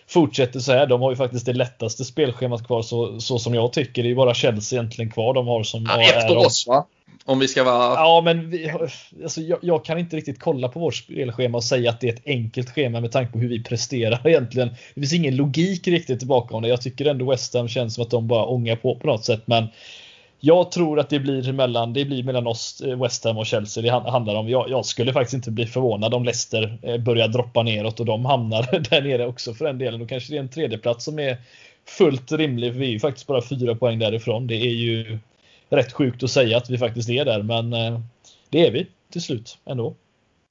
fortsätter 0.07 0.59
så 0.59 0.71
här. 0.71 0.85
De 0.85 1.01
har 1.01 1.09
ju 1.09 1.15
faktiskt 1.15 1.45
det 1.45 1.53
lättaste 1.53 2.05
spelschemat 2.05 2.67
kvar 2.67 2.81
så, 2.81 3.19
så 3.19 3.39
som 3.39 3.53
jag 3.53 3.73
tycker. 3.73 4.03
Det 4.03 4.07
är 4.07 4.09
ju 4.09 4.15
bara 4.15 4.33
Chelsea 4.33 4.79
egentligen 4.79 5.11
kvar 5.11 5.33
de 5.33 5.47
har 5.47 5.63
som 5.63 5.85
ja, 5.89 6.01
Efter 6.01 6.37
oss 6.37 6.67
va? 6.67 6.85
Om 7.25 7.39
vi 7.39 7.47
ska 7.47 7.63
vara... 7.63 7.93
Ja, 7.93 8.21
men 8.25 8.49
vi, 8.49 8.71
alltså, 9.23 9.41
jag, 9.41 9.59
jag, 9.61 9.85
kan 9.85 9.97
inte 9.97 10.17
riktigt 10.17 10.39
kolla 10.39 10.67
på 10.67 10.79
vårt 10.79 10.95
spelschema 10.95 11.57
och 11.57 11.63
säga 11.63 11.89
att 11.89 12.01
det 12.01 12.09
är 12.09 12.13
ett 12.13 12.23
enkelt 12.25 12.69
schema 12.69 13.01
med 13.01 13.11
tanke 13.11 13.31
på 13.31 13.39
hur 13.39 13.49
vi 13.49 13.63
presterar 13.63 14.21
egentligen. 14.27 14.69
Det 14.69 15.01
finns 15.01 15.13
ingen 15.13 15.35
logik 15.35 15.87
riktigt 15.87 16.23
bakom 16.23 16.61
det. 16.61 16.67
Jag 16.67 16.81
tycker 16.81 17.05
ändå 17.05 17.31
West 17.31 17.53
Ham 17.53 17.67
känns 17.67 17.95
som 17.95 18.03
att 18.03 18.11
de 18.11 18.27
bara 18.27 18.45
ångar 18.45 18.75
på 18.75 18.95
på 18.95 19.07
något 19.07 19.25
sätt. 19.25 19.41
Men 19.45 19.67
jag 20.45 20.71
tror 20.71 20.99
att 20.99 21.09
det 21.09 21.19
blir 21.19 21.53
mellan, 21.53 21.93
det 21.93 22.05
blir 22.05 22.23
mellan 22.23 22.47
oss, 22.47 22.81
eh, 22.81 23.01
West 23.01 23.23
Ham 23.23 23.37
och 23.37 23.45
Chelsea 23.45 23.83
det 23.83 24.11
handlar 24.11 24.35
om. 24.35 24.49
Jag, 24.49 24.69
jag, 24.69 24.85
skulle 24.85 25.13
faktiskt 25.13 25.33
inte 25.33 25.51
bli 25.51 25.65
förvånad 25.65 26.13
om 26.13 26.23
Leicester 26.23 26.77
eh, 26.81 26.97
börjar 26.97 27.27
droppa 27.27 27.63
neråt 27.63 27.99
och 27.99 28.05
de 28.05 28.25
hamnar 28.25 28.63
där 28.89 29.01
nere 29.01 29.27
också 29.27 29.53
för 29.53 29.65
den 29.65 29.77
delen. 29.77 29.99
Då 29.99 30.05
kanske 30.05 30.33
det 30.33 30.37
är 30.37 30.41
en 30.41 30.49
tredjeplats 30.49 31.05
som 31.05 31.19
är 31.19 31.37
fullt 31.85 32.31
rimlig. 32.31 32.73
Vi 32.73 32.85
är 32.85 32.91
ju 32.91 32.99
faktiskt 32.99 33.27
bara 33.27 33.41
fyra 33.41 33.75
poäng 33.75 33.99
därifrån. 33.99 34.47
Det 34.47 34.55
är 34.55 34.73
ju 34.73 35.19
rätt 35.73 35.93
sjukt 35.93 36.23
att 36.23 36.31
säga 36.31 36.57
att 36.57 36.69
vi 36.69 36.77
faktiskt 36.77 37.09
är 37.09 37.25
där, 37.25 37.43
men 37.43 37.73
eh, 37.73 37.99
det 38.49 38.67
är 38.67 38.71
vi 38.71 38.87
till 39.11 39.21
slut 39.21 39.57
ändå. 39.65 39.95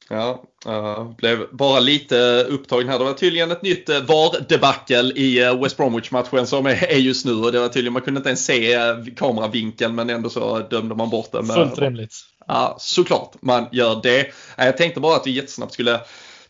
Ja, 0.08 0.42
uh, 0.66 1.10
blev 1.16 1.46
bara 1.52 1.80
lite 1.80 2.46
upptagen 2.48 2.88
här. 2.88 2.98
Det 2.98 3.04
var 3.04 3.12
tydligen 3.12 3.50
ett 3.50 3.62
nytt 3.62 3.88
uh, 3.88 3.96
VAR-debacle 3.96 5.12
i 5.16 5.44
uh, 5.44 5.62
West 5.62 5.76
Bromwich-matchen 5.76 6.46
som 6.46 6.66
är, 6.66 6.96
just 6.96 7.26
nu. 7.26 7.32
Och 7.32 7.52
det 7.52 7.60
var 7.60 7.68
tydligen, 7.68 7.92
man 7.92 8.02
kunde 8.02 8.18
inte 8.18 8.28
ens 8.28 8.44
se 8.44 8.76
kameravinkeln 9.16 9.94
men 9.94 10.10
ändå 10.10 10.30
så 10.30 10.58
dömde 10.58 10.94
man 10.94 11.10
bort 11.10 11.32
det. 11.32 11.44
Fullt 11.44 11.78
rimligt. 11.78 12.14
Ja, 12.46 12.76
såklart 12.80 13.34
man 13.40 13.66
gör 13.72 14.00
det. 14.02 14.26
Jag 14.56 14.76
tänkte 14.76 15.00
bara 15.00 15.16
att 15.16 15.26
vi 15.26 15.30
jättesnabbt 15.30 15.72
skulle 15.72 16.00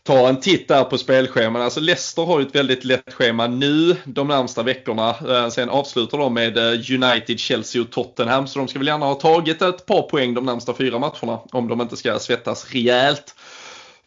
ta 0.03 0.29
en 0.29 0.39
titt 0.39 0.67
där 0.67 0.83
på 0.83 0.97
spelscheman. 0.97 1.61
Alltså 1.61 1.79
Leicester 1.79 2.21
har 2.25 2.39
ju 2.39 2.45
ett 2.45 2.55
väldigt 2.55 2.83
lätt 2.83 3.13
schema 3.13 3.47
nu 3.47 3.95
de 4.05 4.27
närmsta 4.27 4.63
veckorna. 4.63 5.09
Eh, 5.09 5.49
sen 5.49 5.69
avslutar 5.69 6.17
de 6.17 6.33
med 6.33 6.57
eh, 6.57 7.03
United, 7.03 7.39
Chelsea 7.39 7.81
och 7.81 7.91
Tottenham. 7.91 8.47
Så 8.47 8.59
de 8.59 8.67
ska 8.67 8.79
väl 8.79 8.87
gärna 8.87 9.05
ha 9.05 9.15
tagit 9.15 9.61
ett 9.61 9.85
par 9.85 10.01
poäng 10.01 10.33
de 10.33 10.45
närmsta 10.45 10.73
fyra 10.73 10.99
matcherna. 10.99 11.39
Om 11.51 11.67
de 11.67 11.81
inte 11.81 11.97
ska 11.97 12.19
svettas 12.19 12.71
rejält 12.71 13.35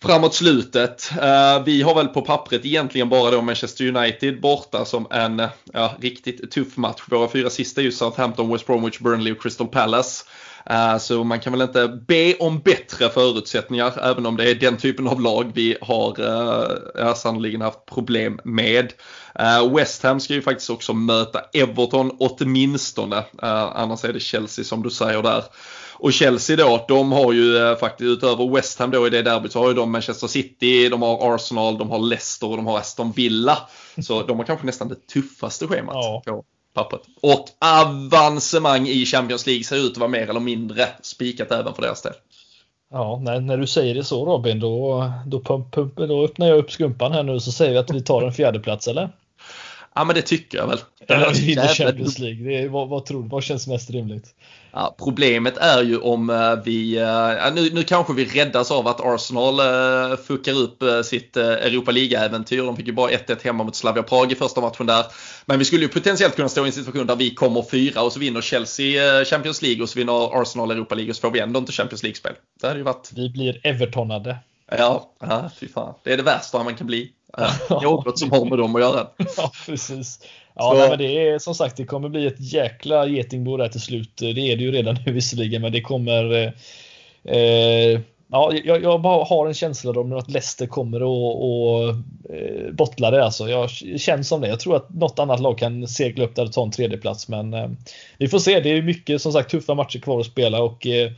framåt 0.02 0.34
slutet. 0.34 1.10
Eh, 1.22 1.64
vi 1.64 1.82
har 1.82 1.94
väl 1.94 2.08
på 2.08 2.22
pappret 2.22 2.64
egentligen 2.64 3.08
bara 3.08 3.30
då 3.30 3.42
Manchester 3.42 3.96
United 3.96 4.40
borta 4.40 4.84
som 4.84 5.06
en 5.10 5.42
ja, 5.72 5.94
riktigt 6.00 6.50
tuff 6.50 6.76
match. 6.76 7.02
Våra 7.10 7.28
fyra 7.28 7.50
sista 7.50 7.80
är 7.80 7.84
ju 7.84 7.92
Southampton, 7.92 8.52
West 8.52 8.66
Bromwich, 8.66 8.98
Burnley 8.98 9.32
och 9.32 9.42
Crystal 9.42 9.66
Palace. 9.66 10.24
Eh, 10.70 10.98
så 10.98 11.24
man 11.24 11.40
kan 11.40 11.52
väl 11.52 11.62
inte 11.62 11.88
be 11.88 12.34
om 12.34 12.58
bättre 12.58 13.08
förutsättningar 13.08 13.92
även 14.02 14.26
om 14.26 14.36
det 14.36 14.50
är 14.50 14.54
den 14.54 14.76
typen 14.76 15.08
av 15.08 15.20
lag 15.20 15.52
vi 15.54 15.76
har 15.80 16.20
uh, 16.20 17.14
sannoliken 17.14 17.60
haft 17.60 17.86
problem 17.86 18.40
med. 18.44 18.92
Uh, 19.40 19.76
West 19.76 20.02
Ham 20.02 20.20
ska 20.20 20.34
ju 20.34 20.42
faktiskt 20.42 20.70
också 20.70 20.92
möta 20.92 21.40
Everton 21.52 22.16
åtminstone. 22.18 23.24
Annars 23.38 24.04
är 24.04 24.12
det 24.12 24.20
Chelsea 24.20 24.64
som 24.64 24.82
du 24.82 24.90
säger 24.90 25.22
där. 25.22 25.44
Och 25.98 26.12
Chelsea 26.12 26.56
då, 26.56 26.84
de 26.88 27.12
har 27.12 27.32
ju 27.32 27.76
faktiskt 27.76 28.08
utöver 28.08 28.54
West 28.54 28.78
Ham 28.78 28.90
då 28.90 29.06
i 29.06 29.10
det 29.10 29.22
derbyt 29.22 29.52
så 29.52 29.60
har 29.60 29.68
ju 29.68 29.74
de 29.74 29.92
Manchester 29.92 30.26
City, 30.26 30.88
de 30.88 31.02
har 31.02 31.34
Arsenal, 31.34 31.78
de 31.78 31.90
har 31.90 31.98
Leicester 31.98 32.50
och 32.50 32.56
de 32.56 32.66
har 32.66 32.78
Aston 32.78 33.12
Villa. 33.12 33.58
Så 34.02 34.22
de 34.22 34.38
har 34.38 34.46
kanske 34.46 34.66
nästan 34.66 34.88
det 34.88 35.06
tuffaste 35.06 35.66
schemat 35.66 35.94
ja. 35.94 36.22
på 36.26 36.44
pappret. 36.76 37.00
Och 37.20 37.48
avancemang 37.58 38.88
i 38.88 39.06
Champions 39.06 39.46
League 39.46 39.64
ser 39.64 39.76
ut 39.76 39.92
att 39.92 39.98
vara 39.98 40.10
mer 40.10 40.30
eller 40.30 40.40
mindre 40.40 40.88
spikat 41.02 41.52
även 41.52 41.74
för 41.74 41.82
deras 41.82 42.02
del. 42.02 42.12
Ja, 42.90 43.20
när, 43.22 43.40
när 43.40 43.56
du 43.56 43.66
säger 43.66 43.94
det 43.94 44.04
så 44.04 44.26
Robin, 44.26 44.60
då, 44.60 45.04
då, 45.26 45.40
pump, 45.40 45.74
pump, 45.74 45.96
då 45.96 46.24
öppnar 46.24 46.46
jag 46.46 46.58
upp 46.58 46.72
skumpan 46.72 47.12
här 47.12 47.22
nu 47.22 47.40
så 47.40 47.52
säger 47.52 47.72
vi 47.72 47.78
att 47.78 47.90
vi 47.90 48.02
tar 48.02 48.22
en 48.22 48.32
fjärde 48.32 48.60
plats 48.60 48.88
eller? 48.88 49.10
Ja, 49.96 50.04
men 50.04 50.14
det 50.14 50.22
tycker 50.22 50.58
jag 50.58 50.66
väl. 50.66 50.78
Eller 51.08 51.26
att 51.26 51.38
vi 51.38 51.46
vinner 51.46 51.68
Champions 51.68 52.18
League. 52.18 52.44
Det 52.44 52.62
är, 52.62 52.68
vad, 52.68 52.88
vad 52.88 53.06
tror 53.06 53.22
du? 53.22 53.28
Vad 53.28 53.42
känns 53.42 53.66
mest 53.66 53.90
rimligt? 53.90 54.34
Ja, 54.72 54.94
problemet 54.98 55.56
är 55.56 55.82
ju 55.82 55.98
om 55.98 56.30
eh, 56.30 56.64
vi, 56.64 57.00
uh, 57.00 57.54
nu, 57.54 57.70
nu 57.72 57.82
kanske 57.82 58.12
vi 58.12 58.24
räddas 58.24 58.70
av 58.70 58.88
att 58.88 59.00
Arsenal 59.00 59.60
uh, 59.60 60.16
fuckar 60.16 60.52
upp 60.52 60.82
uh, 60.82 61.02
sitt 61.02 61.36
Europa 61.36 61.90
League-äventyr. 61.90 62.62
De 62.62 62.76
fick 62.76 62.86
ju 62.86 62.92
bara 62.92 63.10
1-1 63.10 63.44
hemma 63.44 63.64
mot 63.64 63.76
Slavia 63.76 64.02
Prag 64.02 64.32
i 64.32 64.34
första 64.34 64.60
matchen 64.60 64.86
där. 64.86 65.04
Men 65.46 65.58
vi 65.58 65.64
skulle 65.64 65.82
ju 65.82 65.88
potentiellt 65.88 66.36
kunna 66.36 66.48
stå 66.48 66.64
i 66.64 66.66
en 66.66 66.72
situation 66.72 67.06
där 67.06 67.16
vi 67.16 67.34
kommer 67.34 67.62
fyra 67.70 68.02
och 68.02 68.12
så 68.12 68.20
vinner 68.20 68.40
Chelsea 68.40 69.24
Champions 69.24 69.62
League 69.62 69.82
och 69.82 69.88
så 69.88 69.98
vinner 69.98 70.42
Arsenal 70.42 70.70
Europa 70.70 70.94
League 70.94 71.10
och 71.10 71.16
så 71.16 71.20
får 71.20 71.30
vi 71.30 71.40
ändå 71.40 71.58
inte 71.60 71.72
Champions 71.72 72.02
League-spel. 72.02 72.32
Det 72.60 72.66
hade 72.66 72.78
ju 72.78 72.84
varit... 72.84 73.10
Vi 73.14 73.30
blir 73.30 73.66
Evertonade. 73.66 74.36
Ja, 74.70 75.12
ja, 75.20 75.50
fy 75.60 75.68
fan. 75.68 75.94
Det 76.04 76.12
är 76.12 76.16
det 76.16 76.22
värsta 76.22 76.62
man 76.62 76.74
kan 76.74 76.86
bli. 76.86 77.12
Något 77.82 78.18
som 78.18 78.30
har 78.30 78.44
med 78.44 78.58
dem 78.58 78.76
att 78.76 78.82
göra. 78.82 79.06
Ja, 79.36 79.50
precis. 79.66 80.20
Ja, 80.54 80.74
nej, 80.78 80.88
men 80.88 80.98
det 80.98 81.28
är 81.28 81.38
som 81.38 81.54
sagt, 81.54 81.76
det 81.76 81.84
kommer 81.84 82.08
bli 82.08 82.26
ett 82.26 82.52
jäkla 82.52 83.06
getingbo 83.06 83.56
där 83.56 83.68
till 83.68 83.80
slut. 83.80 84.16
Det 84.16 84.26
är 84.26 84.56
det 84.56 84.62
ju 84.62 84.72
redan 84.72 84.98
nu 85.06 85.12
visserligen, 85.12 85.62
men 85.62 85.72
det 85.72 85.80
kommer 85.80 86.32
eh, 86.34 87.36
eh, 87.36 88.00
Ja, 88.28 88.52
jag, 88.64 88.82
jag, 88.82 88.98
har 88.98 89.46
en 89.46 89.54
känsla 89.54 90.00
om 90.00 90.12
att 90.12 90.30
Leicester 90.30 90.66
kommer 90.66 90.96
att 90.96 91.36
och, 91.36 91.88
eh, 92.36 92.72
bottla 92.72 93.10
det. 93.10 93.24
Alltså. 93.24 93.48
Jag 93.48 93.70
känner 93.70 94.22
som 94.22 94.40
det. 94.40 94.48
Jag 94.48 94.60
tror 94.60 94.76
att 94.76 94.94
något 94.94 95.18
annat 95.18 95.40
lag 95.40 95.58
kan 95.58 95.88
segla 95.88 96.24
upp 96.24 96.34
där 96.34 96.44
och 96.44 96.52
ta 96.52 96.62
en 96.62 96.70
tredjeplats. 96.70 97.28
Men 97.28 97.54
eh, 97.54 97.70
vi 98.18 98.28
får 98.28 98.38
se. 98.38 98.60
Det 98.60 98.68
är 98.70 98.82
mycket 98.82 99.22
som 99.22 99.32
sagt 99.32 99.50
tuffa 99.50 99.74
matcher 99.74 99.98
kvar 99.98 100.20
att 100.20 100.26
spela 100.26 100.62
och 100.62 100.86
eh, 100.86 101.10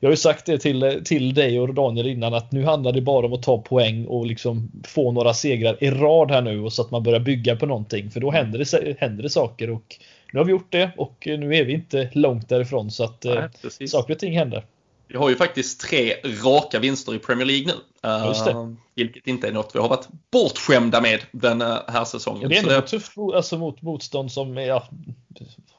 jag 0.00 0.08
har 0.08 0.12
ju 0.12 0.16
sagt 0.16 0.46
det 0.46 0.58
till, 0.58 1.02
till 1.04 1.34
dig 1.34 1.60
och 1.60 1.74
Daniel 1.74 2.06
innan 2.06 2.34
att 2.34 2.52
nu 2.52 2.64
handlar 2.64 2.92
det 2.92 3.00
bara 3.00 3.26
om 3.26 3.32
att 3.32 3.42
ta 3.42 3.58
poäng 3.58 4.06
och 4.06 4.26
liksom 4.26 4.70
få 4.84 5.12
några 5.12 5.34
segrar 5.34 5.84
i 5.84 5.90
rad 5.90 6.30
här 6.30 6.42
nu 6.42 6.60
och 6.60 6.72
så 6.72 6.82
att 6.82 6.90
man 6.90 7.02
börjar 7.02 7.20
bygga 7.20 7.56
på 7.56 7.66
någonting. 7.66 8.10
För 8.10 8.20
då 8.20 8.30
händer 8.30 8.58
det, 8.58 8.96
händer 8.98 9.22
det 9.22 9.30
saker 9.30 9.70
och 9.70 9.96
nu 10.32 10.40
har 10.40 10.44
vi 10.44 10.50
gjort 10.50 10.72
det 10.72 10.90
och 10.96 11.22
nu 11.26 11.56
är 11.56 11.64
vi 11.64 11.72
inte 11.72 12.10
långt 12.12 12.48
därifrån. 12.48 12.90
Så 12.90 13.04
att 13.04 13.24
Nej, 13.24 13.38
eh, 13.80 13.86
saker 13.86 14.14
och 14.14 14.18
ting 14.18 14.38
händer. 14.38 14.64
Vi 15.08 15.16
har 15.16 15.28
ju 15.28 15.36
faktiskt 15.36 15.80
tre 15.80 16.14
raka 16.44 16.78
vinster 16.78 17.14
i 17.14 17.18
Premier 17.18 17.46
League 17.46 17.66
nu. 17.66 18.08
Uh, 18.08 18.72
vilket 18.94 19.26
inte 19.26 19.48
är 19.48 19.52
något 19.52 19.70
vi 19.74 19.78
har 19.78 19.88
varit 19.88 20.08
bortskämda 20.30 21.00
med 21.00 21.20
den 21.32 21.60
här 21.60 22.04
säsongen. 22.04 22.48
Det 22.48 22.56
är 22.56 22.62
ändå 22.62 22.80
tufft 22.80 23.12
alltså, 23.34 23.58
mot 23.58 23.82
motstånd 23.82 24.32
som 24.32 24.56
ja, 24.56 24.88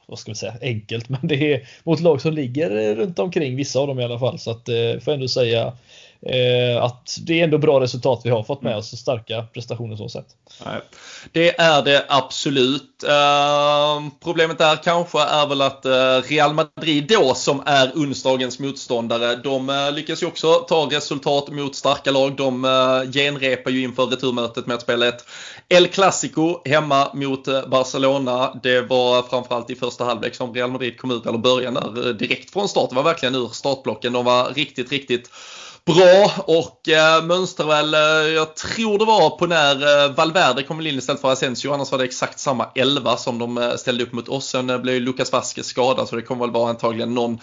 vad 0.06 0.18
ska 0.18 0.30
vi 0.30 0.34
säga, 0.34 0.54
enkelt, 0.60 1.08
men 1.08 1.20
det 1.22 1.54
är 1.54 1.68
mot 1.84 2.00
lag 2.00 2.20
som 2.20 2.32
ligger 2.32 2.94
runt 2.94 3.18
omkring, 3.18 3.56
vissa 3.56 3.78
av 3.78 3.86
dem 3.86 4.00
i 4.00 4.04
alla 4.04 4.18
fall. 4.18 4.38
Så 4.38 4.50
att 4.50 4.68
eh, 4.68 5.00
får 5.00 5.12
ändå 5.12 5.28
säga 5.28 5.72
eh, 6.22 6.82
att 6.82 7.18
det 7.20 7.40
är 7.40 7.44
ändå 7.44 7.58
bra 7.58 7.80
resultat 7.80 8.20
vi 8.24 8.30
har 8.30 8.42
fått 8.42 8.62
med 8.62 8.76
oss, 8.76 8.98
starka 8.98 9.42
prestationer 9.42 9.96
så 9.96 10.08
sett. 10.08 10.26
Nej. 10.64 10.80
Det 11.32 11.60
är 11.60 11.82
det 11.82 12.04
absolut. 12.08 13.04
Eh, 13.04 14.02
problemet 14.24 14.58
där 14.58 14.76
kanske 14.76 15.20
är 15.20 15.46
väl 15.46 15.62
att 15.62 15.84
eh, 15.84 16.22
Real 16.28 16.54
Madrid 16.54 17.06
då 17.08 17.34
som 17.34 17.62
är 17.66 17.92
onsdagens 17.94 18.58
motståndare, 18.58 19.36
de 19.36 19.70
eh, 19.70 19.92
lyckas 19.92 20.22
ju 20.22 20.26
också 20.26 20.52
ta 20.54 20.88
resultat 20.90 21.48
mot 21.48 21.76
starka 21.76 22.10
lag. 22.10 22.36
De 22.36 22.62
genrepar 23.12 23.70
ju 23.70 23.82
inför 23.82 24.06
returmötet 24.06 24.66
med 24.66 24.74
att 24.74 24.82
spela 24.82 25.08
ett 25.08 25.24
El 25.68 25.88
Clasico 25.88 26.68
hemma 26.68 27.10
mot 27.14 27.44
Barcelona. 27.68 28.60
Det 28.62 28.80
var 28.80 29.22
framförallt 29.22 29.70
i 29.70 29.74
första 29.74 30.04
halvlek 30.04 30.34
som 30.34 30.54
Real 30.54 30.70
Madrid 30.70 30.98
kom 30.98 31.10
ut, 31.10 31.26
eller 31.26 31.38
början 31.38 31.74
där 31.74 32.12
direkt 32.12 32.52
från 32.52 32.68
start. 32.68 32.90
Det 32.90 32.96
var 32.96 33.02
verkligen 33.02 33.34
ur 33.34 33.48
startblocken. 33.48 34.12
De 34.12 34.24
var 34.24 34.50
riktigt, 34.54 34.92
riktigt 34.92 35.30
bra 35.94 36.30
och 36.46 36.88
eh, 36.88 37.24
mönstrar 37.24 37.66
väl, 37.66 37.94
eh, 37.94 38.34
jag 38.34 38.56
tror 38.56 38.98
det 38.98 39.04
var 39.04 39.30
på 39.30 39.46
när 39.46 40.04
eh, 40.04 40.12
Valverde 40.12 40.62
kom 40.62 40.80
in 40.80 40.98
istället 40.98 41.20
för 41.20 41.32
Asensio. 41.32 41.72
Annars 41.72 41.90
var 41.90 41.98
det 41.98 42.04
exakt 42.04 42.38
samma 42.38 42.66
11 42.74 43.16
som 43.16 43.38
de 43.38 43.58
eh, 43.58 43.74
ställde 43.74 44.04
upp 44.04 44.12
mot 44.12 44.28
oss. 44.28 44.46
Sen 44.46 44.70
eh, 44.70 44.78
blev 44.78 44.94
ju 44.94 45.00
Lucas 45.00 45.32
Vasquez 45.32 45.66
skadad 45.66 46.08
så 46.08 46.16
det 46.16 46.22
kommer 46.22 46.44
väl 46.44 46.54
vara 46.54 46.70
antagligen 46.70 47.14
någon, 47.14 47.38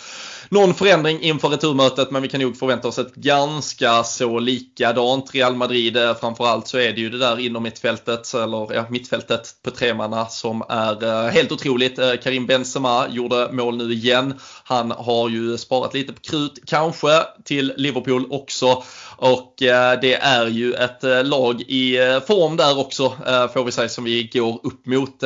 någon 0.50 0.74
förändring 0.74 1.22
inför 1.22 1.50
returmötet. 1.50 2.12
Men 2.12 2.22
vi 2.22 2.28
kan 2.28 2.42
nog 2.42 2.58
förvänta 2.58 2.88
oss 2.88 3.00
ett 3.00 3.16
ganska 3.16 4.04
så 4.04 4.40
likadant 4.40 5.36
Real 5.36 5.56
Madrid. 5.56 5.98
Eh, 5.98 6.16
framförallt 6.16 6.68
så 6.68 6.78
är 6.78 6.94
det 6.94 7.02
ju 7.02 7.10
det 7.10 7.18
där 7.18 7.40
inom 7.40 7.64
mittfältet, 7.64 8.34
eller 8.34 8.74
ja, 8.74 8.86
mittfältet 8.90 9.50
på 9.64 9.72
tremanna 9.72 10.26
som 10.26 10.64
är 10.70 11.04
eh, 11.04 11.32
helt 11.32 11.52
otroligt. 11.52 12.00
Eh, 12.00 12.14
Karim 12.24 12.46
Benzema 12.46 13.06
gjorde 13.10 13.50
mål 13.52 13.78
nu 13.78 13.94
igen. 13.94 14.34
Han 14.64 14.92
har 14.92 15.30
ju 15.30 15.58
sparat 15.58 15.94
lite 15.94 16.14
på 16.14 16.22
krut 16.22 16.60
kanske 16.66 17.24
till 17.44 17.74
Liverpool 17.78 18.28
också. 18.30 18.84
Och 19.18 19.54
det 20.02 20.20
är 20.22 20.48
ju 20.48 20.74
ett 20.74 21.04
lag 21.26 21.62
i 21.62 21.98
form 22.28 22.58
där 22.58 22.80
också 22.80 23.10
får 23.54 23.64
vi 23.64 23.72
säga 23.72 23.90
som 23.90 24.04
vi 24.04 24.30
går 24.34 24.60
upp 24.64 24.86
mot. 24.86 25.24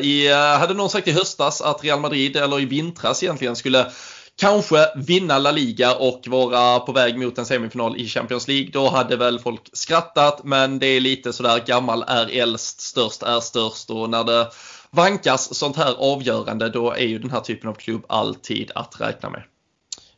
I, 0.00 0.28
hade 0.58 0.74
någon 0.74 0.90
sagt 0.90 1.08
i 1.08 1.12
höstas 1.12 1.60
att 1.60 1.84
Real 1.84 2.00
Madrid, 2.00 2.36
eller 2.36 2.60
i 2.60 2.64
vintras 2.64 3.22
egentligen, 3.22 3.56
skulle 3.56 3.86
kanske 4.38 4.76
vinna 4.96 5.38
La 5.38 5.50
Liga 5.50 5.94
och 5.94 6.20
vara 6.26 6.78
på 6.78 6.92
väg 6.92 7.18
mot 7.18 7.38
en 7.38 7.46
semifinal 7.46 7.96
i 7.96 8.06
Champions 8.06 8.48
League. 8.48 8.70
Då 8.72 8.88
hade 8.88 9.16
väl 9.16 9.38
folk 9.38 9.70
skrattat 9.72 10.40
men 10.44 10.78
det 10.78 10.86
är 10.86 11.00
lite 11.00 11.32
sådär 11.32 11.62
gammal 11.66 12.04
är 12.08 12.40
äldst, 12.42 12.80
störst 12.80 13.22
är 13.22 13.40
störst 13.40 13.90
och 13.90 14.10
när 14.10 14.24
det 14.24 14.48
vankas 14.90 15.54
sånt 15.54 15.76
här 15.76 15.94
avgörande 15.98 16.68
då 16.68 16.92
är 16.92 17.06
ju 17.06 17.18
den 17.18 17.30
här 17.30 17.40
typen 17.40 17.70
av 17.70 17.74
klubb 17.74 18.04
alltid 18.08 18.70
att 18.74 19.00
räkna 19.00 19.30
med. 19.30 19.42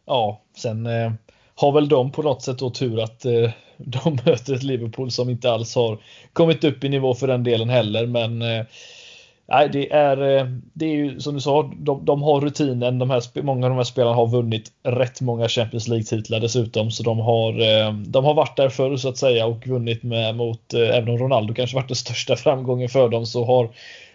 Ja, 0.07 0.43
sen 0.57 0.87
eh, 0.87 1.12
har 1.55 1.73
väl 1.73 1.89
de 1.89 2.12
på 2.12 2.23
något 2.23 2.43
sätt 2.43 2.59
då 2.59 2.71
tur 2.71 3.03
att 3.03 3.25
eh, 3.25 3.51
de 3.77 4.14
möter 4.27 4.55
ett 4.55 4.62
Liverpool 4.62 5.11
som 5.11 5.31
inte 5.31 5.53
alls 5.53 5.75
har 5.75 5.99
kommit 6.33 6.64
upp 6.64 6.85
i 6.85 6.89
nivå 6.89 7.14
för 7.14 7.27
den 7.27 7.45
delen 7.45 7.68
heller. 7.68 8.07
Men 8.07 8.43
eh, 8.43 8.64
nej, 9.51 9.69
det 9.69 9.93
är, 9.93 10.39
eh, 10.39 10.47
det 10.73 10.85
är 10.85 10.95
ju 10.95 11.21
som 11.21 11.35
du 11.35 11.41
sa, 11.41 11.73
de, 11.77 12.05
de, 12.05 12.23
har 12.23 12.41
rutinen. 12.41 12.99
De 12.99 13.11
här, 13.11 13.43
många 13.43 13.67
av 13.67 13.71
de 13.71 13.77
här 13.77 13.85
spelarna 13.85 14.17
har 14.17 14.27
vunnit 14.27 14.73
rätt 14.83 15.21
många 15.21 15.49
Champions 15.49 15.89
League-titlar 15.89 16.41
dessutom. 16.41 16.91
Så 16.91 17.03
de 17.03 17.19
har, 17.19 17.53
eh, 17.61 17.93
de 17.93 18.25
har 18.25 18.35
varit 18.35 18.57
där 18.57 18.69
förr 18.69 18.97
så 18.97 19.09
att 19.09 19.19
säga 19.19 19.47
och 19.47 19.67
vunnit 19.67 20.03
med 20.03 20.37
mot, 20.37 20.75
eh, 20.75 20.97
även 20.97 21.09
om 21.09 21.19
Ronaldo 21.19 21.55
kanske 21.55 21.77
varit 21.77 21.89
den 21.89 21.97
största 21.97 22.37
framgången 22.37 22.89
för 22.89 23.09
dem, 23.09 23.27
så 23.27 23.45
har 23.45 23.71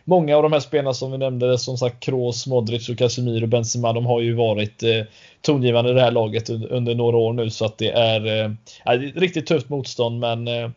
många 0.06 0.38
av 0.38 0.44
de 0.44 0.54
här 0.54 0.60
spelarna 0.60 0.94
som 0.94 1.12
vi 1.12 1.18
nämnde, 1.18 1.58
som 1.58 1.78
sagt 1.78 2.00
Kroos, 2.00 2.48
Modric 2.48 2.90
och 2.90 2.98
Casemiro, 2.98 3.48
Benzema, 3.48 3.94
de 3.94 4.06
har 4.06 4.22
ju 4.22 4.34
varit 4.34 4.84
eh, 4.84 5.02
tongivande 5.42 5.92
i 5.92 5.94
det 5.94 6.02
här 6.02 6.12
laget 6.12 6.50
under, 6.50 6.72
under 6.72 6.96
några 6.96 7.18
år 7.18 7.34
nu 7.34 7.50
så 7.50 7.66
att 7.66 7.78
det 7.78 7.92
är, 7.92 8.26
eh, 8.26 8.52
är 8.84 9.20
riktigt 9.20 9.48
tufft 9.48 9.70
motstånd 9.70 10.20
men 10.20 10.48
eh, 10.48 10.70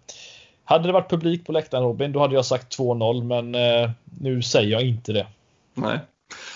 hade 0.69 0.89
det 0.89 0.93
varit 0.93 1.11
publik 1.11 1.47
på 1.47 1.53
läktaren 1.53 1.85
Robin, 1.85 2.13
då 2.13 2.21
hade 2.21 2.35
jag 2.35 2.45
sagt 2.45 2.79
2-0 2.79 3.25
men 3.25 3.55
eh, 3.55 3.91
nu 4.21 4.43
säger 4.43 4.71
jag 4.71 4.83
inte 4.83 5.13
det. 5.13 5.27
Nej. 5.75 5.99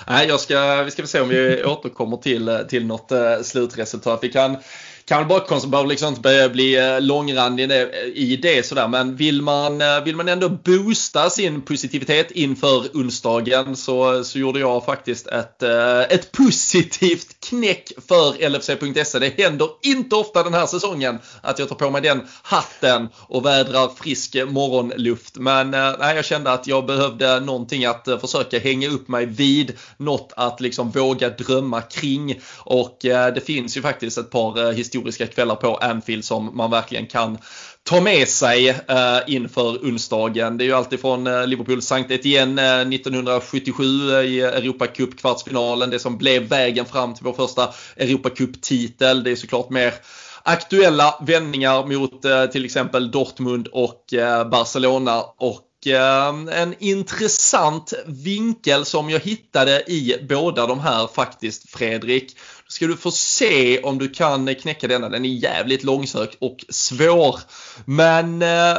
Nej, 0.06 0.28
jag 0.28 0.40
ska, 0.40 0.82
vi 0.82 0.90
ska 0.90 1.06
se 1.06 1.20
om 1.20 1.28
vi 1.28 1.64
återkommer 1.64 2.16
till, 2.16 2.48
eh, 2.48 2.58
till 2.58 2.86
något 2.86 3.12
eh, 3.12 3.40
slutresultat. 3.42 4.18
Vi 4.22 4.28
kan 4.28 4.56
kan 5.04 5.18
väl 5.18 5.28
bara 5.28 5.60
behöver 5.66 5.88
liksom 5.88 6.08
inte 6.08 6.20
börja 6.20 6.48
bli 6.48 6.78
eh, 6.78 7.00
långrandig 7.00 7.70
i 8.14 8.36
det 8.36 8.66
sådär. 8.66 8.88
Men 8.88 9.16
vill 9.16 9.42
man, 9.42 9.80
eh, 9.80 10.04
vill 10.04 10.16
man 10.16 10.28
ändå 10.28 10.48
boosta 10.48 11.30
sin 11.30 11.62
positivitet 11.62 12.30
inför 12.30 12.78
onsdagen 12.94 13.76
så, 13.76 14.24
så 14.24 14.38
gjorde 14.38 14.60
jag 14.60 14.84
faktiskt 14.84 15.26
ett, 15.26 15.62
eh, 15.62 16.00
ett 16.00 16.32
positivt 16.32 17.36
knäck 17.48 17.92
för 18.08 18.48
LFC.se. 18.48 19.18
Det 19.18 19.42
händer 19.42 19.68
inte 19.82 20.16
ofta 20.16 20.42
den 20.42 20.54
här 20.54 20.66
säsongen 20.66 21.18
att 21.40 21.58
jag 21.58 21.68
tar 21.68 21.76
på 21.76 21.90
mig 21.90 22.02
den 22.02 22.20
hatten 22.42 23.08
och 23.16 23.46
vädrar 23.46 23.90
frisk 23.96 24.36
morgonluft. 24.46 25.36
Men 25.36 25.70
nej, 25.70 26.16
jag 26.16 26.24
kände 26.24 26.52
att 26.52 26.66
jag 26.66 26.86
behövde 26.86 27.40
någonting 27.40 27.84
att 27.84 28.08
försöka 28.20 28.58
hänga 28.58 28.88
upp 28.88 29.08
mig 29.08 29.26
vid. 29.26 29.72
Något 29.96 30.32
att 30.36 30.60
liksom 30.60 30.90
våga 30.90 31.28
drömma 31.28 31.80
kring. 31.80 32.40
Och 32.58 32.98
det 33.02 33.46
finns 33.46 33.76
ju 33.76 33.82
faktiskt 33.82 34.18
ett 34.18 34.30
par 34.30 34.72
historier 34.72 34.91
historiska 34.92 35.26
kvällar 35.26 35.54
på 35.54 35.76
Anfield 35.76 36.24
som 36.24 36.56
man 36.56 36.70
verkligen 36.70 37.06
kan 37.06 37.38
ta 37.82 38.00
med 38.00 38.28
sig 38.28 38.68
eh, 38.68 39.18
inför 39.26 39.78
onsdagen. 39.88 40.58
Det 40.58 40.64
är 40.64 40.66
ju 40.66 40.72
alltid 40.72 41.00
från 41.00 41.26
eh, 41.26 41.46
Liverpool 41.46 41.82
Sankt 41.82 42.10
Etienne 42.10 42.80
eh, 42.82 42.88
1977 42.88 44.10
eh, 44.10 44.20
i 44.20 44.40
Europacup 44.40 45.18
kvartsfinalen. 45.18 45.90
Det 45.90 45.98
som 45.98 46.18
blev 46.18 46.42
vägen 46.42 46.86
fram 46.86 47.14
till 47.14 47.24
vår 47.24 47.32
första 47.32 47.68
Europacup-titel. 47.96 49.24
Det 49.24 49.30
är 49.30 49.36
såklart 49.36 49.70
mer 49.70 49.94
aktuella 50.42 51.14
vändningar 51.20 51.86
mot 51.86 52.24
eh, 52.24 52.46
till 52.46 52.64
exempel 52.64 53.10
Dortmund 53.10 53.68
och 53.68 54.14
eh, 54.14 54.48
Barcelona. 54.48 55.22
Och 55.22 55.86
eh, 55.86 56.60
en 56.60 56.74
intressant 56.78 57.92
vinkel 58.06 58.84
som 58.84 59.10
jag 59.10 59.20
hittade 59.20 59.82
i 59.86 60.16
båda 60.28 60.66
de 60.66 60.80
här 60.80 61.06
faktiskt 61.06 61.70
Fredrik 61.70 62.36
ska 62.72 62.86
du 62.86 62.96
få 62.96 63.10
se 63.10 63.82
om 63.82 63.98
du 63.98 64.08
kan 64.08 64.54
knäcka 64.54 64.88
denna. 64.88 65.08
Den 65.08 65.24
är 65.24 65.28
jävligt 65.28 65.84
långsökt 65.84 66.36
och 66.40 66.64
svår. 66.68 67.40
Men 67.84 68.42
eh, 68.42 68.78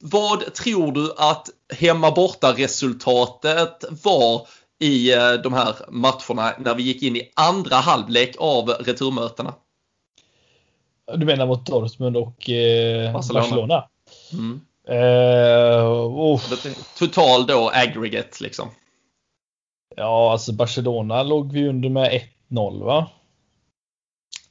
vad 0.00 0.54
tror 0.54 0.92
du 0.92 1.12
att 1.16 1.50
hemma 1.78 2.10
borta 2.10 2.52
resultatet 2.52 3.84
var 4.04 4.46
i 4.80 5.12
eh, 5.14 5.32
de 5.32 5.52
här 5.52 5.74
matcherna 5.88 6.52
när 6.58 6.74
vi 6.74 6.82
gick 6.82 7.02
in 7.02 7.16
i 7.16 7.30
andra 7.34 7.76
halvlek 7.76 8.36
av 8.38 8.68
returmötena? 8.68 9.54
Du 11.14 11.26
menar 11.26 11.46
mot 11.46 11.66
Dortmund 11.66 12.16
och 12.16 12.50
eh, 12.50 13.12
Barcelona? 13.12 13.40
Barcelona. 13.40 13.88
Mm. 14.32 14.60
Uh, 14.90 16.40
Total 16.98 17.46
då 17.46 17.70
aggregate 17.74 18.42
liksom. 18.44 18.68
Ja, 19.96 20.32
alltså 20.32 20.52
Barcelona 20.52 21.22
låg 21.22 21.52
vi 21.52 21.68
under 21.68 21.88
med 21.88 22.20
1-0 22.50 22.84
va? 22.84 23.06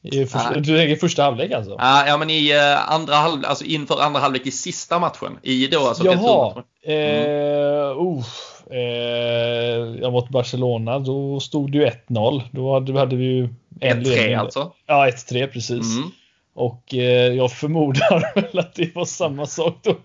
I 0.01 0.25
första. 0.25 0.53
Du 0.53 0.77
tänker 0.77 0.95
första 0.95 1.23
halvlek 1.23 1.51
alltså? 1.51 1.75
Ja, 1.79 2.17
men 2.19 2.29
i 2.29 2.53
uh, 2.53 2.91
andra 2.91 3.15
halvlek, 3.15 3.49
alltså 3.49 3.65
inför 3.65 4.01
andra 4.01 4.19
halvlek 4.19 4.47
i 4.47 4.51
sista 4.51 4.99
matchen. 4.99 5.39
I 5.43 5.67
då 5.67 5.87
alltså 5.87 6.05
Jaha. 6.05 6.63
Mm. 6.85 7.25
Uh, 7.25 7.97
uh, 7.97 8.23
uh, 8.71 9.97
ja, 10.01 10.09
mot 10.09 10.29
Barcelona, 10.29 10.99
då 10.99 11.39
stod 11.39 11.71
det 11.71 11.77
ju 11.77 11.85
1-0. 11.85 12.41
Då 12.51 12.73
hade, 12.73 12.99
hade 12.99 13.15
vi 13.15 13.25
ju 13.25 13.49
en 13.79 14.03
1-3 14.03 14.39
alltså? 14.39 14.71
Ja, 14.85 15.07
1-3 15.07 15.47
precis. 15.47 15.97
Mm. 15.97 16.11
Och 16.57 16.93
eh, 16.93 17.33
jag 17.33 17.51
förmodar 17.51 18.31
väl 18.41 18.59
att 18.59 18.75
det 18.75 18.95
var 18.95 19.05
samma 19.05 19.45
sak 19.45 19.79
då. 19.83 19.95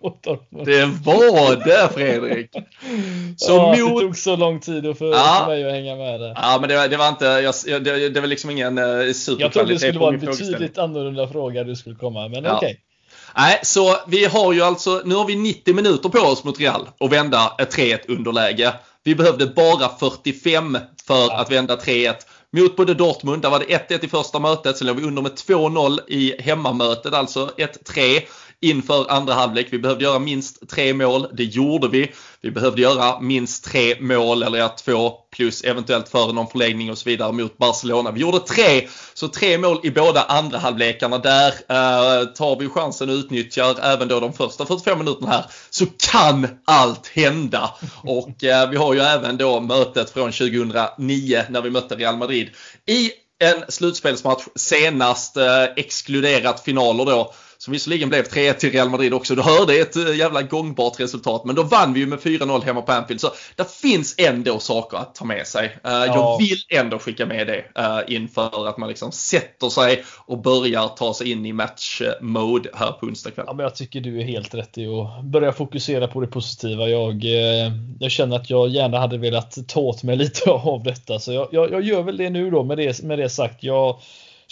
Det 0.64 0.84
var 0.84 1.64
det 1.64 1.94
Fredrik! 1.94 2.50
Så 3.36 3.52
ja, 3.52 3.66
mot... 3.66 4.00
Det 4.00 4.06
tog 4.06 4.16
så 4.16 4.36
lång 4.36 4.60
tid 4.60 4.98
för, 4.98 5.12
ja. 5.12 5.42
för 5.44 5.46
mig 5.46 5.64
att 5.64 5.72
hänga 5.72 5.96
med 5.96 6.20
det. 6.20 6.34
Ja, 6.36 6.58
men 6.60 6.68
det, 6.68 6.88
det 6.88 6.96
var 6.96 7.08
inte, 7.08 7.24
jag, 7.24 7.84
det, 7.84 8.08
det 8.08 8.20
var 8.20 8.26
liksom 8.26 8.50
ingen 8.50 8.78
uh, 8.78 9.12
superkvalitet 9.12 9.40
Jag 9.40 9.52
trodde 9.52 9.72
det 9.72 9.78
skulle 9.78 9.98
vara 9.98 10.14
en 10.14 10.20
betydligt 10.20 10.78
annorlunda 10.78 11.28
fråga 11.28 11.64
du 11.64 11.76
skulle 11.76 11.94
komma, 11.94 12.28
men 12.28 12.44
ja. 12.44 12.56
okej. 12.56 12.66
Okay. 12.66 12.76
Nej, 13.36 13.60
så 13.62 13.96
vi 14.06 14.24
har 14.24 14.52
ju 14.52 14.62
alltså, 14.62 15.02
nu 15.04 15.14
har 15.14 15.24
vi 15.24 15.36
90 15.36 15.74
minuter 15.74 16.08
på 16.08 16.18
oss 16.18 16.44
mot 16.44 16.60
Real 16.60 16.88
och 16.98 17.12
vända 17.12 17.52
ett 17.58 17.76
3-1 17.76 17.98
underläge. 18.08 18.72
Vi 19.04 19.14
behövde 19.14 19.46
bara 19.46 19.88
45 19.88 20.78
för 21.06 21.14
ja. 21.14 21.40
att 21.40 21.52
vända 21.52 21.76
3-1 21.76 22.14
mot 22.52 22.76
både 22.76 22.94
Dortmund, 22.94 23.42
där 23.42 23.50
var 23.50 23.58
det 23.58 23.88
1-1 23.88 24.04
i 24.04 24.08
första 24.08 24.38
mötet, 24.38 24.76
sen 24.76 24.86
låg 24.86 24.96
vi 24.96 25.06
under 25.06 25.22
med 25.22 25.32
2-0 25.32 25.98
i 26.08 26.42
hemmamötet, 26.42 27.14
alltså 27.14 27.50
1-3 27.56 28.22
inför 28.62 29.10
andra 29.10 29.34
halvlek. 29.34 29.66
Vi 29.70 29.78
behövde 29.78 30.04
göra 30.04 30.18
minst 30.18 30.68
tre 30.68 30.94
mål. 30.94 31.26
Det 31.32 31.44
gjorde 31.44 31.88
vi. 31.88 32.12
Vi 32.40 32.50
behövde 32.50 32.82
göra 32.82 33.20
minst 33.20 33.64
tre 33.64 34.00
mål 34.00 34.42
eller 34.42 34.58
ja, 34.58 34.68
två 34.68 35.12
plus 35.36 35.64
eventuellt 35.64 36.08
före 36.08 36.32
någon 36.32 36.46
förlängning 36.46 36.90
och 36.90 36.98
så 36.98 37.08
vidare 37.08 37.32
mot 37.32 37.58
Barcelona. 37.58 38.10
Vi 38.10 38.20
gjorde 38.20 38.38
tre, 38.38 38.88
så 39.14 39.28
tre 39.28 39.58
mål 39.58 39.80
i 39.82 39.90
båda 39.90 40.22
andra 40.22 40.58
halvlekarna. 40.58 41.18
Där 41.18 41.48
eh, 41.48 42.24
tar 42.24 42.58
vi 42.58 42.68
chansen 42.68 43.10
och 43.10 43.14
utnyttjar 43.14 43.76
även 43.82 44.08
då 44.08 44.20
de 44.20 44.32
första 44.32 44.66
45 44.66 44.98
minuterna 44.98 45.30
här 45.30 45.44
så 45.70 45.86
kan 46.12 46.48
allt 46.64 47.06
hända. 47.06 47.70
Och 48.02 48.44
eh, 48.44 48.70
vi 48.70 48.76
har 48.76 48.94
ju 48.94 49.00
även 49.00 49.36
då 49.36 49.60
mötet 49.60 50.10
från 50.10 50.32
2009 50.32 51.44
när 51.48 51.62
vi 51.62 51.70
mötte 51.70 51.94
Real 51.94 52.16
Madrid 52.16 52.48
i 52.86 53.10
en 53.42 53.64
slutspelsmatch 53.68 54.42
senast 54.54 55.36
eh, 55.36 55.64
exkluderat 55.76 56.60
finaler 56.64 57.04
då 57.04 57.34
som 57.64 57.72
visserligen 57.72 58.08
blev 58.08 58.22
3-1 58.22 58.52
till 58.52 58.72
Real 58.72 58.90
Madrid 58.90 59.14
också. 59.14 59.34
Du 59.34 59.42
hörde 59.42 59.74
ett 59.74 59.96
eh, 59.96 60.16
jävla 60.16 60.42
gångbart 60.42 61.00
resultat. 61.00 61.44
Men 61.44 61.54
då 61.54 61.62
vann 61.62 61.92
vi 61.92 62.00
ju 62.00 62.06
med 62.06 62.18
4-0 62.18 62.64
hemma 62.64 62.82
på 62.82 62.92
Anfield. 62.92 63.20
Så 63.20 63.28
det 63.56 63.70
finns 63.70 64.14
ändå 64.18 64.58
saker 64.58 64.96
att 64.96 65.14
ta 65.14 65.24
med 65.24 65.46
sig. 65.46 65.66
Uh, 65.66 65.72
ja. 65.84 66.06
Jag 66.06 66.38
vill 66.38 66.58
ändå 66.68 66.98
skicka 66.98 67.26
med 67.26 67.46
det 67.46 67.80
uh, 67.80 68.14
inför 68.14 68.68
att 68.68 68.78
man 68.78 68.88
liksom 68.88 69.12
sätter 69.12 69.68
sig 69.68 70.04
och 70.26 70.38
börjar 70.38 70.88
ta 70.88 71.14
sig 71.14 71.30
in 71.30 71.46
i 71.46 71.52
match-mode 71.52 72.70
här 72.74 72.92
på 72.92 73.06
onsdag 73.06 73.30
kväll. 73.30 73.44
Ja, 73.48 73.52
men 73.52 73.64
jag 73.64 73.74
tycker 73.74 74.00
du 74.00 74.20
är 74.20 74.24
helt 74.24 74.54
rätt 74.54 74.78
i 74.78 74.86
att 74.86 75.24
börja 75.24 75.52
fokusera 75.52 76.08
på 76.08 76.20
det 76.20 76.26
positiva. 76.26 76.88
Jag, 76.88 77.24
jag 78.00 78.10
känner 78.10 78.36
att 78.36 78.50
jag 78.50 78.68
gärna 78.68 78.98
hade 78.98 79.18
velat 79.18 79.68
ta 79.68 79.80
åt 79.80 80.02
mig 80.02 80.16
lite 80.16 80.50
av 80.50 80.82
detta. 80.82 81.18
Så 81.18 81.32
jag, 81.32 81.48
jag, 81.52 81.72
jag 81.72 81.82
gör 81.82 82.02
väl 82.02 82.16
det 82.16 82.30
nu 82.30 82.50
då 82.50 82.64
med 82.64 82.78
det, 82.78 83.02
med 83.02 83.18
det 83.18 83.28
sagt. 83.28 83.64
Jag, 83.64 84.00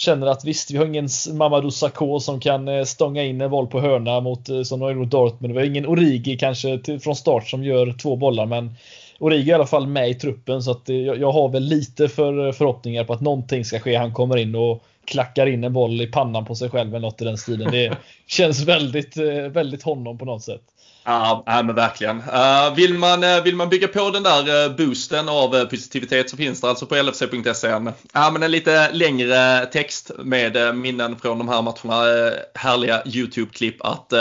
känner 0.01 0.27
att 0.27 0.45
visst, 0.45 0.71
vi 0.71 0.77
har 0.77 0.87
ingen 0.87 1.09
Mamadou 1.33 1.71
Sakho 1.71 2.21
som 2.21 2.41
kan 2.41 2.69
eh, 2.69 2.85
stånga 2.85 3.25
in 3.25 3.41
en 3.41 3.51
boll 3.51 3.67
på 3.67 3.81
hörna 3.81 4.21
mot, 4.21 4.49
eh, 4.49 4.63
som 4.63 4.81
de 4.81 4.87
har 4.87 4.95
mot 4.95 5.11
Dortmund. 5.11 5.55
Vi 5.55 5.61
har 5.61 5.67
ingen 5.67 5.87
Origi 5.87 6.37
kanske 6.37 6.79
till, 6.79 7.01
från 7.01 7.17
start 7.17 7.49
som 7.49 7.65
gör 7.65 7.93
två 7.93 8.17
bollar, 8.17 8.47
men 8.47 8.75
Origi 9.19 9.43
är 9.43 9.49
i 9.49 9.53
alla 9.53 9.67
fall 9.67 9.87
med 9.87 10.11
i 10.11 10.15
truppen 10.15 10.63
så 10.63 10.71
att 10.71 10.89
eh, 10.89 10.97
jag, 10.97 11.21
jag 11.21 11.33
har 11.33 11.49
väl 11.49 11.63
lite 11.63 12.09
för 12.09 12.53
förhoppningar 12.53 13.05
på 13.05 13.13
att 13.13 13.21
någonting 13.21 13.65
ska 13.65 13.81
ske. 13.81 13.97
Han 13.97 14.15
kommer 14.15 14.37
in 14.37 14.55
och 14.55 14.83
klackar 15.05 15.47
in 15.47 15.65
en 15.65 15.73
boll 15.73 16.01
i 16.01 16.07
pannan 16.07 16.45
på 16.45 16.55
sig 16.55 16.71
själv 16.71 16.95
eller 16.95 17.07
något 17.07 17.23
i 17.23 17.25
den 17.25 17.39
stilen. 17.39 17.73
Det 17.73 17.97
känns 18.27 18.65
väldigt, 18.65 19.17
väldigt 19.51 19.83
honom 19.83 20.19
på 20.19 20.25
något 20.25 20.43
sätt. 20.43 20.63
Ja, 21.05 21.45
men 21.47 21.75
verkligen. 21.75 22.19
Eh, 22.19 22.75
vill, 22.75 22.95
man, 22.95 23.25
eh, 23.25 23.43
vill 23.43 23.57
man 23.57 23.69
bygga 23.69 23.89
på 23.89 24.11
den 24.11 24.23
där 24.23 24.65
eh, 24.65 24.77
boosten 24.77 25.29
av 25.29 25.65
positivitet 25.65 26.31
så 26.31 26.37
finns 26.37 26.61
det 26.61 26.69
alltså 26.69 26.87
på 26.87 26.97
lfc.se 27.03 27.69
en, 27.69 27.93
men 28.33 28.43
en 28.43 28.51
lite 28.51 28.93
längre 28.93 29.67
text 29.67 30.11
med 30.19 30.77
minnen 30.77 31.17
från 31.17 31.39
de 31.39 31.49
här 31.49 31.63
matcherna. 31.63 32.33
härliga 32.55 33.03
YouTube-klipp 33.05 33.77
att 33.81 34.13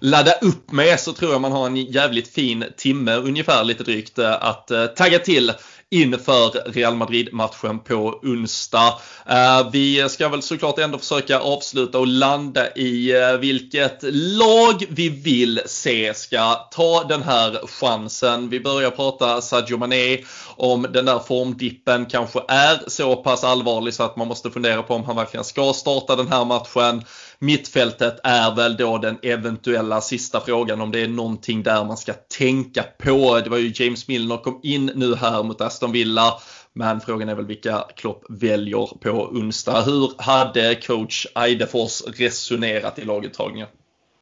ladda 0.00 0.32
upp 0.32 0.72
med 0.72 1.00
så 1.00 1.12
tror 1.12 1.32
jag 1.32 1.40
man 1.40 1.52
har 1.52 1.66
en 1.66 1.76
jävligt 1.76 2.34
fin 2.34 2.64
timme 2.76 3.14
ungefär 3.16 3.64
lite 3.64 3.84
drygt 3.84 4.18
att 4.18 4.70
tagga 4.96 5.18
till 5.18 5.52
inför 5.92 6.72
Real 6.72 6.94
Madrid-matchen 6.94 7.78
på 7.78 8.20
onsdag. 8.22 8.98
Eh, 9.26 9.70
vi 9.72 10.08
ska 10.08 10.28
väl 10.28 10.42
såklart 10.42 10.78
ändå 10.78 10.98
försöka 10.98 11.38
avsluta 11.38 11.98
och 11.98 12.06
landa 12.06 12.74
i 12.74 13.20
eh, 13.20 13.32
vilket 13.32 13.98
lag 14.12 14.84
vi 14.88 15.08
vill 15.08 15.60
se 15.66 16.14
ska 16.14 16.54
ta 16.54 17.04
den 17.04 17.22
här 17.22 17.66
chansen. 17.66 18.48
Vi 18.48 18.60
börjar 18.60 18.90
prata 18.90 19.40
Sadio 19.40 19.76
Mané 19.76 20.18
om 20.56 20.86
den 20.92 21.04
där 21.04 21.18
formdippen 21.18 22.06
kanske 22.06 22.40
är 22.48 22.80
så 22.86 23.16
pass 23.16 23.44
allvarlig 23.44 23.94
så 23.94 24.02
att 24.02 24.16
man 24.16 24.28
måste 24.28 24.50
fundera 24.50 24.82
på 24.82 24.94
om 24.94 25.04
han 25.04 25.16
verkligen 25.16 25.44
ska 25.44 25.72
starta 25.72 26.16
den 26.16 26.28
här 26.28 26.44
matchen. 26.44 27.02
Mittfältet 27.42 28.20
är 28.24 28.54
väl 28.54 28.76
då 28.76 28.98
den 28.98 29.18
eventuella 29.22 30.00
sista 30.00 30.40
frågan 30.40 30.80
om 30.80 30.92
det 30.92 31.00
är 31.00 31.08
någonting 31.08 31.62
där 31.62 31.84
man 31.84 31.96
ska 31.96 32.12
tänka 32.38 32.84
på. 32.98 33.40
Det 33.44 33.50
var 33.50 33.58
ju 33.58 33.72
James 33.74 34.08
Milner 34.08 34.36
kom 34.36 34.60
in 34.62 34.90
nu 34.94 35.14
här 35.14 35.42
mot 35.42 35.60
Aston 35.60 35.92
Villa. 35.92 36.34
Men 36.72 37.00
frågan 37.00 37.28
är 37.28 37.34
väl 37.34 37.46
vilka 37.46 37.84
Klopp 37.96 38.24
väljer 38.28 38.98
på 39.00 39.10
onsdag. 39.10 39.82
Hur 39.82 40.10
hade 40.18 40.74
coach 40.74 41.26
Eidefors 41.34 42.02
resonerat 42.18 42.98
i 42.98 43.04
laguttagningen? 43.04 43.68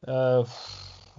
Uh, 0.07 0.47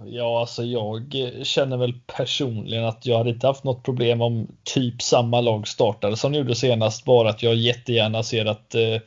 ja, 0.05 0.39
alltså 0.39 0.63
jag 0.63 1.15
känner 1.43 1.77
väl 1.77 1.93
personligen 2.17 2.85
att 2.85 3.05
jag 3.05 3.17
hade 3.17 3.29
inte 3.29 3.47
haft 3.47 3.63
något 3.63 3.85
problem 3.85 4.21
om 4.21 4.47
typ 4.63 5.01
samma 5.01 5.41
lag 5.41 5.67
startade 5.67 6.17
som 6.17 6.33
gjorde 6.33 6.55
senast. 6.55 7.05
Bara 7.05 7.29
att 7.29 7.43
jag 7.43 7.55
jättegärna 7.55 8.23
ser 8.23 8.45
att 8.45 8.75
uh, 8.75 9.01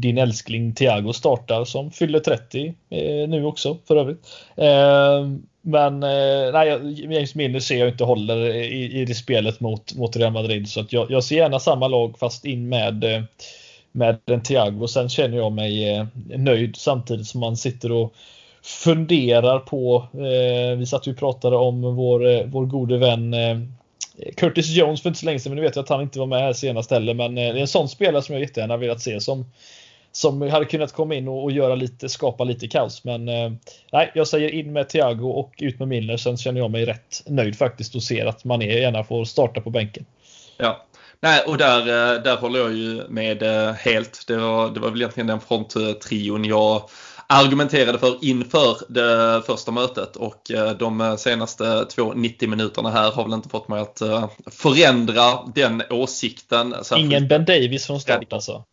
din 0.00 0.18
älskling 0.18 0.74
Thiago 0.74 1.12
startar 1.12 1.64
som 1.64 1.90
fyller 1.90 2.20
30 2.20 2.74
eh, 2.90 3.28
nu 3.28 3.44
också 3.44 3.76
för 3.88 3.96
övrigt. 3.96 4.26
Eh, 4.56 5.28
men 5.62 6.02
eh, 6.02 6.52
nej, 6.52 6.94
James 7.02 7.34
Milner 7.34 7.60
ser 7.60 7.78
jag 7.78 7.88
inte 7.88 8.04
håller 8.04 8.54
i, 8.54 9.00
i 9.00 9.04
det 9.04 9.14
spelet 9.14 9.60
mot, 9.60 9.94
mot 9.94 10.16
Real 10.16 10.32
Madrid 10.32 10.68
så 10.68 10.80
att 10.80 10.92
jag, 10.92 11.10
jag 11.10 11.24
ser 11.24 11.36
gärna 11.36 11.58
samma 11.58 11.88
lag 11.88 12.18
fast 12.18 12.44
in 12.44 12.68
med 12.68 13.04
eh, 13.04 13.22
med 13.92 14.18
en 14.26 14.42
Thiago. 14.42 14.86
Sen 14.86 15.08
känner 15.08 15.36
jag 15.36 15.52
mig 15.52 15.94
eh, 15.94 16.06
nöjd 16.36 16.76
samtidigt 16.76 17.26
som 17.26 17.40
man 17.40 17.56
sitter 17.56 17.92
och 17.92 18.14
funderar 18.62 19.58
på. 19.58 20.08
Eh, 20.12 20.78
vi 20.78 20.86
satt 20.86 21.06
och 21.06 21.16
pratade 21.16 21.56
om 21.56 21.96
vår, 21.96 22.26
eh, 22.26 22.44
vår 22.46 22.66
gode 22.66 22.98
vän 22.98 23.34
eh, 23.34 23.58
Curtis 24.36 24.68
Jones 24.68 25.02
för 25.02 25.08
inte 25.08 25.20
så 25.20 25.26
länge 25.26 25.38
sedan, 25.38 25.50
men 25.50 25.56
nu 25.56 25.62
vet 25.62 25.76
jag 25.76 25.82
att 25.82 25.88
han 25.88 26.02
inte 26.02 26.18
var 26.18 26.26
med 26.26 26.40
här 26.40 26.52
senast 26.52 26.90
heller. 26.90 27.14
Men 27.14 27.38
eh, 27.38 27.52
det 27.52 27.58
är 27.58 27.60
en 27.60 27.68
sån 27.68 27.88
spelare 27.88 28.22
som 28.22 28.34
jag 28.34 28.42
jättegärna 28.42 28.76
velat 28.76 29.00
se 29.00 29.20
som 29.20 29.46
som 30.18 30.42
hade 30.42 30.64
kunnat 30.64 30.92
komma 30.92 31.14
in 31.14 31.28
och, 31.28 31.44
och 31.44 31.52
göra 31.52 31.74
lite, 31.74 32.08
skapa 32.08 32.44
lite 32.44 32.68
kaos. 32.68 33.04
Men 33.04 33.28
eh, 33.28 33.52
nej, 33.92 34.12
jag 34.14 34.28
säger 34.28 34.48
in 34.48 34.72
med 34.72 34.88
Thiago 34.88 35.30
och 35.30 35.54
ut 35.58 35.78
med 35.78 35.88
Milner. 35.88 36.16
Sen 36.16 36.36
känner 36.36 36.60
jag 36.60 36.70
mig 36.70 36.84
rätt 36.84 37.22
nöjd 37.26 37.58
faktiskt 37.58 37.94
och 37.94 38.02
ser 38.02 38.26
att 38.26 38.44
man 38.44 38.60
gärna 38.60 39.04
får 39.04 39.24
starta 39.24 39.60
på 39.60 39.70
bänken. 39.70 40.04
Ja, 40.56 40.86
Nej, 41.20 41.42
och 41.46 41.58
där, 41.58 41.80
eh, 41.80 42.22
där 42.22 42.36
håller 42.36 42.60
jag 42.60 42.72
ju 42.74 43.08
med 43.08 43.42
eh, 43.42 43.72
helt. 43.72 44.24
Det 44.26 44.36
var, 44.36 44.70
det 44.70 44.80
var 44.80 44.90
väl 44.90 45.00
egentligen 45.00 45.26
den 45.26 45.40
fronttrion 45.40 46.44
jag 46.44 46.82
argumenterade 47.26 47.98
för 47.98 48.24
inför 48.24 48.76
det 48.88 49.42
första 49.46 49.72
mötet 49.72 50.16
och 50.16 50.50
eh, 50.50 50.70
de 50.70 51.16
senaste 51.18 51.84
två 51.84 52.12
90 52.12 52.48
minuterna 52.48 52.90
här 52.90 53.10
har 53.10 53.24
väl 53.24 53.32
inte 53.32 53.48
fått 53.48 53.68
mig 53.68 53.80
att 53.80 54.02
förändra 54.46 55.22
den 55.54 55.82
åsikten. 55.90 56.74
Ingen 56.96 57.28
Ben 57.28 57.44
Davis 57.44 57.86
från 57.86 58.00
start 58.00 58.32
alltså? 58.32 58.64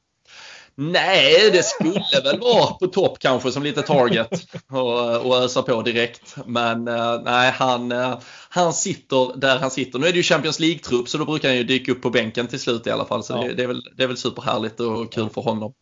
Nej, 0.78 1.50
det 1.52 1.64
skulle 1.64 2.04
väl 2.24 2.40
vara 2.40 2.74
på 2.74 2.88
topp 2.88 3.20
kanske 3.20 3.52
som 3.52 3.64
lite 3.64 3.82
target 3.82 4.30
och, 4.72 5.26
och 5.26 5.38
ösa 5.38 5.62
på 5.62 5.82
direkt. 5.82 6.36
Men 6.46 6.88
uh, 6.88 7.22
nej, 7.24 7.52
han, 7.52 7.92
uh, 7.92 8.18
han 8.50 8.74
sitter 8.74 9.38
där 9.38 9.60
han 9.60 9.72
sitter. 9.72 10.00
Nu 10.00 10.08
är 10.08 10.12
det 10.12 10.18
ju 10.18 10.24
Champions 10.24 10.60
League-trupp 10.60 11.10
så 11.10 11.18
då 11.18 11.26
brukar 11.26 11.50
han 11.50 11.58
ju 11.58 11.64
dyka 11.64 11.92
upp 11.92 12.02
på 12.02 12.10
bänken 12.10 12.48
till 12.48 12.60
slut 12.60 12.88
i 12.88 12.92
alla 12.92 13.06
fall. 13.06 13.24
Så 13.24 13.34
ja. 13.34 13.42
det, 13.42 13.54
det, 13.54 13.64
är 13.64 13.68
väl, 13.68 13.84
det 13.98 14.04
är 14.04 14.08
väl 14.08 14.18
superhärligt 14.18 14.80
och 14.80 15.14
kul 15.14 15.30
för 15.30 15.42
honom. 15.42 15.74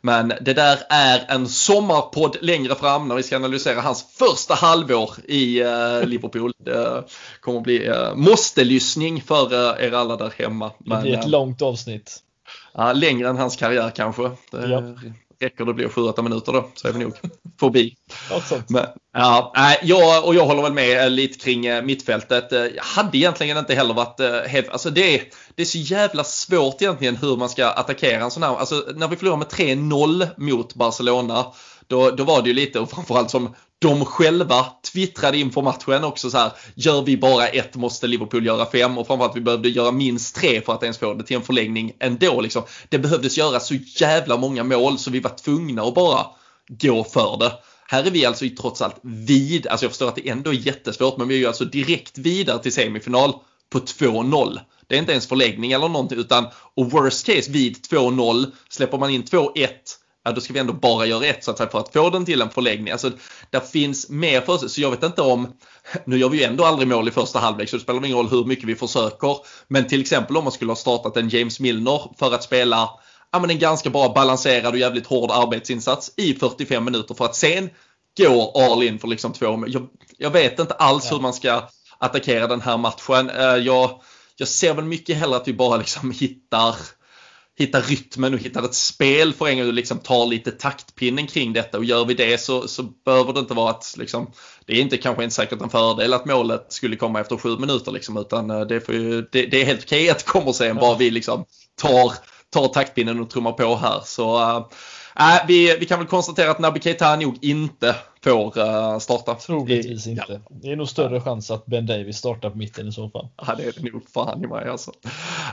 Men 0.00 0.32
det 0.40 0.54
där 0.54 0.78
är 0.88 1.24
en 1.28 1.48
sommarpodd 1.48 2.36
längre 2.40 2.74
fram 2.74 3.08
när 3.08 3.14
vi 3.14 3.22
ska 3.22 3.36
analysera 3.36 3.80
hans 3.80 4.04
första 4.18 4.54
halvår 4.54 5.10
i 5.24 5.62
uh, 5.62 6.06
Liverpool. 6.06 6.52
Det 6.64 7.04
kommer 7.40 7.58
att 7.58 7.64
bli 7.64 7.92
måste-lyssning 8.14 9.22
för 9.22 9.80
er 9.80 9.92
alla 9.92 10.16
där 10.16 10.32
hemma. 10.38 10.70
Men, 10.78 10.96
det 10.98 11.02
blir 11.02 11.18
ett 11.18 11.28
långt 11.28 11.62
avsnitt 11.62 12.22
ja, 12.74 12.92
längre 12.92 13.28
än 13.28 13.36
hans 13.36 13.56
karriär 13.56 13.92
kanske. 13.94 14.22
Det 14.50 14.68
ja. 14.68 14.82
räcker 15.40 15.64
det 15.64 15.74
blir 15.74 15.88
7-8 15.88 16.22
minuter 16.22 16.52
då 16.52 16.68
så 16.74 16.88
är 16.88 16.92
vi 16.92 16.98
nog 16.98 17.12
förbi. 17.60 17.96
Men, 18.68 18.86
ja, 19.12 19.52
jag, 19.82 20.24
och 20.24 20.34
jag 20.34 20.46
håller 20.46 20.62
väl 20.62 20.72
med 20.72 21.04
eh, 21.04 21.10
lite 21.10 21.38
kring 21.38 21.66
eh, 21.66 21.82
mittfältet. 21.82 22.52
Eh, 22.52 22.60
jag 22.60 22.82
hade 22.82 23.18
egentligen 23.18 23.58
inte 23.58 23.74
heller 23.74 23.94
varit 23.94 24.48
helt, 24.48 24.68
alltså 24.68 24.90
det, 24.90 25.14
är, 25.14 25.22
det 25.54 25.62
är 25.62 25.66
så 25.66 25.78
jävla 25.78 26.24
svårt 26.24 26.82
egentligen 26.82 27.16
hur 27.16 27.36
man 27.36 27.48
ska 27.48 27.66
attackera 27.66 28.24
en 28.24 28.30
sån 28.30 28.42
här, 28.42 28.56
alltså 28.56 28.84
när 28.94 29.08
vi 29.08 29.16
förlorar 29.16 29.36
med 29.36 29.46
3-0 29.46 30.28
mot 30.36 30.74
Barcelona 30.74 31.46
då, 31.92 32.10
då 32.10 32.24
var 32.24 32.42
det 32.42 32.48
ju 32.48 32.54
lite, 32.54 32.80
och 32.80 32.90
framförallt 32.90 33.30
som 33.30 33.54
de 33.78 34.04
själva 34.04 34.66
twittrade 34.92 35.38
inför 35.38 35.62
matchen 35.62 36.04
också 36.04 36.30
så 36.30 36.38
här. 36.38 36.52
Gör 36.74 37.02
vi 37.02 37.16
bara 37.16 37.48
ett 37.48 37.76
måste 37.76 38.06
Liverpool 38.06 38.46
göra 38.46 38.66
fem 38.66 38.98
och 38.98 39.06
framförallt 39.06 39.36
vi 39.36 39.40
behövde 39.40 39.68
göra 39.68 39.92
minst 39.92 40.36
tre 40.36 40.60
för 40.60 40.72
att 40.72 40.82
ens 40.82 40.98
få 40.98 41.14
det 41.14 41.24
till 41.24 41.36
en 41.36 41.42
förlängning 41.42 41.92
ändå. 42.00 42.40
Liksom. 42.40 42.62
Det 42.88 42.98
behövdes 42.98 43.38
göra 43.38 43.60
så 43.60 43.74
jävla 43.74 44.36
många 44.36 44.64
mål 44.64 44.98
så 44.98 45.10
vi 45.10 45.20
var 45.20 45.30
tvungna 45.30 45.82
att 45.82 45.94
bara 45.94 46.26
gå 46.68 47.04
för 47.04 47.36
det. 47.38 47.52
Här 47.88 48.04
är 48.04 48.10
vi 48.10 48.26
alltså 48.26 48.44
trots 48.60 48.82
allt 48.82 48.96
vid, 49.02 49.66
alltså 49.66 49.84
jag 49.84 49.90
förstår 49.90 50.08
att 50.08 50.16
det 50.16 50.28
ändå 50.28 50.50
är 50.50 50.66
jättesvårt 50.66 51.16
men 51.16 51.28
vi 51.28 51.34
är 51.34 51.38
ju 51.38 51.46
alltså 51.46 51.64
direkt 51.64 52.18
vidare 52.18 52.62
till 52.62 52.72
semifinal 52.72 53.32
på 53.72 53.78
2-0. 53.78 54.58
Det 54.86 54.94
är 54.94 54.98
inte 54.98 55.12
ens 55.12 55.26
förläggning 55.26 55.72
eller 55.72 55.88
någonting 55.88 56.18
utan 56.18 56.46
och 56.74 56.90
worst 56.90 57.26
case 57.26 57.50
vid 57.50 57.76
2-0 57.90 58.46
släpper 58.68 58.98
man 58.98 59.10
in 59.10 59.22
2-1 59.22 59.68
ja, 60.24 60.32
då 60.32 60.40
ska 60.40 60.52
vi 60.52 60.58
ändå 60.58 60.72
bara 60.72 61.06
göra 61.06 61.26
ett 61.26 61.44
så 61.44 61.50
att 61.50 61.56
säga 61.56 61.70
för 61.70 61.78
att 61.78 61.92
få 61.92 62.10
den 62.10 62.24
till 62.24 62.42
en 62.42 62.50
förlängning. 62.50 62.92
Alltså, 62.92 63.10
där 63.50 63.60
finns 63.60 64.08
mer 64.08 64.40
för 64.40 64.58
sig. 64.58 64.68
Så 64.68 64.80
jag 64.80 64.90
vet 64.90 65.02
inte 65.02 65.22
om, 65.22 65.52
nu 66.04 66.18
gör 66.18 66.28
vi 66.28 66.38
ju 66.38 66.44
ändå 66.44 66.64
aldrig 66.64 66.88
mål 66.88 67.08
i 67.08 67.10
första 67.10 67.38
halvlek 67.38 67.68
så 67.68 67.76
det 67.76 67.82
spelar 67.82 68.04
ingen 68.04 68.16
roll 68.16 68.28
hur 68.28 68.44
mycket 68.44 68.64
vi 68.64 68.74
försöker. 68.74 69.36
Men 69.68 69.88
till 69.88 70.00
exempel 70.00 70.36
om 70.36 70.44
man 70.44 70.52
skulle 70.52 70.70
ha 70.70 70.76
startat 70.76 71.16
en 71.16 71.28
James 71.28 71.60
Milner 71.60 72.10
för 72.18 72.34
att 72.34 72.42
spela 72.42 72.90
ja, 73.32 73.38
men 73.38 73.50
en 73.50 73.58
ganska 73.58 73.90
bra 73.90 74.12
balanserad 74.14 74.72
och 74.72 74.78
jävligt 74.78 75.06
hård 75.06 75.30
arbetsinsats 75.30 76.12
i 76.16 76.34
45 76.34 76.84
minuter 76.84 77.14
för 77.14 77.24
att 77.24 77.36
sen 77.36 77.70
går 78.16 78.62
all 78.64 78.82
in 78.82 78.98
för 78.98 79.08
liksom 79.08 79.32
två 79.32 79.64
jag, 79.66 79.88
jag 80.18 80.30
vet 80.30 80.58
inte 80.58 80.74
alls 80.74 81.06
ja. 81.10 81.16
hur 81.16 81.22
man 81.22 81.32
ska 81.32 81.62
attackera 81.98 82.46
den 82.46 82.60
här 82.60 82.76
matchen. 82.76 83.30
Jag, 83.64 84.00
jag 84.36 84.48
ser 84.48 84.74
väl 84.74 84.84
mycket 84.84 85.16
hellre 85.16 85.36
att 85.36 85.48
vi 85.48 85.52
bara 85.52 85.76
liksom 85.76 86.10
hittar 86.20 86.76
hittar 87.58 87.82
rytmen 87.82 88.34
och 88.34 88.40
hittar 88.40 88.64
ett 88.64 88.74
spel 88.74 89.32
för 89.32 89.48
en 89.48 89.58
gång 89.58 89.66
och 89.66 89.72
liksom 89.72 89.98
tar 89.98 90.26
lite 90.26 90.50
taktpinnen 90.50 91.26
kring 91.26 91.52
detta 91.52 91.78
och 91.78 91.84
gör 91.84 92.04
vi 92.04 92.14
det 92.14 92.40
så, 92.40 92.68
så 92.68 92.82
behöver 92.82 93.32
det 93.32 93.40
inte 93.40 93.54
vara 93.54 93.70
att 93.70 93.94
liksom, 93.98 94.32
det 94.66 94.72
är 94.72 94.80
inte 94.80 94.96
kanske 94.96 95.24
inte 95.24 95.34
säkert 95.34 95.60
en 95.60 95.70
fördel 95.70 96.14
att 96.14 96.26
målet 96.26 96.66
skulle 96.68 96.96
komma 96.96 97.20
efter 97.20 97.36
sju 97.36 97.58
minuter 97.58 97.92
liksom, 97.92 98.16
utan 98.16 98.50
eh, 98.50 98.60
det, 98.60 98.88
ju, 98.88 99.28
det, 99.32 99.46
det 99.46 99.60
är 99.60 99.64
helt 99.64 99.84
okej 99.84 100.10
att 100.10 100.18
det 100.18 100.24
kommer 100.24 100.52
sen 100.52 100.66
ja. 100.66 100.74
bara 100.74 100.96
vi 100.96 101.10
liksom 101.10 101.44
tar, 101.82 102.12
tar 102.50 102.68
taktpinnen 102.68 103.20
och 103.20 103.30
trummar 103.30 103.52
på 103.52 103.76
här. 103.76 104.00
Så 104.04 104.40
äh, 105.18 105.46
vi, 105.48 105.76
vi 105.80 105.86
kan 105.86 105.98
väl 105.98 106.08
konstatera 106.08 106.50
att 106.50 106.58
Naby 106.58 106.80
Keita 106.80 107.16
nog 107.16 107.38
inte 107.40 107.94
får 108.24 108.58
uh, 108.58 108.98
starta. 108.98 109.34
Troligtvis 109.34 110.06
inte. 110.06 110.24
Ja. 110.28 110.38
Det 110.50 110.72
är 110.72 110.76
nog 110.76 110.88
större 110.88 111.20
chans 111.20 111.50
att 111.50 111.66
Ben 111.66 111.86
Davis 111.86 112.16
startar 112.16 112.50
på 112.50 112.58
mitten 112.58 112.88
i 112.88 112.92
så 112.92 113.08
fall. 113.08 113.28
Ja, 113.46 113.54
det 113.54 113.64
är 113.64 113.72
det 113.76 113.92
nog 113.92 114.08
fan 114.14 114.44
i 114.44 114.46
mig 114.46 114.68
alltså. 114.68 114.90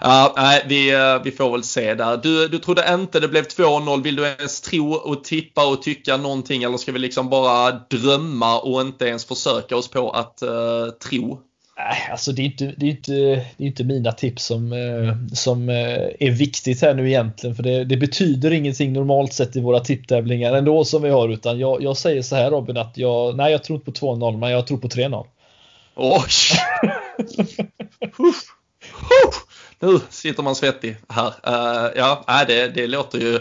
Uh, 0.06 0.32
nej, 0.36 0.66
vi, 0.68 0.96
uh, 0.96 1.24
vi 1.24 1.32
får 1.32 1.52
väl 1.52 1.64
se 1.64 1.94
där. 1.94 2.18
Du, 2.18 2.48
du 2.48 2.60
trodde 2.60 2.94
inte 2.94 3.20
det 3.20 3.28
blev 3.28 3.44
2-0. 3.44 4.04
Vill 4.04 4.16
du 4.16 4.24
ens 4.24 4.62
tro 4.62 4.94
och 4.94 5.24
tippa 5.24 5.68
och 5.68 5.82
tycka 5.82 6.18
någonting 6.18 6.64
eller 6.64 6.78
ska 6.78 6.92
vi 6.92 7.00
liksom 7.00 7.30
bara 7.30 7.72
drömma 7.72 8.60
och 8.60 8.82
inte 8.82 9.06
ens 9.06 9.26
försöka 9.26 9.78
oss 9.78 9.88
på 9.88 10.12
att 10.12 10.44
uh, 10.44 10.90
tro 10.90 11.49
Nej, 11.80 12.08
alltså 12.12 12.32
det 12.32 12.42
är 12.42 12.46
inte, 12.46 12.74
det 12.78 12.86
är 12.86 12.90
inte, 12.90 13.12
det 13.58 13.64
är 13.64 13.68
inte 13.68 13.84
mina 13.84 14.12
tips 14.12 14.46
som, 14.46 14.74
eh, 14.74 15.16
som 15.34 15.70
eh, 15.70 16.08
är 16.20 16.32
viktigt 16.32 16.82
här 16.82 16.94
nu 16.94 17.08
egentligen. 17.08 17.56
För 17.56 17.64
det, 17.64 17.84
det 17.84 17.98
betyder 17.98 18.52
ingenting 18.52 18.94
normalt 18.94 19.34
sett 19.34 19.56
i 19.56 19.62
våra 19.62 19.80
tipptävlingar 19.80 20.54
ändå 20.54 20.86
som 20.86 21.02
vi 21.02 21.10
har. 21.10 21.30
Utan 21.30 21.60
jag, 21.60 21.84
jag 21.84 21.98
säger 21.98 22.22
så 22.22 22.36
här 22.36 22.52
Robin 22.52 22.78
att 22.78 22.98
jag, 22.98 23.38
nej 23.38 23.52
jag 23.52 23.64
tror 23.64 23.76
inte 23.76 23.92
på 23.92 24.16
2-0 24.16 24.38
men 24.38 24.52
jag 24.52 24.68
tror 24.68 24.78
på 24.78 24.88
3-0. 24.88 25.26
Oj! 25.96 26.22
nu 29.80 30.00
sitter 30.10 30.44
man 30.44 30.56
svettig 30.56 30.96
här. 31.10 31.28
Uh, 31.28 31.92
ja, 31.96 32.44
det, 32.48 32.68
det 32.68 32.88
låter 32.88 33.20
ju 33.20 33.40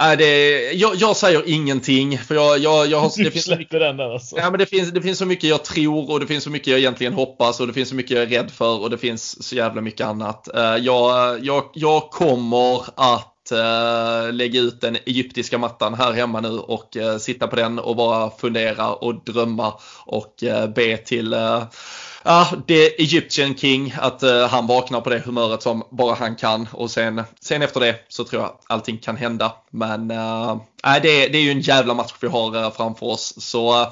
Nej, 0.00 0.16
det, 0.16 0.72
jag, 0.72 0.94
jag, 0.96 1.16
säger 1.16 1.42
ingenting. 1.46 2.18
För 2.18 2.34
jag, 2.34 2.58
jag, 2.58 2.86
jag 2.86 3.00
har, 3.00 3.24
det 3.24 3.30
finns 3.30 3.44
släpper 3.44 3.80
den 3.80 3.96
där 3.96 4.12
alltså. 4.12 4.36
Ja, 4.36 4.50
men 4.50 4.58
det, 4.58 4.66
finns, 4.66 4.90
det 4.90 5.02
finns 5.02 5.18
så 5.18 5.26
mycket 5.26 5.50
jag 5.50 5.64
tror 5.64 6.10
och 6.10 6.20
det 6.20 6.26
finns 6.26 6.44
så 6.44 6.50
mycket 6.50 6.66
jag 6.66 6.78
egentligen 6.78 7.12
hoppas 7.12 7.60
och 7.60 7.66
det 7.66 7.72
finns 7.72 7.88
så 7.88 7.94
mycket 7.94 8.10
jag 8.10 8.22
är 8.22 8.26
rädd 8.26 8.50
för 8.50 8.80
och 8.80 8.90
det 8.90 8.98
finns 8.98 9.48
så 9.48 9.56
jävla 9.56 9.80
mycket 9.80 10.06
annat. 10.06 10.54
Eh, 10.54 10.76
jag, 10.76 11.38
jag, 11.44 11.64
jag 11.74 12.10
kommer 12.10 12.82
att 12.94 13.52
uh, 13.52 14.32
lägga 14.32 14.60
ut 14.60 14.80
den 14.80 14.96
egyptiska 15.06 15.58
mattan 15.58 15.94
här 15.94 16.12
hemma 16.12 16.40
nu 16.40 16.58
och 16.58 16.96
uh, 16.96 17.16
sitta 17.16 17.46
på 17.46 17.56
den 17.56 17.78
och 17.78 17.96
bara 17.96 18.30
fundera 18.30 18.92
och 18.92 19.24
drömma 19.24 19.72
och 20.06 20.34
be 20.74 20.96
till 20.96 21.34
ja, 22.22 22.48
det 22.66 22.86
är 22.86 23.00
Egyptian 23.00 23.54
King, 23.54 23.94
att 23.98 24.22
uh, 24.22 24.46
han 24.46 24.66
vaknar 24.66 25.00
på 25.00 25.10
det 25.10 25.18
humöret 25.18 25.62
som 25.62 25.82
bara 25.90 26.14
han 26.14 26.36
kan 26.36 26.68
och 26.72 26.90
sen, 26.90 27.22
sen 27.40 27.62
efter 27.62 27.80
det 27.80 27.94
så 28.08 28.24
tror 28.24 28.42
jag 28.42 28.52
allting 28.66 28.98
kan 28.98 29.16
hända. 29.16 29.52
Men 29.70 30.10
uh, 30.10 30.56
det, 31.02 31.28
det 31.28 31.38
är 31.38 31.42
ju 31.42 31.50
en 31.50 31.60
jävla 31.60 31.94
match 31.94 32.14
vi 32.20 32.28
har 32.28 32.56
uh, 32.56 32.70
framför 32.70 33.06
oss. 33.06 33.34
Så 33.38 33.80
uh, 33.80 33.88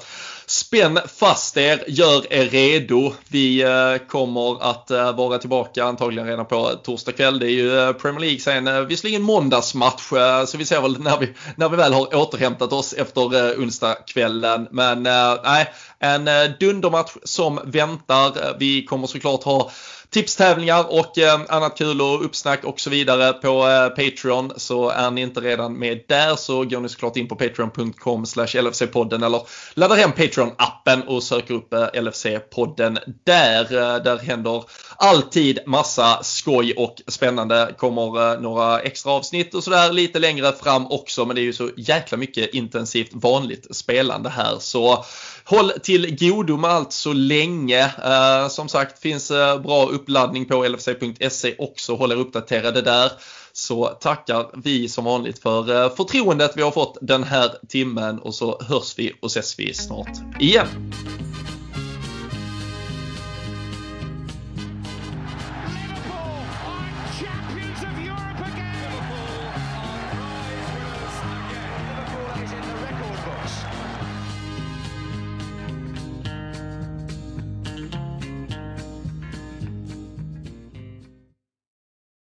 spänn 0.49 0.99
fast 1.19 1.57
er, 1.57 1.83
gör 1.87 2.33
er 2.33 2.45
redo. 2.45 3.13
Vi 3.27 3.61
eh, 3.61 4.07
kommer 4.07 4.69
att 4.69 4.91
eh, 4.91 5.15
vara 5.15 5.37
tillbaka 5.37 5.83
antagligen 5.83 6.27
redan 6.27 6.45
på 6.45 6.71
torsdag 6.83 7.11
kväll. 7.11 7.39
Det 7.39 7.45
är 7.45 7.51
ju 7.51 7.79
eh, 7.79 7.93
Premier 7.93 8.19
League 8.19 8.39
sen, 8.39 8.87
visserligen 8.87 9.21
måndagsmatch, 9.21 10.09
så 10.47 10.57
vi 10.57 10.65
ser 10.65 10.81
väl 10.81 10.99
när 10.99 11.17
vi, 11.17 11.33
när 11.55 11.69
vi 11.69 11.77
väl 11.77 11.93
har 11.93 12.15
återhämtat 12.15 12.73
oss 12.73 12.93
efter 12.93 13.21
onsdagskvällen. 13.63 14.67
Men 14.71 15.03
nej, 15.43 15.73
en 15.99 16.25
dundermatch 16.59 17.11
som 17.23 17.59
väntar. 17.63 18.55
Vi 18.59 18.85
kommer 18.85 19.07
såklart 19.07 19.43
ha 19.43 19.71
tipstävlingar 20.09 20.99
och 20.99 21.17
eh, 21.17 21.41
annat 21.49 21.77
kul 21.77 22.01
och 22.01 22.25
uppsnack 22.25 22.63
och 22.63 22.79
så 22.79 22.89
vidare 22.89 23.33
på 23.33 23.67
eh, 23.67 23.89
Patreon. 23.89 24.51
Så 24.57 24.89
är 24.89 25.11
ni 25.11 25.21
inte 25.21 25.41
redan 25.41 25.79
med 25.79 26.03
där 26.07 26.35
så 26.35 26.63
går 26.63 26.79
ni 26.79 26.89
såklart 26.89 27.17
in 27.17 27.27
på 27.27 27.35
patreon.com 27.35 28.23
LFC-podden 28.23 29.25
eller 29.25 29.41
laddar 29.73 29.95
hem 29.95 30.11
Patreon-appen 30.11 31.05
och 31.07 31.23
söker 31.23 31.53
upp 31.53 31.73
eh, 31.73 31.87
LFC-podden 31.93 32.97
där. 33.23 33.61
Eh, 33.61 34.03
där 34.03 34.17
händer 34.17 34.63
alltid 34.95 35.59
massa 35.65 36.23
skoj 36.23 36.73
och 36.73 37.01
spännande. 37.07 37.75
Kommer 37.77 38.33
eh, 38.33 38.41
några 38.41 38.79
extra 38.79 39.11
avsnitt 39.11 39.53
och 39.53 39.63
sådär 39.63 39.93
lite 39.93 40.19
längre 40.19 40.51
fram 40.63 40.87
också 40.91 41.25
men 41.25 41.35
det 41.35 41.41
är 41.41 41.43
ju 41.43 41.53
så 41.53 41.69
jäkla 41.77 42.17
mycket 42.17 42.53
intensivt 42.53 43.09
vanligt 43.13 43.75
spelande 43.75 44.29
här 44.29 44.57
så 44.59 45.05
håll 45.49 45.71
till 45.83 46.15
godo 46.19 46.57
med 46.57 46.69
allt 46.69 46.93
så 46.93 47.13
länge. 47.13 47.83
Eh, 47.83 48.47
som 48.47 48.69
sagt 48.69 49.01
finns 49.01 49.31
eh, 49.31 49.61
bra 49.61 49.85
uppladdning 49.85 50.45
på 50.45 50.67
LFC.se 50.67 51.55
också. 51.57 51.95
Håll 51.95 52.11
er 52.11 52.15
uppdaterade 52.15 52.81
där. 52.81 53.11
Så 53.53 53.85
tackar 53.85 54.45
vi 54.53 54.89
som 54.89 55.05
vanligt 55.05 55.39
för 55.39 55.83
eh, 55.83 55.95
förtroendet 55.95 56.51
vi 56.55 56.61
har 56.61 56.71
fått 56.71 56.97
den 57.01 57.23
här 57.23 57.51
timmen 57.67 58.19
och 58.19 58.35
så 58.35 58.61
hörs 58.61 58.93
vi 58.97 59.13
och 59.21 59.27
ses 59.27 59.59
vi 59.59 59.73
snart 59.73 60.39
igen. 60.39 60.67